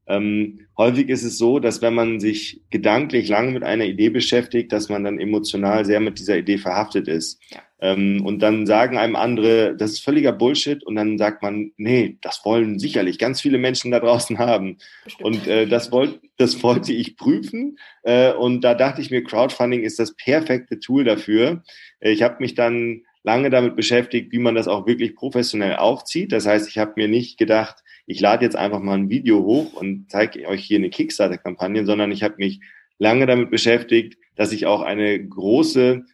Ähm, 0.09 0.61
häufig 0.77 1.07
ist 1.07 1.23
es 1.23 1.37
so, 1.37 1.59
dass 1.59 1.81
wenn 1.81 1.93
man 1.93 2.19
sich 2.19 2.61
gedanklich 2.71 3.29
lange 3.29 3.51
mit 3.51 3.63
einer 3.63 3.85
Idee 3.85 4.09
beschäftigt, 4.09 4.71
dass 4.73 4.89
man 4.89 5.03
dann 5.03 5.19
emotional 5.19 5.85
sehr 5.85 5.99
mit 5.99 6.19
dieser 6.19 6.37
Idee 6.37 6.57
verhaftet 6.57 7.07
ist. 7.07 7.39
Ja. 7.51 7.59
Ähm, 7.81 8.25
und 8.25 8.39
dann 8.39 8.65
sagen 8.65 8.97
einem 8.97 9.15
andere, 9.15 9.75
das 9.77 9.91
ist 9.91 10.03
völliger 10.03 10.33
Bullshit. 10.33 10.83
Und 10.83 10.95
dann 10.95 11.17
sagt 11.17 11.41
man, 11.41 11.71
nee, 11.77 12.17
das 12.21 12.41
wollen 12.43 12.79
sicherlich 12.79 13.19
ganz 13.19 13.39
viele 13.39 13.57
Menschen 13.57 13.91
da 13.91 13.99
draußen 13.99 14.37
haben. 14.39 14.77
Bestimmt. 15.03 15.25
Und 15.25 15.47
äh, 15.47 15.67
das, 15.67 15.91
wollt, 15.91 16.19
das 16.37 16.61
wollte 16.63 16.91
ich 16.91 17.15
prüfen. 17.15 17.77
Äh, 18.03 18.33
und 18.33 18.61
da 18.63 18.73
dachte 18.73 19.01
ich 19.01 19.11
mir, 19.11 19.23
Crowdfunding 19.23 19.83
ist 19.83 19.99
das 19.99 20.15
perfekte 20.15 20.79
Tool 20.79 21.03
dafür. 21.03 21.63
Äh, 21.99 22.11
ich 22.11 22.23
habe 22.23 22.37
mich 22.39 22.55
dann 22.55 23.03
lange 23.29 23.51
damit 23.51 23.75
beschäftigt, 23.75 24.31
wie 24.31 24.39
man 24.39 24.55
das 24.55 24.67
auch 24.67 24.87
wirklich 24.87 25.15
professionell 25.15 25.75
aufzieht. 25.75 26.31
Das 26.31 26.47
heißt, 26.47 26.67
ich 26.67 26.79
habe 26.79 26.93
mir 26.95 27.07
nicht 27.07 27.37
gedacht, 27.37 27.83
ich 28.07 28.19
lade 28.19 28.43
jetzt 28.43 28.55
einfach 28.55 28.79
mal 28.79 28.97
ein 28.97 29.11
Video 29.11 29.43
hoch 29.43 29.73
und 29.73 30.07
zeige 30.09 30.47
euch 30.47 30.63
hier 30.63 30.79
eine 30.79 30.89
Kickstarter-Kampagne, 30.89 31.85
sondern 31.85 32.11
ich 32.11 32.23
habe 32.23 32.33
mich 32.39 32.59
lange 32.97 33.27
damit 33.27 33.51
beschäftigt, 33.51 34.17
dass 34.35 34.51
ich 34.51 34.65
auch 34.65 34.81
eine 34.81 35.23
große, 35.23 36.05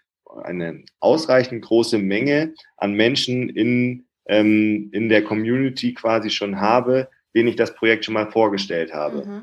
eine 0.44 0.84
ausreichend 1.00 1.64
große 1.64 2.00
Menge 2.00 2.54
an 2.76 2.96
Menschen 2.96 3.48
in, 3.48 4.04
ähm, 4.28 4.90
in 4.92 5.08
der 5.08 5.24
Community 5.24 5.94
quasi 5.94 6.30
schon 6.30 6.60
habe, 6.60 7.08
denen 7.34 7.48
ich 7.48 7.56
das 7.56 7.76
Projekt 7.76 8.04
schon 8.04 8.16
mal 8.16 8.30
vorgestellt 8.30 8.94
habe. 8.94 9.26
Mhm. 9.26 9.42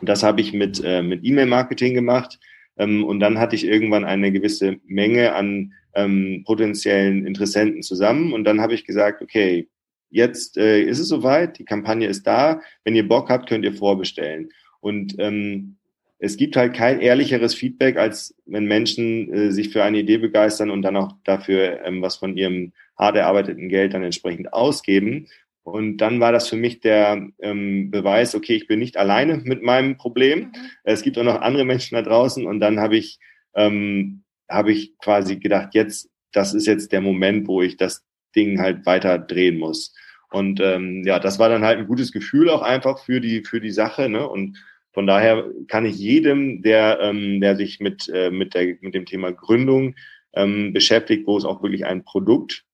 Und 0.00 0.08
das 0.08 0.24
habe 0.24 0.40
ich 0.40 0.52
mit, 0.52 0.82
äh, 0.84 1.00
mit 1.00 1.24
E-Mail-Marketing 1.24 1.94
gemacht. 1.94 2.40
Ähm, 2.76 3.04
und 3.04 3.20
dann 3.20 3.38
hatte 3.38 3.56
ich 3.56 3.66
irgendwann 3.66 4.04
eine 4.04 4.32
gewisse 4.32 4.76
Menge 4.86 5.34
an 5.34 5.72
ähm, 5.94 6.42
potenziellen 6.46 7.26
Interessenten 7.26 7.82
zusammen. 7.82 8.32
Und 8.32 8.44
dann 8.44 8.60
habe 8.60 8.74
ich 8.74 8.84
gesagt, 8.84 9.22
okay, 9.22 9.68
jetzt 10.10 10.56
äh, 10.56 10.82
ist 10.82 10.98
es 10.98 11.08
soweit, 11.08 11.58
die 11.58 11.64
Kampagne 11.64 12.06
ist 12.06 12.26
da. 12.26 12.60
Wenn 12.84 12.94
ihr 12.94 13.06
Bock 13.06 13.30
habt, 13.30 13.48
könnt 13.48 13.64
ihr 13.64 13.74
vorbestellen. 13.74 14.50
Und 14.80 15.16
ähm, 15.18 15.76
es 16.18 16.36
gibt 16.36 16.56
halt 16.56 16.74
kein 16.74 17.00
ehrlicheres 17.00 17.54
Feedback, 17.54 17.96
als 17.96 18.34
wenn 18.46 18.66
Menschen 18.66 19.32
äh, 19.32 19.50
sich 19.50 19.70
für 19.70 19.82
eine 19.82 19.98
Idee 19.98 20.18
begeistern 20.18 20.70
und 20.70 20.82
dann 20.82 20.96
auch 20.96 21.12
dafür 21.24 21.84
ähm, 21.84 22.02
was 22.02 22.16
von 22.16 22.36
ihrem 22.36 22.72
hart 22.96 23.16
erarbeiteten 23.16 23.68
Geld 23.68 23.94
dann 23.94 24.04
entsprechend 24.04 24.52
ausgeben. 24.52 25.26
Und 25.64 25.96
dann 25.96 26.20
war 26.20 26.30
das 26.30 26.48
für 26.48 26.56
mich 26.56 26.80
der 26.80 27.26
ähm, 27.40 27.90
Beweis, 27.90 28.34
okay, 28.34 28.54
ich 28.54 28.66
bin 28.66 28.78
nicht 28.78 28.98
alleine 28.98 29.38
mit 29.38 29.62
meinem 29.62 29.96
Problem. 29.96 30.40
Mhm. 30.40 30.52
Es 30.84 31.02
gibt 31.02 31.18
auch 31.18 31.24
noch 31.24 31.40
andere 31.40 31.64
Menschen 31.64 31.94
da 31.94 32.02
draußen. 32.02 32.46
Und 32.46 32.60
dann 32.60 32.78
habe 32.78 32.96
ich, 32.96 33.18
ähm, 33.54 34.24
habe 34.48 34.72
ich 34.72 34.96
quasi 34.98 35.36
gedacht, 35.36 35.70
jetzt, 35.72 36.10
das 36.32 36.52
ist 36.52 36.66
jetzt 36.66 36.92
der 36.92 37.00
Moment, 37.00 37.48
wo 37.48 37.62
ich 37.62 37.78
das 37.78 38.04
Ding 38.36 38.60
halt 38.60 38.84
weiter 38.84 39.18
drehen 39.18 39.56
muss. 39.56 39.94
Und 40.30 40.60
ähm, 40.60 41.02
ja, 41.06 41.18
das 41.18 41.38
war 41.38 41.48
dann 41.48 41.64
halt 41.64 41.78
ein 41.78 41.86
gutes 41.86 42.12
Gefühl 42.12 42.50
auch 42.50 42.62
einfach 42.62 43.02
für 43.02 43.20
die, 43.20 43.42
für 43.42 43.60
die 43.60 43.70
Sache. 43.70 44.10
Ne? 44.10 44.28
Und 44.28 44.58
von 44.92 45.06
daher 45.06 45.48
kann 45.68 45.86
ich 45.86 45.96
jedem, 45.96 46.60
der, 46.60 47.00
ähm, 47.00 47.40
der 47.40 47.56
sich 47.56 47.80
mit, 47.80 48.08
äh, 48.12 48.30
mit, 48.30 48.52
der, 48.52 48.76
mit 48.80 48.94
dem 48.94 49.06
Thema 49.06 49.32
Gründung 49.32 49.94
ähm, 50.34 50.74
beschäftigt, 50.74 51.26
wo 51.26 51.38
es 51.38 51.44
auch 51.44 51.62
wirklich 51.62 51.86
ein 51.86 52.04
Produkt, 52.04 52.64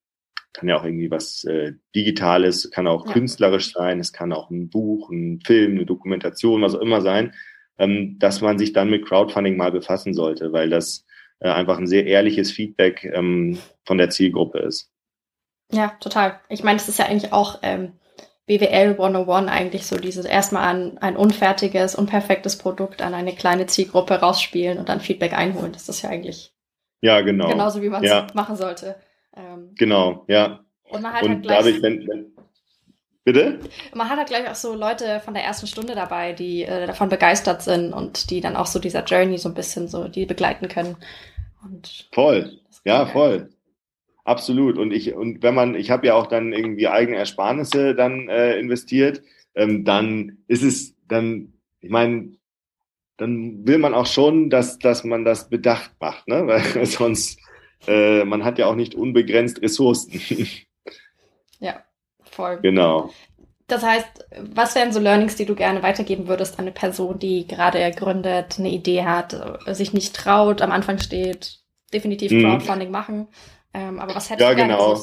kann 0.52 0.68
ja 0.68 0.78
auch 0.78 0.84
irgendwie 0.84 1.10
was 1.10 1.44
äh, 1.44 1.72
Digitales, 1.94 2.70
kann 2.70 2.86
auch 2.86 3.06
ja. 3.06 3.12
künstlerisch 3.12 3.72
sein, 3.72 4.00
es 4.00 4.12
kann 4.12 4.32
auch 4.32 4.50
ein 4.50 4.68
Buch, 4.68 5.10
ein 5.10 5.40
Film, 5.44 5.72
eine 5.72 5.86
Dokumentation, 5.86 6.62
was 6.62 6.74
auch 6.74 6.80
immer 6.80 7.00
sein, 7.00 7.34
ähm, 7.78 8.18
dass 8.18 8.40
man 8.40 8.58
sich 8.58 8.72
dann 8.72 8.90
mit 8.90 9.06
Crowdfunding 9.06 9.56
mal 9.56 9.72
befassen 9.72 10.14
sollte, 10.14 10.52
weil 10.52 10.70
das 10.70 11.06
äh, 11.40 11.48
einfach 11.48 11.78
ein 11.78 11.86
sehr 11.86 12.06
ehrliches 12.06 12.50
Feedback 12.50 13.04
ähm, 13.04 13.58
von 13.84 13.98
der 13.98 14.10
Zielgruppe 14.10 14.58
ist. 14.58 14.90
Ja, 15.72 15.96
total. 16.00 16.40
Ich 16.48 16.64
meine, 16.64 16.76
es 16.76 16.88
ist 16.88 16.98
ja 16.98 17.06
eigentlich 17.06 17.32
auch 17.32 17.60
ähm, 17.62 17.92
BWL 18.46 18.96
101 18.98 19.48
eigentlich 19.48 19.86
so 19.86 19.96
dieses 19.96 20.26
erstmal 20.26 20.64
an 20.64 20.98
ein 20.98 21.16
unfertiges, 21.16 21.94
unperfektes 21.94 22.58
Produkt 22.58 23.00
an 23.00 23.14
eine 23.14 23.32
kleine 23.32 23.66
Zielgruppe 23.66 24.14
rausspielen 24.14 24.78
und 24.78 24.88
dann 24.88 25.00
Feedback 25.00 25.32
einholen. 25.32 25.72
Das 25.72 25.88
ist 25.88 26.02
ja 26.02 26.10
eigentlich 26.10 26.52
ja, 27.00 27.20
genau. 27.20 27.48
genauso, 27.48 27.80
wie 27.80 27.88
man 27.88 28.02
es 28.02 28.10
ja. 28.10 28.26
machen 28.34 28.56
sollte. 28.56 28.96
Ähm, 29.36 29.74
genau, 29.76 30.24
ja. 30.28 30.64
Und 30.90 31.02
man 31.02 31.12
hat 31.12 31.22
und 31.22 31.30
halt 31.30 31.42
gleich, 31.42 31.58
dadurch, 31.58 31.82
wenn, 31.82 32.08
wenn, 32.08 32.32
bitte? 33.24 33.60
Man 33.94 34.08
hat 34.08 34.18
halt 34.18 34.28
gleich 34.28 34.48
auch 34.48 34.54
so 34.54 34.74
Leute 34.74 35.20
von 35.20 35.34
der 35.34 35.44
ersten 35.44 35.66
Stunde 35.66 35.94
dabei, 35.94 36.32
die 36.32 36.62
äh, 36.62 36.86
davon 36.86 37.08
begeistert 37.08 37.62
sind 37.62 37.92
und 37.92 38.30
die 38.30 38.40
dann 38.40 38.56
auch 38.56 38.66
so 38.66 38.78
dieser 38.78 39.04
Journey 39.04 39.38
so 39.38 39.48
ein 39.48 39.54
bisschen 39.54 39.88
so, 39.88 40.08
die 40.08 40.26
begleiten 40.26 40.68
können. 40.68 40.96
Und 41.62 42.08
voll, 42.12 42.58
ja, 42.84 43.06
voll. 43.06 43.50
Absolut. 44.24 44.78
Und 44.78 44.92
ich, 44.92 45.14
und 45.14 45.42
wenn 45.42 45.54
man, 45.54 45.74
ich 45.74 45.90
habe 45.90 46.06
ja 46.06 46.14
auch 46.14 46.26
dann 46.26 46.52
irgendwie 46.52 46.88
eigene 46.88 47.18
Ersparnisse 47.18 47.94
dann 47.94 48.28
äh, 48.28 48.58
investiert, 48.58 49.22
ähm, 49.54 49.84
dann 49.84 50.38
ist 50.46 50.62
es 50.62 50.94
dann, 51.08 51.54
ich 51.80 51.90
meine, 51.90 52.32
dann 53.16 53.66
will 53.66 53.78
man 53.78 53.94
auch 53.94 54.06
schon, 54.06 54.48
dass, 54.48 54.78
dass 54.78 55.04
man 55.04 55.24
das 55.24 55.50
bedacht 55.50 55.92
macht, 56.00 56.28
ne? 56.28 56.46
Weil 56.46 56.86
sonst, 56.86 57.40
äh, 57.86 58.24
man 58.24 58.44
hat 58.44 58.58
ja 58.58 58.66
auch 58.66 58.74
nicht 58.74 58.94
unbegrenzt 58.94 59.62
Ressourcen. 59.62 60.20
ja, 61.60 61.82
voll. 62.22 62.58
Genau. 62.62 63.10
Das 63.66 63.84
heißt, 63.84 64.26
was 64.52 64.74
wären 64.74 64.92
so 64.92 64.98
Learnings, 64.98 65.36
die 65.36 65.46
du 65.46 65.54
gerne 65.54 65.82
weitergeben 65.82 66.26
würdest 66.26 66.58
an 66.58 66.64
eine 66.64 66.72
Person, 66.72 67.20
die 67.20 67.46
gerade 67.46 67.88
gründet, 67.92 68.58
eine 68.58 68.70
Idee 68.70 69.04
hat, 69.04 69.60
sich 69.68 69.92
nicht 69.92 70.14
traut, 70.14 70.60
am 70.60 70.72
Anfang 70.72 70.98
steht, 70.98 71.60
definitiv 71.94 72.32
mhm. 72.32 72.42
Crowdfunding 72.42 72.88
mhm. 72.88 72.92
machen? 72.92 73.28
Ähm, 73.72 74.00
aber 74.00 74.14
was 74.16 74.28
hättest 74.28 74.42
ja, 74.42 74.50
du 74.50 74.56
gerne 74.56 74.72
genau. 74.72 74.98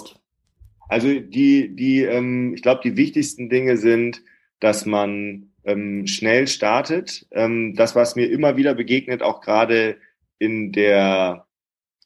Also 0.90 1.08
die, 1.08 1.76
die, 1.76 2.04
ähm, 2.04 2.54
ich 2.56 2.62
glaube, 2.62 2.82
die 2.84 2.98
wichtigsten 2.98 3.50
Dinge 3.50 3.78
sind, 3.78 4.22
dass 4.60 4.86
man 4.86 5.52
ähm, 5.64 6.08
schnell 6.08 6.48
startet. 6.48 7.26
Ähm, 7.32 7.74
das, 7.76 7.96
was 7.96 8.16
mir 8.16 8.30
immer 8.30 8.58
wieder 8.58 8.74
begegnet, 8.74 9.22
auch 9.22 9.42
gerade 9.42 9.98
in 10.40 10.72
der, 10.72 11.47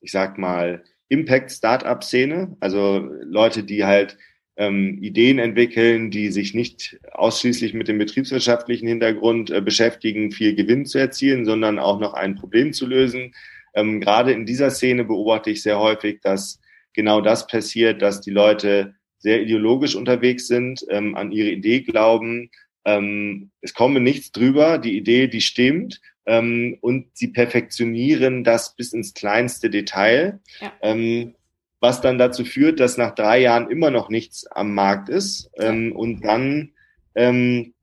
ich 0.02 0.12
sag 0.12 0.38
mal, 0.38 0.84
Impact-Startup-Szene, 1.10 2.58
also 2.60 3.00
Leute, 3.24 3.64
die 3.64 3.86
halt 3.86 4.18
ähm, 4.58 5.00
Ideen 5.02 5.40
entwickeln, 5.40 6.12
die 6.12 6.30
sich 6.30 6.54
nicht 6.54 7.00
ausschließlich 7.14 7.74
mit 7.74 7.88
dem 7.88 7.98
betriebswirtschaftlichen 7.98 8.88
Hintergrund 8.88 9.50
äh, 9.50 9.62
beschäftigen, 9.62 10.32
viel 10.32 10.56
Gewinn 10.56 10.86
zu 10.86 10.98
erzielen, 10.98 11.46
sondern 11.46 11.80
auch 11.80 12.00
noch 12.00 12.14
ein 12.14 12.36
Problem 12.36 12.74
zu 12.74 12.86
lösen. 12.86 13.34
Ähm, 13.74 14.02
gerade 14.02 14.32
in 14.34 14.46
dieser 14.46 14.70
Szene 14.70 15.06
beobachte 15.06 15.50
ich 15.50 15.64
sehr 15.64 15.80
häufig, 15.80 16.20
dass 16.22 16.60
genau 16.94 17.22
das 17.22 17.48
passiert, 17.48 18.02
dass 18.02 18.22
die 18.22 18.32
Leute 18.32 18.96
sehr 19.18 19.42
ideologisch 19.42 19.96
unterwegs 19.96 20.48
sind, 20.48 20.86
ähm, 20.90 21.16
an 21.16 21.32
ihre 21.32 21.50
Idee 21.50 21.82
glauben. 21.82 22.50
Ähm, 22.86 23.52
es 23.62 23.74
komme 23.74 24.00
nichts 24.00 24.32
drüber, 24.32 24.78
die 24.78 24.98
Idee, 24.98 25.28
die 25.28 25.42
stimmt. 25.42 26.02
Ähm, 26.26 26.78
und 26.82 27.08
sie 27.14 27.30
perfektionieren 27.30 28.44
das 28.44 28.76
bis 28.76 28.94
ins 28.94 29.14
kleinste 29.14 29.70
Detail. 29.70 30.40
Ja. 30.60 30.74
Ähm, 30.82 31.36
was 31.82 32.00
dann 32.00 32.20
dazu 32.20 32.46
führt, 32.46 32.80
dass 32.80 32.98
nach 32.98 33.16
drei 33.16 33.40
Jahren 33.40 33.70
immer 33.70 33.90
noch 33.90 34.10
nichts 34.10 34.46
am 34.46 34.74
Markt 34.76 35.10
ist. 35.10 35.50
Ähm, 35.58 35.94
und 35.94 36.22
dann 36.22 36.70
ähm, 37.16 37.74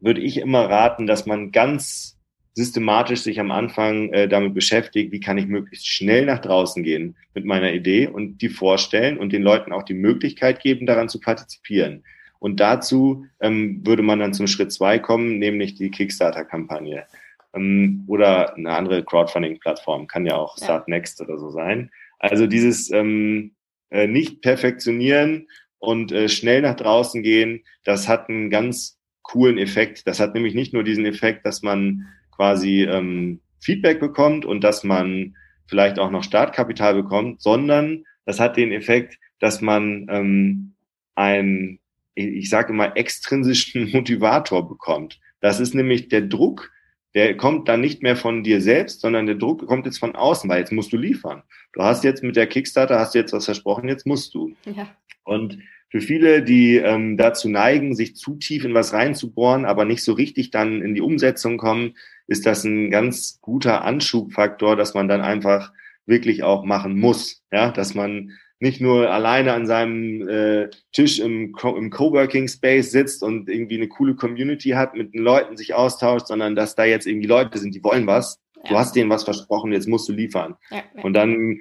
würde 0.00 0.22
ich 0.22 0.38
immer 0.38 0.68
raten, 0.68 1.06
dass 1.06 1.26
man 1.26 1.52
ganz 1.52 2.18
systematisch 2.54 3.20
sich 3.20 3.40
am 3.40 3.50
Anfang 3.50 4.10
äh, 4.12 4.26
damit 4.26 4.54
beschäftigt, 4.54 5.12
wie 5.12 5.20
kann 5.20 5.38
ich 5.38 5.46
möglichst 5.46 5.86
schnell 5.86 6.26
nach 6.26 6.40
draußen 6.40 6.82
gehen 6.82 7.16
mit 7.34 7.44
meiner 7.44 7.72
Idee 7.72 8.06
und 8.06 8.38
die 8.38 8.48
vorstellen 8.48 9.18
und 9.18 9.32
den 9.32 9.42
Leuten 9.42 9.72
auch 9.72 9.84
die 9.84 9.94
Möglichkeit 9.94 10.60
geben, 10.60 10.86
daran 10.86 11.08
zu 11.08 11.20
partizipieren. 11.20 12.04
Und 12.38 12.58
dazu 12.58 13.26
ähm, 13.40 13.86
würde 13.86 14.02
man 14.02 14.18
dann 14.18 14.34
zum 14.34 14.48
Schritt 14.48 14.72
zwei 14.72 14.98
kommen, 14.98 15.38
nämlich 15.38 15.74
die 15.74 15.90
Kickstarter-Kampagne 15.90 17.04
ähm, 17.54 18.04
oder 18.06 18.54
eine 18.56 18.72
andere 18.72 19.04
Crowdfunding-Plattform, 19.04 20.06
kann 20.06 20.26
ja 20.26 20.36
auch 20.36 20.56
Start 20.56 20.88
Next 20.88 21.20
oder 21.20 21.38
so 21.38 21.50
sein. 21.50 21.90
Also 22.18 22.46
dieses 22.46 22.90
ähm, 22.90 23.54
äh, 23.90 24.06
nicht 24.06 24.42
perfektionieren 24.42 25.48
und 25.78 26.12
äh, 26.12 26.28
schnell 26.28 26.62
nach 26.62 26.76
draußen 26.76 27.22
gehen, 27.22 27.64
das 27.84 28.08
hat 28.08 28.28
einen 28.28 28.50
ganz 28.50 28.98
coolen 29.22 29.58
Effekt. 29.58 30.06
Das 30.06 30.20
hat 30.20 30.34
nämlich 30.34 30.54
nicht 30.54 30.72
nur 30.72 30.84
diesen 30.84 31.06
Effekt, 31.06 31.44
dass 31.46 31.62
man 31.62 32.06
quasi 32.30 32.84
ähm, 32.84 33.40
Feedback 33.60 34.00
bekommt 34.00 34.44
und 34.44 34.62
dass 34.62 34.84
man 34.84 35.36
vielleicht 35.66 35.98
auch 35.98 36.10
noch 36.10 36.24
Startkapital 36.24 36.94
bekommt, 36.94 37.40
sondern 37.40 38.04
das 38.24 38.40
hat 38.40 38.56
den 38.56 38.72
Effekt, 38.72 39.18
dass 39.40 39.60
man 39.60 40.06
ähm, 40.10 40.74
ein, 41.14 41.78
ich 42.14 42.48
sage 42.48 42.72
immer, 42.72 42.96
extrinsischen 42.96 43.90
Motivator 43.92 44.68
bekommt. 44.68 45.20
Das 45.40 45.60
ist 45.60 45.74
nämlich 45.74 46.08
der 46.08 46.22
Druck, 46.22 46.70
der 47.14 47.36
kommt 47.36 47.68
dann 47.68 47.80
nicht 47.80 48.02
mehr 48.02 48.16
von 48.16 48.42
dir 48.42 48.60
selbst, 48.60 49.00
sondern 49.00 49.26
der 49.26 49.34
Druck 49.34 49.66
kommt 49.66 49.86
jetzt 49.86 49.98
von 49.98 50.14
außen, 50.14 50.48
weil 50.48 50.60
jetzt 50.60 50.72
musst 50.72 50.92
du 50.92 50.96
liefern. 50.96 51.42
Du 51.72 51.82
hast 51.82 52.04
jetzt 52.04 52.22
mit 52.22 52.36
der 52.36 52.46
Kickstarter, 52.46 52.98
hast 52.98 53.14
du 53.14 53.18
jetzt 53.18 53.32
was 53.32 53.44
versprochen, 53.44 53.88
jetzt 53.88 54.06
musst 54.06 54.34
du. 54.34 54.54
Ja. 54.64 54.88
Und 55.24 55.58
für 55.90 56.00
viele, 56.00 56.42
die 56.42 56.76
ähm, 56.76 57.18
dazu 57.18 57.50
neigen, 57.50 57.94
sich 57.94 58.16
zu 58.16 58.36
tief 58.36 58.64
in 58.64 58.72
was 58.72 58.94
reinzubohren, 58.94 59.66
aber 59.66 59.84
nicht 59.84 60.02
so 60.02 60.14
richtig 60.14 60.50
dann 60.50 60.80
in 60.80 60.94
die 60.94 61.02
Umsetzung 61.02 61.58
kommen, 61.58 61.94
ist 62.26 62.46
das 62.46 62.64
ein 62.64 62.90
ganz 62.90 63.40
guter 63.42 63.84
Anschubfaktor, 63.84 64.74
dass 64.74 64.94
man 64.94 65.06
dann 65.06 65.20
einfach 65.20 65.70
wirklich 66.06 66.42
auch 66.42 66.64
machen 66.64 66.98
muss. 66.98 67.42
Ja, 67.52 67.70
dass 67.70 67.94
man 67.94 68.30
nicht 68.62 68.80
nur 68.80 69.10
alleine 69.10 69.54
an 69.54 69.66
seinem 69.66 70.28
äh, 70.28 70.68
Tisch 70.92 71.18
im, 71.18 71.50
Co 71.50 71.76
im 71.76 71.90
Coworking 71.90 72.46
Space 72.46 72.92
sitzt 72.92 73.24
und 73.24 73.48
irgendwie 73.48 73.74
eine 73.76 73.88
coole 73.88 74.14
Community 74.14 74.70
hat, 74.70 74.94
mit 74.94 75.14
den 75.14 75.22
Leuten 75.22 75.56
sich 75.56 75.74
austauscht, 75.74 76.28
sondern 76.28 76.54
dass 76.54 76.76
da 76.76 76.84
jetzt 76.84 77.08
irgendwie 77.08 77.26
Leute 77.26 77.58
sind, 77.58 77.74
die 77.74 77.82
wollen 77.82 78.06
was. 78.06 78.40
Ja. 78.62 78.70
Du 78.70 78.78
hast 78.78 78.94
denen 78.94 79.10
was 79.10 79.24
versprochen, 79.24 79.72
jetzt 79.72 79.88
musst 79.88 80.08
du 80.08 80.12
liefern. 80.12 80.54
Ja, 80.70 80.84
ja. 80.94 81.02
Und 81.02 81.14
dann 81.14 81.58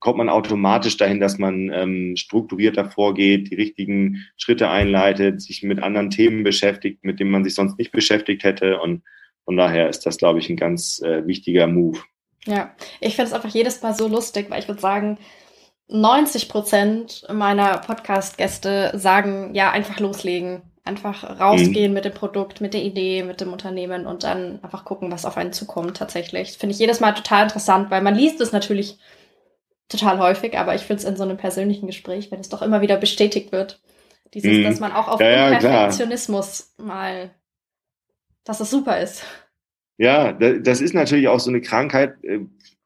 kommt 0.00 0.18
man 0.18 0.28
automatisch 0.28 0.96
dahin, 0.96 1.20
dass 1.20 1.38
man 1.38 1.70
ähm, 1.72 2.16
strukturierter 2.16 2.90
vorgeht, 2.90 3.48
die 3.52 3.54
richtigen 3.54 4.26
Schritte 4.36 4.68
einleitet, 4.68 5.40
sich 5.40 5.62
mit 5.62 5.80
anderen 5.80 6.10
Themen 6.10 6.42
beschäftigt, 6.42 7.04
mit 7.04 7.20
denen 7.20 7.30
man 7.30 7.44
sich 7.44 7.54
sonst 7.54 7.78
nicht 7.78 7.92
beschäftigt 7.92 8.42
hätte. 8.42 8.80
Und 8.80 9.04
von 9.44 9.56
daher 9.56 9.88
ist 9.88 10.06
das, 10.06 10.18
glaube 10.18 10.40
ich, 10.40 10.50
ein 10.50 10.56
ganz 10.56 11.00
äh, 11.02 11.24
wichtiger 11.24 11.68
Move. 11.68 12.00
Ja, 12.46 12.74
ich 13.00 13.14
finde 13.14 13.28
es 13.28 13.32
einfach 13.32 13.50
jedes 13.50 13.80
Mal 13.80 13.94
so 13.94 14.08
lustig, 14.08 14.50
weil 14.50 14.58
ich 14.58 14.66
würde 14.66 14.80
sagen, 14.80 15.18
90 15.92 16.48
Prozent 16.48 17.24
meiner 17.32 17.78
Podcast-Gäste 17.78 18.92
sagen, 18.94 19.54
ja, 19.54 19.70
einfach 19.70 20.00
loslegen. 20.00 20.62
Einfach 20.84 21.38
rausgehen 21.38 21.92
mhm. 21.92 21.94
mit 21.94 22.04
dem 22.04 22.12
Produkt, 22.12 22.60
mit 22.60 22.74
der 22.74 22.82
Idee, 22.82 23.22
mit 23.22 23.40
dem 23.40 23.52
Unternehmen 23.52 24.04
und 24.04 24.24
dann 24.24 24.58
einfach 24.64 24.84
gucken, 24.84 25.12
was 25.12 25.24
auf 25.24 25.36
einen 25.36 25.52
zukommt 25.52 25.96
tatsächlich. 25.96 26.58
Finde 26.58 26.72
ich 26.72 26.80
jedes 26.80 26.98
Mal 26.98 27.12
total 27.12 27.44
interessant, 27.44 27.92
weil 27.92 28.02
man 28.02 28.16
liest 28.16 28.40
es 28.40 28.50
natürlich 28.50 28.98
total 29.88 30.18
häufig, 30.18 30.58
aber 30.58 30.74
ich 30.74 30.82
finde 30.82 31.02
es 31.02 31.08
in 31.08 31.16
so 31.16 31.22
einem 31.22 31.36
persönlichen 31.36 31.86
Gespräch, 31.86 32.32
wenn 32.32 32.40
es 32.40 32.48
doch 32.48 32.62
immer 32.62 32.80
wieder 32.80 32.96
bestätigt 32.96 33.52
wird, 33.52 33.80
dieses, 34.34 34.50
mhm. 34.50 34.64
dass 34.64 34.80
man 34.80 34.90
auch 34.90 35.06
auf 35.06 35.20
ja, 35.20 35.50
Perfektionismus 35.50 36.74
ja, 36.78 36.84
mal, 36.84 37.30
dass 38.42 38.58
es 38.58 38.70
super 38.70 38.98
ist. 38.98 39.22
Ja, 39.98 40.32
das 40.32 40.80
ist 40.80 40.94
natürlich 40.94 41.28
auch 41.28 41.38
so 41.38 41.50
eine 41.50 41.60
Krankheit, 41.60 42.14
äh, 42.24 42.40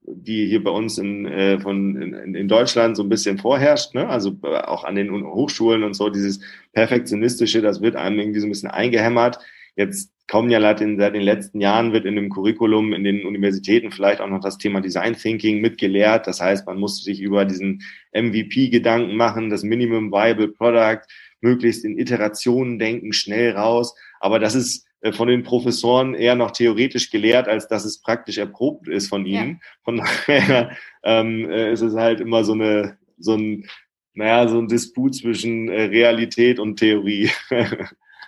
die 0.06 0.46
hier 0.46 0.62
bei 0.62 0.70
uns 0.70 0.98
in, 0.98 1.26
äh, 1.26 1.58
von, 1.58 2.00
in, 2.00 2.34
in 2.34 2.48
Deutschland 2.48 2.96
so 2.96 3.02
ein 3.02 3.08
bisschen 3.08 3.38
vorherrscht, 3.38 3.94
ne? 3.94 4.08
also 4.08 4.36
äh, 4.42 4.58
auch 4.58 4.84
an 4.84 4.94
den 4.94 5.10
Hochschulen 5.10 5.82
und 5.82 5.94
so, 5.94 6.08
dieses 6.08 6.40
Perfektionistische, 6.72 7.60
das 7.60 7.80
wird 7.82 7.96
einem 7.96 8.18
irgendwie 8.18 8.40
so 8.40 8.46
ein 8.46 8.50
bisschen 8.50 8.70
eingehämmert. 8.70 9.38
Jetzt 9.74 10.12
kommen 10.28 10.50
ja 10.50 10.60
seit 10.60 10.80
den, 10.80 10.98
seit 10.98 11.14
den 11.14 11.22
letzten 11.22 11.60
Jahren 11.60 11.92
wird 11.92 12.04
in 12.04 12.16
dem 12.16 12.30
Curriculum 12.30 12.92
in 12.92 13.04
den 13.04 13.24
Universitäten 13.24 13.92
vielleicht 13.92 14.20
auch 14.20 14.28
noch 14.28 14.40
das 14.40 14.58
Thema 14.58 14.80
Design 14.80 15.14
Thinking 15.14 15.60
mitgelehrt. 15.60 16.26
Das 16.26 16.40
heißt, 16.40 16.66
man 16.66 16.78
muss 16.78 17.04
sich 17.04 17.20
über 17.20 17.44
diesen 17.44 17.82
MVP 18.12 18.70
Gedanken 18.70 19.16
machen, 19.16 19.50
das 19.50 19.62
Minimum 19.62 20.10
Viable 20.10 20.48
Product, 20.48 21.02
möglichst 21.40 21.84
in 21.84 21.98
Iterationen 21.98 22.78
denken, 22.78 23.12
schnell 23.12 23.52
raus. 23.52 23.94
Aber 24.20 24.38
das 24.38 24.54
ist 24.54 24.86
äh, 25.00 25.12
von 25.12 25.28
den 25.28 25.42
Professoren 25.42 26.14
eher 26.14 26.34
noch 26.34 26.50
theoretisch 26.50 27.10
gelehrt, 27.10 27.48
als 27.48 27.68
dass 27.68 27.84
es 27.84 28.00
praktisch 28.00 28.38
erprobt 28.38 28.88
ist 28.88 29.08
von 29.08 29.26
ihnen. 29.26 29.48
Ja. 29.48 29.58
Von 29.84 29.96
daher 30.26 30.76
ähm, 31.04 31.50
äh, 31.50 31.72
ist 31.72 31.82
es 31.82 31.94
halt 31.94 32.20
immer 32.20 32.44
so 32.44 32.52
eine, 32.52 32.98
so 33.18 33.34
ein, 33.34 33.66
naja, 34.14 34.48
so 34.48 34.58
ein 34.58 34.68
Disput 34.68 35.14
zwischen 35.14 35.68
äh, 35.68 35.82
Realität 35.82 36.58
und 36.58 36.76
Theorie. 36.76 37.30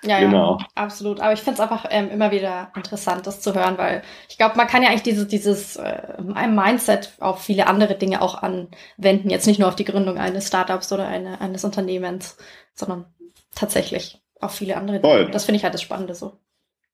Ja, 0.03 0.20
genau. 0.20 0.59
ja, 0.59 0.66
absolut. 0.74 1.20
Aber 1.20 1.32
ich 1.32 1.40
finde 1.40 1.55
es 1.55 1.61
einfach 1.61 1.86
ähm, 1.90 2.11
immer 2.11 2.30
wieder 2.30 2.70
interessant, 2.76 3.26
das 3.26 3.40
zu 3.40 3.55
hören, 3.55 3.78
weil 3.78 4.03
ich 4.28 4.38
glaube, 4.38 4.57
man 4.57 4.66
kann 4.66 4.82
ja 4.82 4.90
eigentlich 4.90 5.03
dieses, 5.03 5.26
dieses 5.28 5.76
äh, 5.76 6.20
Mindset 6.20 7.12
auf 7.20 7.42
viele 7.42 7.66
andere 7.66 7.96
Dinge 7.96 8.22
auch 8.22 8.42
anwenden. 8.42 9.30
Jetzt 9.30 9.46
nicht 9.46 9.59
nur 9.59 9.68
auf 9.68 9.76
die 9.76 9.84
Gründung 9.84 10.18
eines 10.18 10.46
Startups 10.46 10.92
oder 10.92 11.07
eine, 11.07 11.40
eines 11.40 11.64
Unternehmens, 11.64 12.36
sondern 12.74 13.07
tatsächlich 13.55 14.20
auf 14.40 14.55
viele 14.55 14.76
andere 14.76 15.01
Voll. 15.01 15.20
Dinge. 15.20 15.30
Das 15.30 15.44
finde 15.44 15.57
ich 15.57 15.64
halt 15.64 15.74
das 15.74 15.82
Spannende 15.82 16.14
so. 16.14 16.38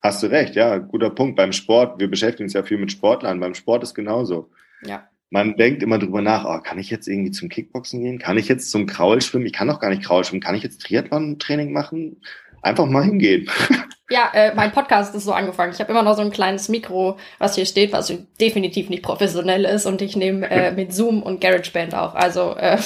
Hast 0.02 0.22
du 0.22 0.26
recht, 0.26 0.54
ja, 0.54 0.78
guter 0.78 1.10
Punkt. 1.10 1.36
Beim 1.36 1.52
Sport, 1.52 1.98
wir 1.98 2.10
beschäftigen 2.10 2.44
uns 2.44 2.52
ja 2.52 2.62
viel 2.62 2.78
mit 2.78 2.92
Sportlern, 2.92 3.40
beim 3.40 3.54
Sport 3.54 3.82
ist 3.82 3.94
genauso. 3.94 4.50
Ja. 4.82 5.08
Man 5.30 5.56
denkt 5.56 5.82
immer 5.82 5.98
drüber 5.98 6.20
nach, 6.20 6.44
oh, 6.44 6.60
kann 6.62 6.78
ich 6.78 6.90
jetzt 6.90 7.08
irgendwie 7.08 7.30
zum 7.30 7.48
Kickboxen 7.48 8.02
gehen? 8.02 8.18
Kann 8.18 8.38
ich 8.38 8.46
jetzt 8.46 8.70
zum 8.70 8.86
Kraulschwimmen? 8.86 9.46
Ich 9.46 9.52
kann 9.52 9.68
doch 9.68 9.80
gar 9.80 9.88
nicht 9.88 10.04
Kraulschwimmen. 10.04 10.42
Kann 10.42 10.54
ich 10.54 10.62
jetzt 10.62 10.82
Triathlon-Training 10.82 11.72
machen? 11.72 12.20
Einfach 12.64 12.86
mal 12.86 13.04
hingehen. 13.04 13.50
Ja, 14.10 14.30
äh, 14.34 14.54
mein 14.54 14.70
Podcast 14.70 15.14
ist 15.14 15.24
so 15.24 15.32
angefangen. 15.32 15.72
Ich 15.72 15.80
habe 15.80 15.90
immer 15.90 16.02
noch 16.02 16.14
so 16.14 16.20
ein 16.20 16.30
kleines 16.30 16.68
Mikro, 16.68 17.16
was 17.38 17.54
hier 17.54 17.64
steht, 17.64 17.90
was 17.94 18.12
definitiv 18.38 18.90
nicht 18.90 19.02
professionell 19.02 19.64
ist 19.64 19.86
und 19.86 20.02
ich 20.02 20.14
nehme 20.14 20.48
äh, 20.50 20.72
mit 20.72 20.92
Zoom 20.92 21.22
und 21.22 21.40
GarageBand 21.40 21.94
auf. 21.94 22.14
Also 22.14 22.54
äh, 22.54 22.76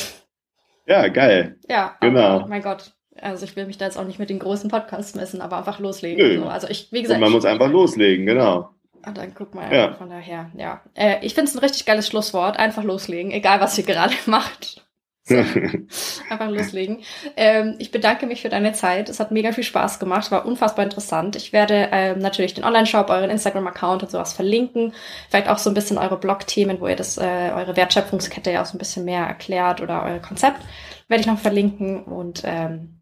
ja, 0.87 1.09
geil. 1.09 1.57
Ja, 1.69 1.97
genau. 2.01 2.21
Aber, 2.21 2.47
mein 2.47 2.63
Gott. 2.63 2.93
Also 3.21 3.45
ich 3.45 3.57
will 3.57 3.67
mich 3.67 3.79
da 3.79 3.87
jetzt 3.87 3.99
auch 3.99 4.07
nicht 4.07 4.21
mit 4.21 4.31
den 4.31 4.39
großen 4.39 4.71
Podcasts 4.71 5.17
messen, 5.17 5.41
aber 5.41 5.59
einfach 5.59 5.81
loslegen. 5.81 6.41
So. 6.41 6.49
Also 6.49 6.69
ich, 6.69 6.93
wie 6.93 7.03
gesagt, 7.03 7.19
und 7.19 7.25
man 7.25 7.33
muss 7.33 7.45
einfach 7.45 7.69
loslegen, 7.69 8.25
genau. 8.25 8.71
Ah, 9.03 9.13
dann 9.13 9.35
guck 9.35 9.55
mal, 9.55 9.73
ja. 9.75 9.95
von 9.95 10.09
daher, 10.09 10.51
ja. 10.57 10.83
Äh, 10.95 11.17
ich 11.23 11.35
finde 11.35 11.51
es 11.51 11.57
ein 11.57 11.61
richtig 11.61 11.85
geiles 11.85 12.07
Schlusswort. 12.07 12.59
Einfach 12.59 12.85
loslegen, 12.85 13.33
egal 13.33 13.61
was 13.61 13.77
ihr 13.77 13.85
gerade 13.85 14.15
macht. 14.27 14.88
So, 15.29 15.37
einfach 16.31 16.49
loslegen. 16.49 17.01
Ähm, 17.37 17.75
ich 17.79 17.91
bedanke 17.91 18.27
mich 18.27 18.41
für 18.41 18.49
deine 18.49 18.73
Zeit. 18.73 19.11
Es 19.11 19.21
hat 19.21 19.31
mega 19.31 19.53
viel 19.53 19.65
Spaß 19.65 19.99
gemacht, 19.99 20.31
war 20.31 20.47
unfassbar 20.47 20.87
interessant. 20.87 21.37
Ich 21.37 21.53
werde 21.53 21.91
ähm, 21.93 22.19
natürlich 22.19 22.55
den 22.55 22.65
Online-Shop, 22.65 23.11
euren 23.11 23.29
Instagram-Account 23.29 24.05
und 24.05 24.11
sowas 24.11 24.33
verlinken. 24.33 24.95
Vielleicht 25.29 25.49
auch 25.49 25.59
so 25.59 25.71
ein 25.71 25.75
bisschen 25.75 25.99
eure 25.99 26.19
Blog-Themen, 26.19 26.81
wo 26.81 26.89
ihr 26.89 26.97
das, 26.97 27.19
äh, 27.19 27.51
eure 27.55 27.77
Wertschöpfungskette 27.77 28.51
ja 28.51 28.63
auch 28.63 28.67
so 28.67 28.77
ein 28.77 28.79
bisschen 28.79 29.05
mehr 29.05 29.27
erklärt 29.27 29.83
oder 29.83 30.03
euer 30.03 30.19
Konzept, 30.19 30.63
werde 31.09 31.21
ich 31.21 31.27
noch 31.27 31.39
verlinken. 31.39 32.05
Und 32.05 32.43
ähm, 32.47 33.01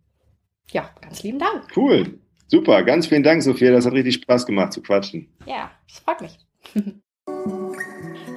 ja, 0.73 0.91
ganz 1.01 1.23
lieben 1.23 1.39
Dank. 1.39 1.69
Cool. 1.77 2.19
Super. 2.49 2.83
Ganz 2.83 3.07
vielen 3.07 3.23
Dank, 3.23 3.45
Sophia. 3.45 3.71
Das 3.71 3.87
hat 3.87 3.93
richtig 3.93 4.17
Spaß 4.17 4.47
gemacht 4.47 4.73
zu 4.73 4.83
quatschen. 4.83 5.29
Ja, 5.47 5.71
das 5.87 6.01
freut 6.01 6.21
mich. 6.23 6.39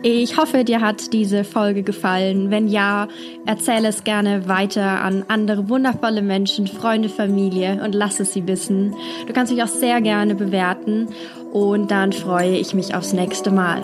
Ich 0.02 0.38
hoffe, 0.38 0.64
dir 0.64 0.80
hat 0.80 1.12
diese 1.12 1.44
Folge 1.44 1.84
gefallen. 1.84 2.52
Wenn 2.52 2.70
ja, 2.70 3.10
erzähle 3.46 3.90
es 3.90 4.06
gerne 4.06 4.48
weiter 4.48 5.02
an 5.02 5.26
andere 5.28 5.68
wundervolle 5.68 6.22
Menschen, 6.22 6.68
Freunde, 6.68 7.10
Familie 7.10 7.82
und 7.84 7.94
lass 7.94 8.22
es 8.22 8.32
sie 8.32 8.48
wissen. 8.48 8.96
Du 9.28 9.34
kannst 9.34 9.52
mich 9.52 9.62
auch 9.62 9.68
sehr 9.68 10.00
gerne 10.00 10.36
bewerten 10.36 11.10
und 11.52 11.92
dann 11.92 12.14
freue 12.14 12.56
ich 12.56 12.74
mich 12.74 12.96
aufs 12.96 13.12
nächste 13.12 13.52
Mal. 13.52 13.82